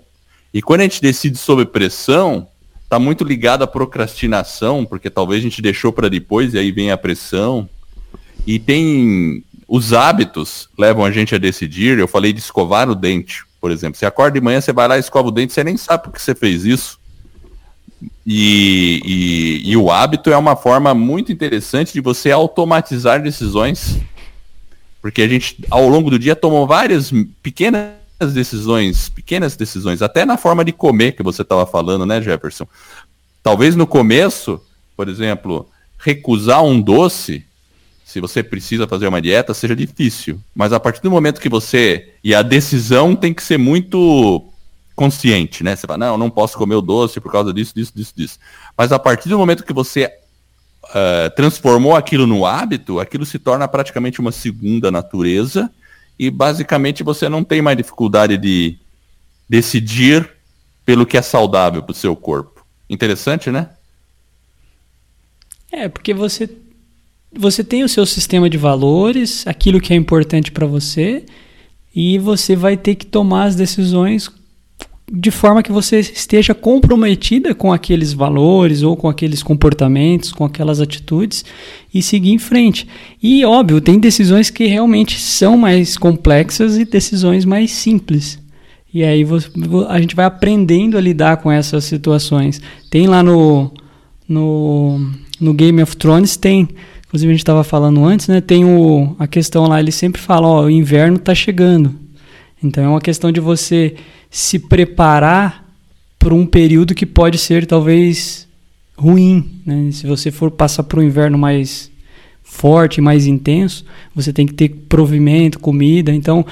E 0.54 0.62
quando 0.62 0.82
a 0.82 0.84
gente 0.84 1.02
decide 1.02 1.38
sob 1.38 1.66
pressão, 1.66 2.48
está 2.88 2.97
muito 2.97 3.26
ligado 3.26 3.63
à 3.63 3.67
procrastinação, 3.67 4.86
porque 4.86 5.10
talvez 5.10 5.41
a 5.41 5.43
gente 5.43 5.62
deixou 5.62 5.91
para 5.91 6.10
depois 6.10 6.54
e 6.54 6.58
aí 6.58 6.71
vem 6.71 6.89
a 6.89 6.97
pressão. 6.97 7.69
E 8.45 8.58
tem 8.58 9.43
os 9.67 9.91
hábitos 9.91 10.69
levam 10.80 11.04
a 11.04 11.12
gente 11.12 11.36
a 11.36 11.38
decidir. 11.38 12.00
Eu 12.00 12.08
falei 12.08 12.32
de 12.32 12.39
escovar 12.39 12.89
o 12.89 12.95
dente, 12.95 13.43
por 13.60 13.71
exemplo. 13.71 14.00
Você 14.00 14.06
acorda 14.06 14.39
de 14.39 14.43
manhã, 14.43 14.62
você 14.62 14.71
vai 14.71 14.88
lá 14.88 14.95
e 14.95 15.02
escova 15.02 15.28
o 15.28 15.32
dente, 15.32 15.52
você 15.52 15.65
nem 15.65 15.76
sabe 15.76 16.06
por 16.06 16.13
que 16.13 16.21
você 16.21 16.34
fez 16.34 16.63
isso. 16.63 16.97
E, 18.26 19.02
e, 19.04 19.71
e 19.71 19.76
o 19.76 19.91
hábito 19.91 20.32
é 20.32 20.38
uma 20.38 20.56
forma 20.56 20.93
muito 20.93 21.30
interessante 21.30 21.91
de 21.91 22.00
você 22.00 22.32
automatizar 22.32 23.21
decisões. 23.21 23.97
Porque 25.02 25.21
a 25.21 25.28
gente, 25.28 25.58
ao 25.69 25.89
longo 25.89 26.10
do 26.10 26.17
dia, 26.17 26.38
tomou 26.38 26.65
várias 26.65 27.12
pequenas 27.43 28.07
decisões, 28.19 29.10
pequenas 29.10 29.56
decisões, 29.56 30.01
até 30.01 30.25
na 30.25 30.38
forma 30.38 30.65
de 30.65 30.71
comer 30.71 31.13
que 31.13 31.23
você 31.23 31.43
estava 31.43 31.65
falando, 31.65 32.06
né, 32.06 32.21
Jefferson? 32.21 32.67
Talvez 33.43 33.75
no 33.75 33.86
começo, 33.86 34.62
por 34.95 35.08
exemplo, 35.08 35.69
recusar 35.97 36.63
um 36.63 36.82
doce, 36.82 37.45
se 38.03 38.19
você 38.19 38.41
precisa 38.41 38.88
fazer 38.88 39.08
uma 39.08 39.21
dieta, 39.21 39.53
seja 39.53 39.75
difícil. 39.75 40.39
Mas 40.56 40.73
a 40.73 40.80
partir 40.80 41.01
do 41.01 41.12
momento 41.12 41.41
que 41.41 41.49
você. 41.49 42.13
E 42.23 42.34
a 42.34 42.41
decisão 42.41 43.15
tem 43.15 43.34
que 43.34 43.43
ser 43.43 43.58
muito 43.58 44.43
consciente, 44.95 45.63
né? 45.63 45.75
Você 45.75 45.86
fala, 45.86 45.99
não, 45.99 46.17
não 46.17 46.30
posso 46.30 46.58
comer 46.58 46.75
o 46.75 46.82
doce 46.82 47.19
por 47.19 47.32
causa 47.32 47.53
disso, 47.53 47.73
disso, 47.75 47.91
disso, 47.95 48.13
disso. 48.15 48.39
Mas 48.75 48.91
a 48.91 48.97
partir 48.97 49.30
do 49.30 49.38
momento 49.38 49.63
que 49.63 49.73
você 49.73 50.06
uh, 50.86 51.30
transformou 51.36 51.95
aquilo 51.95 52.25
no 52.25 52.45
hábito, 52.45 52.99
aquilo 52.99 53.25
se 53.25 53.38
torna 53.38 53.67
praticamente 53.67 54.19
uma 54.19 54.32
segunda 54.32 54.89
natureza 54.89 55.69
e 56.19 56.30
basicamente 56.30 57.03
você 57.03 57.30
não 57.30 57.43
tem 57.43 57.62
mais 57.62 57.77
dificuldade 57.77 58.38
de 58.38 58.77
decidir 59.47 60.30
pelo 60.86 61.06
que 61.06 61.17
é 61.17 61.21
saudável 61.21 61.84
para 61.84 61.91
o 61.91 61.95
seu 61.95 62.15
corpo. 62.15 62.65
Interessante, 62.89 63.51
né? 63.51 63.69
É, 65.71 65.88
porque 65.89 66.13
você 66.13 66.49
você 67.32 67.63
tem 67.63 67.84
o 67.84 67.89
seu 67.89 68.06
sistema 68.06 68.49
de 68.49 68.58
valores, 68.58 69.45
aquilo 69.45 69.82
que 69.82 69.93
é 69.93 69.95
importante 69.95 70.51
para 70.51 70.65
você, 70.65 71.25
e 71.93 72.17
você 72.17 72.56
vai 72.56 72.77
ter 72.77 72.95
que 72.95 73.06
tomar 73.06 73.45
as 73.45 73.56
decisões 73.56 74.32
de 75.12 75.32
forma 75.32 75.63
que 75.63 75.72
você 75.72 76.00
esteja 76.00 76.54
comprometida 76.54 77.56
com 77.56 77.72
aqueles 77.72 78.12
valores 78.12 78.84
ou 78.84 78.98
com 78.98 79.08
aqueles 79.08 79.41
comportamentos, 79.41 80.34
com 80.34 80.43
aquelas 80.43 80.82
atitudes 80.82 81.46
e 81.93 82.02
seguir 82.02 82.32
em 82.32 82.38
frente. 82.38 82.86
E 83.24 83.46
óbvio, 83.46 83.80
tem 83.80 84.00
decisões 84.00 84.50
que 84.50 84.65
realmente 84.65 85.20
são 85.20 85.58
mais 85.58 85.98
complexas 85.98 86.78
e 86.78 86.84
decisões 86.84 87.46
mais 87.46 87.72
simples. 87.72 88.38
E 88.93 89.04
aí 89.04 89.26
a 89.88 90.00
gente 90.00 90.15
vai 90.15 90.26
aprendendo 90.26 90.98
a 90.98 91.02
lidar 91.02 91.38
com 91.38 91.50
essas 91.50 91.86
situações. 91.86 92.62
Tem 92.89 93.08
lá 93.08 93.24
no, 93.24 93.72
no, 94.28 95.00
no 95.39 95.54
Game 95.54 95.82
of 95.82 95.96
Thrones, 95.96 96.36
tem, 96.36 96.67
inclusive 97.06 97.32
a 97.32 97.34
gente 97.34 97.43
estava 97.43 97.63
falando 97.63 98.04
antes, 98.04 98.28
né? 98.28 98.41
Tem 98.41 98.65
o, 98.65 99.15
a 99.17 99.28
questão 99.28 99.67
lá, 99.67 99.80
ele 99.80 99.92
sempre 99.92 100.21
fala, 100.21 100.48
ó, 100.48 100.63
o 100.63 100.69
inverno 100.69 101.15
está 101.15 101.34
chegando. 101.34 102.06
Então 102.63 102.83
é 102.83 102.87
uma 102.87 103.01
questão 103.01 103.31
de 103.31 103.39
você 103.39 103.95
se 104.29 104.60
preparar 104.60 105.65
para 106.17 106.33
um 106.33 106.45
período 106.45 106.95
que 106.95 107.05
pode 107.05 107.37
ser 107.37 107.65
talvez 107.65 108.47
ruim. 108.97 109.62
Né? 109.65 109.89
Se 109.91 110.08
você 110.08 110.31
for 110.31 110.49
passar 110.51 110.83
por 110.83 110.99
um 110.99 111.03
inverno 111.03 111.37
mais 111.37 111.91
forte, 112.43 113.01
mais 113.01 113.27
intenso, 113.27 113.85
você 114.15 114.33
tem 114.33 114.47
que 114.47 114.53
ter 114.53 114.69
provimento, 114.89 115.60
comida. 115.60 116.13
Então, 116.13 116.45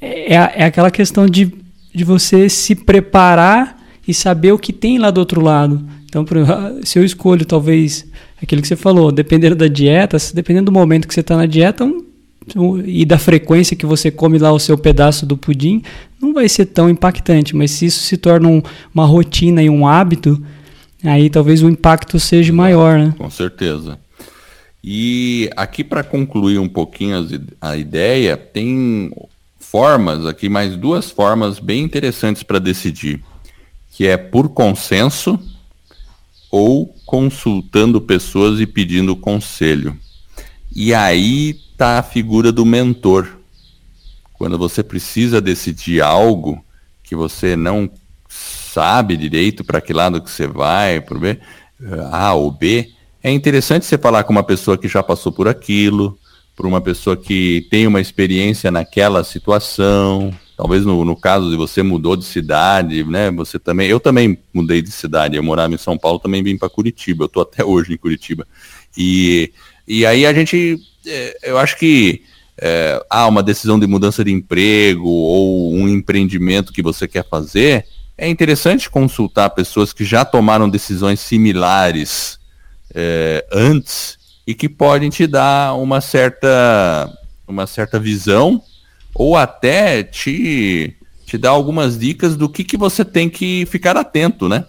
é, 0.00 0.34
é 0.34 0.64
aquela 0.64 0.90
questão 0.90 1.26
de, 1.26 1.52
de 1.94 2.02
você 2.04 2.48
se 2.48 2.74
preparar 2.74 3.80
e 4.06 4.12
saber 4.12 4.52
o 4.52 4.58
que 4.58 4.72
tem 4.72 4.98
lá 4.98 5.10
do 5.10 5.18
outro 5.18 5.40
lado. 5.40 5.84
Então, 6.04 6.24
se 6.82 6.98
eu 6.98 7.04
escolho 7.04 7.44
talvez 7.44 8.06
aquilo 8.42 8.62
que 8.62 8.68
você 8.68 8.76
falou, 8.76 9.12
dependendo 9.12 9.54
da 9.54 9.68
dieta, 9.68 10.16
dependendo 10.34 10.66
do 10.66 10.72
momento 10.72 11.06
que 11.06 11.14
você 11.14 11.20
está 11.20 11.36
na 11.36 11.46
dieta, 11.46 11.84
um 11.84 12.03
e 12.84 13.04
da 13.04 13.18
frequência 13.18 13.76
que 13.76 13.86
você 13.86 14.10
come 14.10 14.38
lá 14.38 14.52
o 14.52 14.58
seu 14.58 14.76
pedaço 14.76 15.24
do 15.24 15.36
pudim, 15.36 15.82
não 16.20 16.34
vai 16.34 16.48
ser 16.48 16.66
tão 16.66 16.90
impactante. 16.90 17.56
Mas 17.56 17.70
se 17.70 17.86
isso 17.86 18.02
se 18.02 18.16
torna 18.16 18.48
um, 18.48 18.62
uma 18.92 19.06
rotina 19.06 19.62
e 19.62 19.70
um 19.70 19.86
hábito, 19.86 20.42
aí 21.02 21.30
talvez 21.30 21.62
o 21.62 21.68
impacto 21.68 22.18
seja 22.20 22.52
maior, 22.52 22.98
né? 22.98 23.14
Com 23.16 23.30
certeza. 23.30 23.98
E 24.82 25.50
aqui 25.56 25.82
para 25.82 26.04
concluir 26.04 26.58
um 26.58 26.68
pouquinho 26.68 27.26
a 27.60 27.76
ideia, 27.76 28.36
tem 28.36 29.10
formas 29.58 30.26
aqui, 30.26 30.48
mais 30.48 30.76
duas 30.76 31.10
formas 31.10 31.58
bem 31.58 31.82
interessantes 31.82 32.42
para 32.42 32.58
decidir, 32.58 33.20
que 33.90 34.06
é 34.06 34.16
por 34.16 34.50
consenso 34.50 35.40
ou 36.50 36.94
consultando 37.06 38.00
pessoas 38.00 38.60
e 38.60 38.66
pedindo 38.66 39.16
conselho. 39.16 39.96
E 40.76 40.92
aí 40.92 41.63
tá 41.76 41.98
a 41.98 42.02
figura 42.02 42.50
do 42.52 42.64
mentor. 42.64 43.28
Quando 44.32 44.58
você 44.58 44.82
precisa 44.82 45.40
decidir 45.40 46.00
algo 46.00 46.64
que 47.02 47.14
você 47.14 47.56
não 47.56 47.90
sabe 48.28 49.16
direito 49.16 49.64
para 49.64 49.80
que 49.80 49.92
lado 49.92 50.20
que 50.20 50.30
você 50.30 50.46
vai, 50.46 51.00
por 51.00 51.18
B, 51.18 51.38
A 52.10 52.34
ou 52.34 52.50
B, 52.50 52.90
é 53.22 53.30
interessante 53.30 53.86
você 53.86 53.96
falar 53.96 54.24
com 54.24 54.32
uma 54.32 54.42
pessoa 54.42 54.76
que 54.76 54.88
já 54.88 55.02
passou 55.02 55.32
por 55.32 55.48
aquilo, 55.48 56.18
por 56.56 56.66
uma 56.66 56.80
pessoa 56.80 57.16
que 57.16 57.66
tem 57.70 57.86
uma 57.86 58.00
experiência 58.00 58.70
naquela 58.70 59.24
situação. 59.24 60.32
Talvez 60.56 60.84
no, 60.84 61.04
no 61.04 61.16
caso 61.16 61.50
de 61.50 61.56
você 61.56 61.82
mudou 61.82 62.16
de 62.16 62.24
cidade, 62.24 63.02
né? 63.04 63.30
Você 63.32 63.58
também, 63.58 63.88
eu 63.88 63.98
também 63.98 64.38
mudei 64.52 64.80
de 64.80 64.90
cidade. 64.90 65.36
Eu 65.36 65.42
morava 65.42 65.74
em 65.74 65.78
São 65.78 65.98
Paulo, 65.98 66.20
também 66.20 66.42
vim 66.42 66.56
para 66.56 66.68
Curitiba. 66.68 67.24
Eu 67.24 67.26
estou 67.26 67.42
até 67.42 67.64
hoje 67.64 67.94
em 67.94 67.96
Curitiba. 67.96 68.46
E, 68.96 69.52
e 69.86 70.06
aí 70.06 70.24
a 70.26 70.32
gente, 70.32 70.78
eu 71.42 71.58
acho 71.58 71.76
que 71.78 72.22
é, 72.60 73.04
há 73.10 73.26
uma 73.26 73.42
decisão 73.42 73.78
de 73.78 73.86
mudança 73.86 74.24
de 74.24 74.32
emprego 74.32 75.08
ou 75.08 75.74
um 75.74 75.88
empreendimento 75.88 76.72
que 76.72 76.82
você 76.82 77.08
quer 77.08 77.26
fazer, 77.28 77.86
é 78.16 78.28
interessante 78.28 78.88
consultar 78.88 79.50
pessoas 79.50 79.92
que 79.92 80.04
já 80.04 80.24
tomaram 80.24 80.68
decisões 80.68 81.20
similares 81.20 82.38
é, 82.94 83.44
antes 83.52 84.18
e 84.46 84.54
que 84.54 84.68
podem 84.68 85.10
te 85.10 85.26
dar 85.26 85.74
uma 85.74 86.00
certa, 86.00 87.10
uma 87.46 87.66
certa 87.66 87.98
visão 87.98 88.62
ou 89.14 89.36
até 89.36 90.02
te, 90.02 90.96
te 91.26 91.36
dar 91.36 91.50
algumas 91.50 91.98
dicas 91.98 92.36
do 92.36 92.48
que, 92.48 92.62
que 92.62 92.76
você 92.76 93.04
tem 93.04 93.28
que 93.28 93.66
ficar 93.66 93.96
atento, 93.96 94.48
né? 94.48 94.64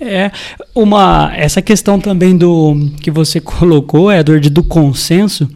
É, 0.00 0.30
uma, 0.74 1.30
essa 1.36 1.60
questão 1.60 2.00
também 2.00 2.34
do 2.36 2.90
que 3.02 3.10
você 3.10 3.38
colocou, 3.42 4.10
Edward, 4.10 4.48
do 4.48 4.62
consenso, 4.64 5.48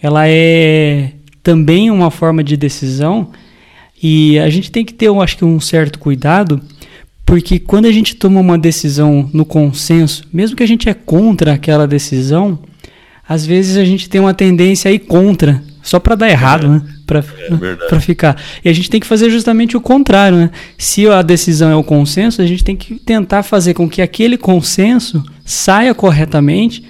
ela 0.00 0.28
é 0.28 1.12
também 1.42 1.90
uma 1.90 2.10
forma 2.10 2.44
de 2.44 2.56
decisão 2.56 3.30
e 4.00 4.38
a 4.38 4.48
gente 4.48 4.70
tem 4.70 4.84
que 4.84 4.94
ter, 4.94 5.06
eu 5.06 5.20
acho 5.20 5.36
que, 5.36 5.44
um 5.44 5.58
certo 5.58 5.98
cuidado, 5.98 6.60
porque 7.26 7.58
quando 7.58 7.86
a 7.86 7.92
gente 7.92 8.14
toma 8.14 8.40
uma 8.40 8.56
decisão 8.56 9.28
no 9.32 9.44
consenso, 9.44 10.24
mesmo 10.32 10.56
que 10.56 10.62
a 10.62 10.68
gente 10.68 10.88
é 10.88 10.94
contra 10.94 11.54
aquela 11.54 11.86
decisão, 11.86 12.58
às 13.28 13.44
vezes 13.44 13.76
a 13.76 13.84
gente 13.84 14.08
tem 14.08 14.20
uma 14.20 14.32
tendência 14.32 14.90
a 14.90 14.92
ir 14.92 15.00
contra, 15.00 15.62
só 15.82 15.98
para 15.98 16.14
dar 16.14 16.30
errado, 16.30 16.66
é, 16.66 16.68
né? 16.70 16.82
Para 17.08 17.96
é 17.96 18.00
ficar. 18.00 18.40
E 18.62 18.68
a 18.68 18.72
gente 18.72 18.90
tem 18.90 19.00
que 19.00 19.06
fazer 19.06 19.30
justamente 19.30 19.76
o 19.76 19.80
contrário, 19.80 20.36
né? 20.36 20.50
Se 20.76 21.08
a 21.08 21.22
decisão 21.22 21.70
é 21.70 21.74
o 21.74 21.82
consenso, 21.82 22.42
a 22.42 22.46
gente 22.46 22.62
tem 22.62 22.76
que 22.76 22.96
tentar 22.96 23.42
fazer 23.42 23.72
com 23.72 23.88
que 23.88 24.02
aquele 24.02 24.36
consenso 24.36 25.24
saia 25.44 25.94
corretamente 25.94 26.84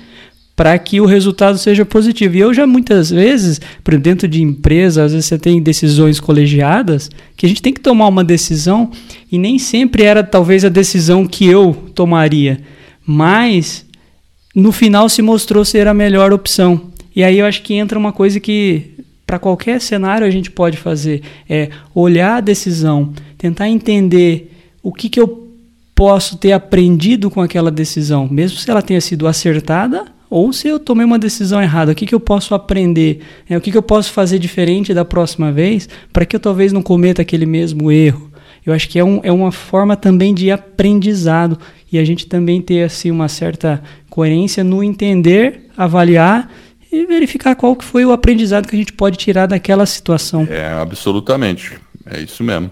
para 0.57 0.77
que 0.77 1.01
o 1.01 1.07
resultado 1.07 1.57
seja 1.57 1.85
positivo. 1.85 2.35
E 2.35 2.41
eu 2.41 2.53
já 2.53 2.67
muitas 2.67 3.11
vezes, 3.11 3.61
por 3.85 3.97
dentro 3.97 4.27
de 4.27 4.43
empresa, 4.43 5.05
às 5.05 5.13
vezes 5.13 5.27
você 5.27 5.39
tem 5.39 5.63
decisões 5.63 6.19
colegiadas, 6.19 7.09
que 7.37 7.47
a 7.47 7.49
gente 7.49 7.63
tem 7.63 7.73
que 7.73 7.81
tomar 7.81 8.09
uma 8.09 8.25
decisão 8.25 8.91
e 9.31 9.39
nem 9.39 9.57
sempre 9.57 10.03
era 10.03 10.25
talvez 10.25 10.65
a 10.65 10.69
decisão 10.69 11.25
que 11.29 11.47
eu 11.47 11.91
tomaria, 11.95 12.61
mas 13.07 13.87
no 14.53 14.73
final 14.73 15.09
se 15.09 15.23
mostrou 15.23 15.65
ser 15.65 15.87
a 15.87 15.95
melhor 15.95 16.33
opção. 16.33 16.91
E 17.15 17.23
aí 17.23 17.39
eu 17.39 17.47
acho 17.47 17.63
que 17.63 17.75
entra 17.75 17.97
uma 17.97 18.13
coisa 18.13 18.41
que 18.41 18.98
para 19.29 19.39
qualquer 19.39 19.79
cenário 19.83 20.27
a 20.27 20.31
gente 20.31 20.51
pode 20.51 20.79
fazer 20.79 21.21
é 21.47 21.69
olhar 21.95 22.37
a 22.37 22.41
decisão, 22.41 23.13
tentar 23.37 23.69
entender 23.69 24.51
o 24.83 24.91
que, 24.91 25.11
que 25.11 25.21
eu 25.21 25.47
posso 25.95 26.39
ter 26.39 26.53
aprendido 26.53 27.31
com 27.31 27.43
aquela 27.43 27.71
decisão, 27.71 28.27
mesmo 28.27 28.57
se 28.57 28.71
ela 28.71 28.81
tenha 28.81 29.03
sido 29.03 29.27
acertada 29.27 30.07
ou 30.31 30.51
se 30.51 30.67
eu 30.67 30.79
tomei 30.81 31.05
uma 31.05 31.19
decisão 31.19 31.61
errada, 31.61 31.93
o 31.93 31.95
que, 31.95 32.07
que 32.07 32.15
eu 32.15 32.21
posso 32.21 32.55
aprender? 32.55 33.21
É, 33.47 33.55
o 33.55 33.61
que, 33.61 33.71
que 33.71 33.77
eu 33.77 33.83
posso 33.83 34.11
fazer 34.13 34.39
diferente 34.39 34.95
da 34.95 35.05
próxima 35.05 35.53
vez 35.53 35.91
para 36.11 36.25
que 36.25 36.35
eu 36.35 36.41
talvez 36.41 36.73
não 36.73 36.81
cometa 36.81 37.21
aquele 37.21 37.45
mesmo 37.45 37.93
erro? 37.93 38.31
Eu 38.65 38.73
acho 38.73 38.89
que 38.89 38.99
é, 38.99 39.05
um, 39.05 39.21
é 39.23 39.31
uma 39.31 39.53
forma 39.53 39.95
também 39.95 40.33
de 40.33 40.51
aprendizado 40.51 41.59
e 41.93 41.99
a 41.99 42.05
gente 42.05 42.27
também 42.27 42.63
ter 42.63 42.85
assim, 42.85 43.11
uma 43.11 43.29
certa 43.29 43.83
coerência 44.09 44.65
no 44.65 44.83
entender, 44.83 45.69
avaliar 45.77 46.51
e 46.91 47.07
verificar 47.07 47.55
qual 47.55 47.77
que 47.77 47.85
foi 47.85 48.05
o 48.05 48.13
aprendizado 48.13 48.67
que 48.67 48.75
a 48.75 48.79
gente 48.79 48.93
pode 48.93 49.17
tirar 49.17 49.47
daquela 49.47 49.87
situação. 49.87 50.47
É, 50.51 50.67
absolutamente. 50.73 51.79
É 52.07 52.21
isso 52.21 52.43
mesmo. 52.43 52.71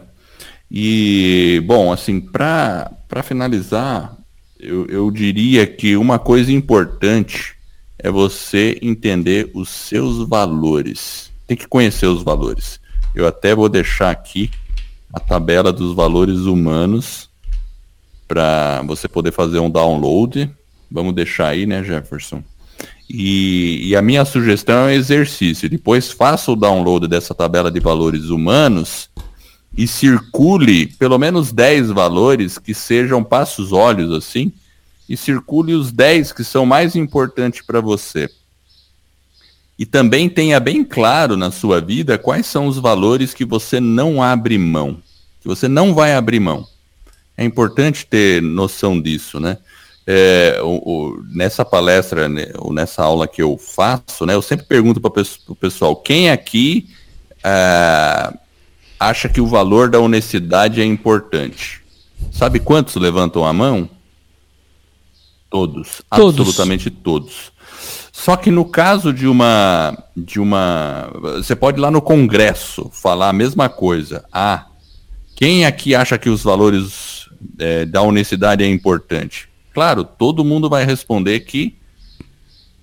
E, 0.71 1.63
bom, 1.67 1.93
assim, 1.93 2.21
para 2.21 2.91
finalizar, 3.23 4.17
eu, 4.59 4.87
eu 4.87 5.11
diria 5.11 5.67
que 5.67 5.97
uma 5.97 6.19
coisa 6.19 6.51
importante 6.51 7.55
é 7.99 8.11
você 8.11 8.79
entender 8.83 9.51
os 9.55 9.69
seus 9.69 10.27
valores. 10.29 11.31
Tem 11.47 11.57
que 11.57 11.69
conhecer 11.69 12.07
os 12.07 12.23
valores. 12.23 12.81
Eu 13.15 13.27
até 13.27 13.55
vou 13.55 13.69
deixar 13.69 14.11
aqui 14.11 14.51
a 15.13 15.21
tabela 15.21 15.73
dos 15.73 15.95
valores 15.95 16.41
humanos 16.41 17.31
para 18.27 18.83
você 18.83 19.09
poder 19.09 19.33
fazer 19.33 19.59
um 19.61 19.71
download. 19.71 20.51
Vamos 20.91 21.15
deixar 21.15 21.49
aí, 21.49 21.65
né, 21.65 21.83
Jefferson? 21.83 22.43
E, 23.09 23.91
e, 23.91 23.97
a 23.97 24.03
minha 24.03 24.25
sugestão 24.25 24.89
é 24.89 24.95
exercício. 24.95 25.69
Depois 25.69 26.11
faça 26.11 26.51
o 26.51 26.57
download 26.57 27.07
dessa 27.07 27.35
tabela 27.35 27.71
de 27.71 27.79
valores 27.79 28.25
humanos 28.31 29.09
e 29.77 29.87
circule 29.87 30.87
pelo 30.99 31.19
menos 31.19 31.53
10 31.53 31.91
valores 31.91 32.59
que 32.59 32.75
sejam 32.75 33.23
passos 33.23 33.73
olhos 33.73 34.13
assim, 34.13 34.53
e 35.09 35.17
circule 35.17 35.75
os 35.75 35.93
10 35.93 36.33
que 36.33 36.43
são 36.43 36.67
mais 36.67 36.97
importantes 36.97 37.65
para 37.65 37.81
você. 37.81 38.29
E 39.79 39.85
também 39.85 40.29
tenha 40.29 40.59
bem 40.59 40.83
claro 40.83 41.37
na 41.37 41.51
sua 41.51 41.81
vida 41.81 42.17
quais 42.19 42.47
são 42.47 42.67
os 42.67 42.79
valores 42.79 43.35
que 43.35 43.45
você 43.45 43.79
não 43.79 44.23
abre 44.23 44.57
mão, 44.57 44.99
que 45.41 45.47
você 45.47 45.69
não 45.69 45.95
vai 45.95 46.15
abrir 46.15 46.41
mão. 46.41 46.67
É 47.37 47.45
importante 47.45 48.07
ter 48.07 48.41
noção 48.43 49.01
disso, 49.01 49.39
né? 49.39 49.59
É, 50.07 50.61
o, 50.63 50.77
o, 50.85 51.25
nessa 51.29 51.65
palestra, 51.65 52.29
né, 52.29 52.53
ou 52.59 52.73
nessa 52.73 53.03
aula 53.03 53.27
que 53.27 53.43
eu 53.43 53.59
faço, 53.59 54.25
né, 54.25 54.35
eu 54.35 54.43
sempre 54.43 54.65
pergunto 54.65 55.01
para 55.01 55.23
o 55.49 55.57
pessoal, 55.57 55.97
quem 55.97 56.31
aqui 56.31 56.89
é, 57.43 58.33
acha 59.01 59.29
que 59.29 59.41
o 59.41 59.47
valor 59.47 59.91
da 59.91 59.99
honestidade 59.99 60.81
é 60.81 60.85
importante. 60.85 61.83
Sabe 62.31 62.61
quantos 62.61 62.97
levantam 62.97 63.45
a 63.45 63.53
mão? 63.53 63.89
Todos, 65.51 66.03
todos. 66.11 66.41
absolutamente 66.41 66.91
todos. 66.91 67.53
Só 68.13 68.35
que 68.37 68.51
no 68.51 68.65
caso 68.65 69.13
de 69.13 69.27
uma 69.27 69.97
de 70.17 70.41
uma 70.41 71.11
você 71.21 71.55
pode 71.55 71.79
ir 71.79 71.83
lá 71.83 71.91
no 71.91 72.01
congresso 72.01 72.91
falar 72.93 73.29
a 73.29 73.33
mesma 73.33 73.69
coisa. 73.69 74.25
Ah, 74.33 74.67
quem 75.37 75.67
aqui 75.67 75.95
acha 75.95 76.19
que 76.19 76.31
os 76.31 76.43
valores 76.43 77.29
é, 77.59 77.85
da 77.85 78.03
honestidade 78.03 78.65
é 78.65 78.67
importante? 78.67 79.49
Claro, 79.77 80.05
todo 80.05 80.43
mundo 80.43 80.71
vai 80.71 80.87
responder 80.87 81.41
que 81.41 81.77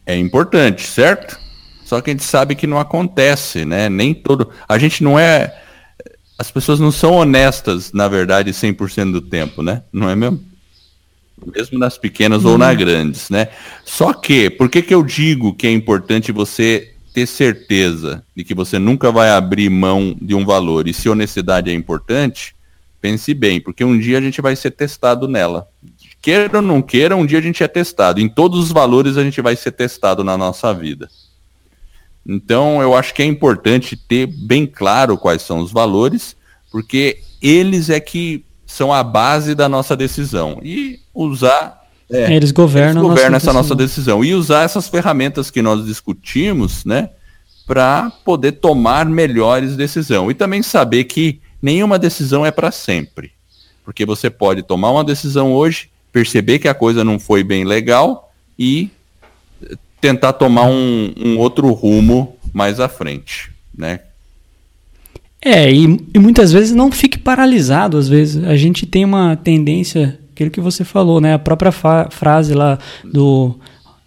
é 0.05 0.15
importante, 0.15 0.83
certo? 0.83 1.39
Só 1.83 1.99
que 1.99 2.11
a 2.11 2.13
gente 2.13 2.23
sabe 2.23 2.53
que 2.53 2.67
não 2.67 2.77
acontece, 2.77 3.65
né? 3.65 3.89
Nem 3.89 4.13
todo. 4.13 4.51
A 4.69 4.77
gente 4.77 5.03
não 5.03 5.17
é 5.17 5.59
as 6.37 6.51
pessoas 6.51 6.79
não 6.79 6.91
são 6.91 7.13
honestas, 7.13 7.91
na 7.91 8.07
verdade, 8.07 8.51
100% 8.51 9.11
do 9.11 9.21
tempo, 9.21 9.63
né? 9.63 9.81
Não 9.91 10.07
é 10.07 10.15
mesmo? 10.15 10.39
Mesmo 11.43 11.79
nas 11.79 11.97
pequenas 11.97 12.45
ou 12.45 12.59
nas 12.59 12.77
grandes, 12.77 13.27
né? 13.27 13.47
Só 13.83 14.13
que, 14.13 14.51
por 14.51 14.69
que, 14.69 14.83
que 14.83 14.93
eu 14.93 15.01
digo 15.01 15.51
que 15.51 15.65
é 15.65 15.71
importante 15.71 16.31
você 16.31 16.93
ter 17.11 17.25
certeza 17.25 18.23
de 18.35 18.43
que 18.43 18.53
você 18.53 18.77
nunca 18.77 19.11
vai 19.11 19.31
abrir 19.31 19.67
mão 19.67 20.15
de 20.21 20.35
um 20.35 20.45
valor? 20.45 20.87
E 20.87 20.93
se 20.93 21.09
honestidade 21.09 21.71
é 21.71 21.73
importante, 21.73 22.55
pense 23.01 23.33
bem, 23.33 23.59
porque 23.59 23.83
um 23.83 23.99
dia 23.99 24.19
a 24.19 24.21
gente 24.21 24.41
vai 24.41 24.55
ser 24.55 24.69
testado 24.69 25.27
nela. 25.27 25.67
Queira 26.23 26.59
ou 26.59 26.61
não 26.61 26.81
queira, 26.81 27.17
um 27.17 27.25
dia 27.25 27.39
a 27.39 27.41
gente 27.41 27.61
é 27.61 27.67
testado. 27.67 28.21
Em 28.21 28.29
todos 28.29 28.57
os 28.57 28.71
valores 28.71 29.17
a 29.17 29.23
gente 29.25 29.41
vai 29.41 29.57
ser 29.57 29.73
testado 29.73 30.23
na 30.23 30.37
nossa 30.37 30.73
vida. 30.73 31.09
Então, 32.25 32.81
eu 32.81 32.95
acho 32.95 33.13
que 33.13 33.21
é 33.21 33.25
importante 33.25 33.97
ter 33.97 34.25
bem 34.25 34.65
claro 34.65 35.17
quais 35.17 35.41
são 35.41 35.59
os 35.59 35.69
valores, 35.69 36.33
porque 36.71 37.19
eles 37.41 37.89
é 37.89 37.99
que 37.99 38.45
são 38.65 38.93
a 38.93 39.03
base 39.03 39.53
da 39.53 39.67
nossa 39.67 39.97
decisão. 39.97 40.61
E 40.63 41.01
usar. 41.13 41.83
É, 42.09 42.33
eles 42.33 42.51
governam, 42.51 43.01
eles 43.01 43.09
governam 43.09 43.31
nossa 43.31 43.49
essa 43.49 43.51
decisão. 43.51 43.61
nossa 43.61 43.75
decisão. 43.75 44.23
E 44.23 44.33
usar 44.33 44.63
essas 44.63 44.87
ferramentas 44.87 45.51
que 45.51 45.61
nós 45.61 45.85
discutimos, 45.85 46.85
né? 46.85 47.09
Para 47.67 48.09
poder 48.23 48.53
tomar 48.53 49.05
melhores 49.05 49.75
decisões. 49.75 50.31
E 50.31 50.33
também 50.33 50.63
saber 50.63 51.03
que 51.03 51.41
nenhuma 51.61 51.99
decisão 51.99 52.45
é 52.45 52.51
para 52.51 52.71
sempre. 52.71 53.33
Porque 53.83 54.05
você 54.05 54.29
pode 54.29 54.63
tomar 54.63 54.91
uma 54.91 55.03
decisão 55.03 55.51
hoje, 55.51 55.89
perceber 56.13 56.59
que 56.59 56.67
a 56.67 56.73
coisa 56.75 57.03
não 57.03 57.19
foi 57.19 57.43
bem 57.43 57.65
legal 57.65 58.31
e 58.57 58.89
tentar 59.99 60.33
tomar 60.33 60.65
um, 60.65 61.11
um 61.17 61.37
outro 61.39 61.71
rumo 61.73 62.37
mais 62.53 62.79
à 62.79 62.87
frente, 62.87 63.51
né? 63.75 64.01
É, 65.41 65.69
e, 65.73 65.83
e, 66.13 66.19
muitas 66.19 66.53
vezes 66.53 66.71
não 66.71 66.91
fique 66.91 67.17
paralisado, 67.17 67.97
às 67.97 68.07
vezes. 68.07 68.41
A 68.45 68.55
gente 68.55 68.85
tem 68.85 69.03
uma 69.03 69.35
tendência, 69.35 70.17
aquilo 70.31 70.51
que 70.51 70.61
você 70.61 70.85
falou, 70.85 71.19
né? 71.19 71.33
A 71.33 71.39
própria 71.39 71.71
frase 71.71 72.53
lá 72.53 72.77
do, 73.03 73.59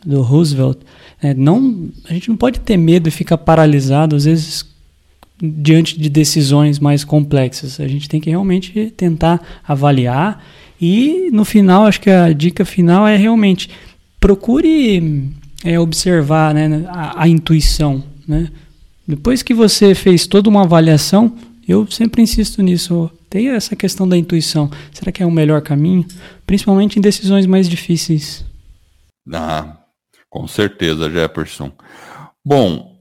do 0.05 0.23
Roosevelt. 0.23 0.79
É, 1.21 1.35
não, 1.35 1.91
a 2.09 2.13
gente 2.13 2.29
não 2.29 2.37
pode 2.37 2.61
ter 2.61 2.77
medo 2.77 3.09
e 3.09 3.13
ficar 3.13 3.37
paralisado, 3.37 4.17
às 4.17 4.25
vezes, 4.25 4.65
diante 5.43 5.99
de 5.99 6.09
decisões 6.09 6.79
mais 6.79 7.05
complexas. 7.05 7.81
A 7.81 7.89
gente 7.89 8.09
tem 8.09 8.21
que 8.21 8.31
realmente 8.31 8.93
tentar 8.97 9.43
avaliar 9.67 10.43
e, 10.81 11.31
no 11.33 11.45
final, 11.45 11.87
acho 11.87 12.01
que 12.01 12.11
a 12.11 12.33
dica 12.33 12.65
final 12.65 13.07
é 13.07 13.17
realmente 13.17 13.71
procure 14.21 15.33
é, 15.65 15.79
observar 15.79 16.55
né, 16.55 16.85
a, 16.89 17.23
a 17.25 17.29
intuição, 17.29 18.03
né? 18.27 18.51
Depois 19.07 19.43
que 19.43 19.55
você 19.55 19.95
fez 19.95 20.27
toda 20.27 20.51
uma 20.51 20.63
avaliação, 20.63 21.37
eu 21.67 21.87
sempre 21.87 22.23
insisto 22.23 22.61
nisso. 22.61 23.11
Tem 23.31 23.49
essa 23.49 23.77
questão 23.77 24.09
da 24.09 24.17
intuição. 24.17 24.71
Será 24.93 25.13
que 25.13 25.23
é 25.23 25.27
o 25.27 25.31
melhor 25.31 25.63
caminho? 25.63 26.05
Principalmente 26.45 26.99
em 26.99 27.03
decisões 27.03 27.47
mais 27.47 27.69
difíceis. 27.69 28.45
Ah, 29.33 29.77
com 30.29 30.47
certeza, 30.49 31.11
Jefferson. 31.11 31.73
Bom, 32.45 32.97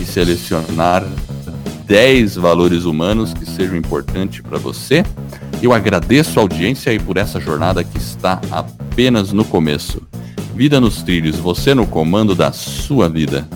e 0.00 0.04
selecionar 0.04 1.04
10 1.86 2.36
valores 2.36 2.84
humanos 2.84 3.34
que 3.34 3.44
sejam 3.44 3.76
importantes 3.76 4.40
para 4.40 4.58
você. 4.58 5.04
Eu 5.60 5.72
agradeço 5.72 6.38
a 6.38 6.42
audiência 6.42 6.94
e 6.94 7.00
por 7.00 7.16
essa 7.16 7.40
jornada 7.40 7.82
que 7.82 7.98
está 7.98 8.40
apenas 8.52 9.32
no 9.32 9.44
começo. 9.44 10.00
Vida 10.54 10.80
nos 10.80 11.02
trilhos, 11.02 11.36
você 11.36 11.74
no 11.74 11.86
comando 11.86 12.34
da 12.34 12.52
sua 12.52 13.08
vida. 13.08 13.48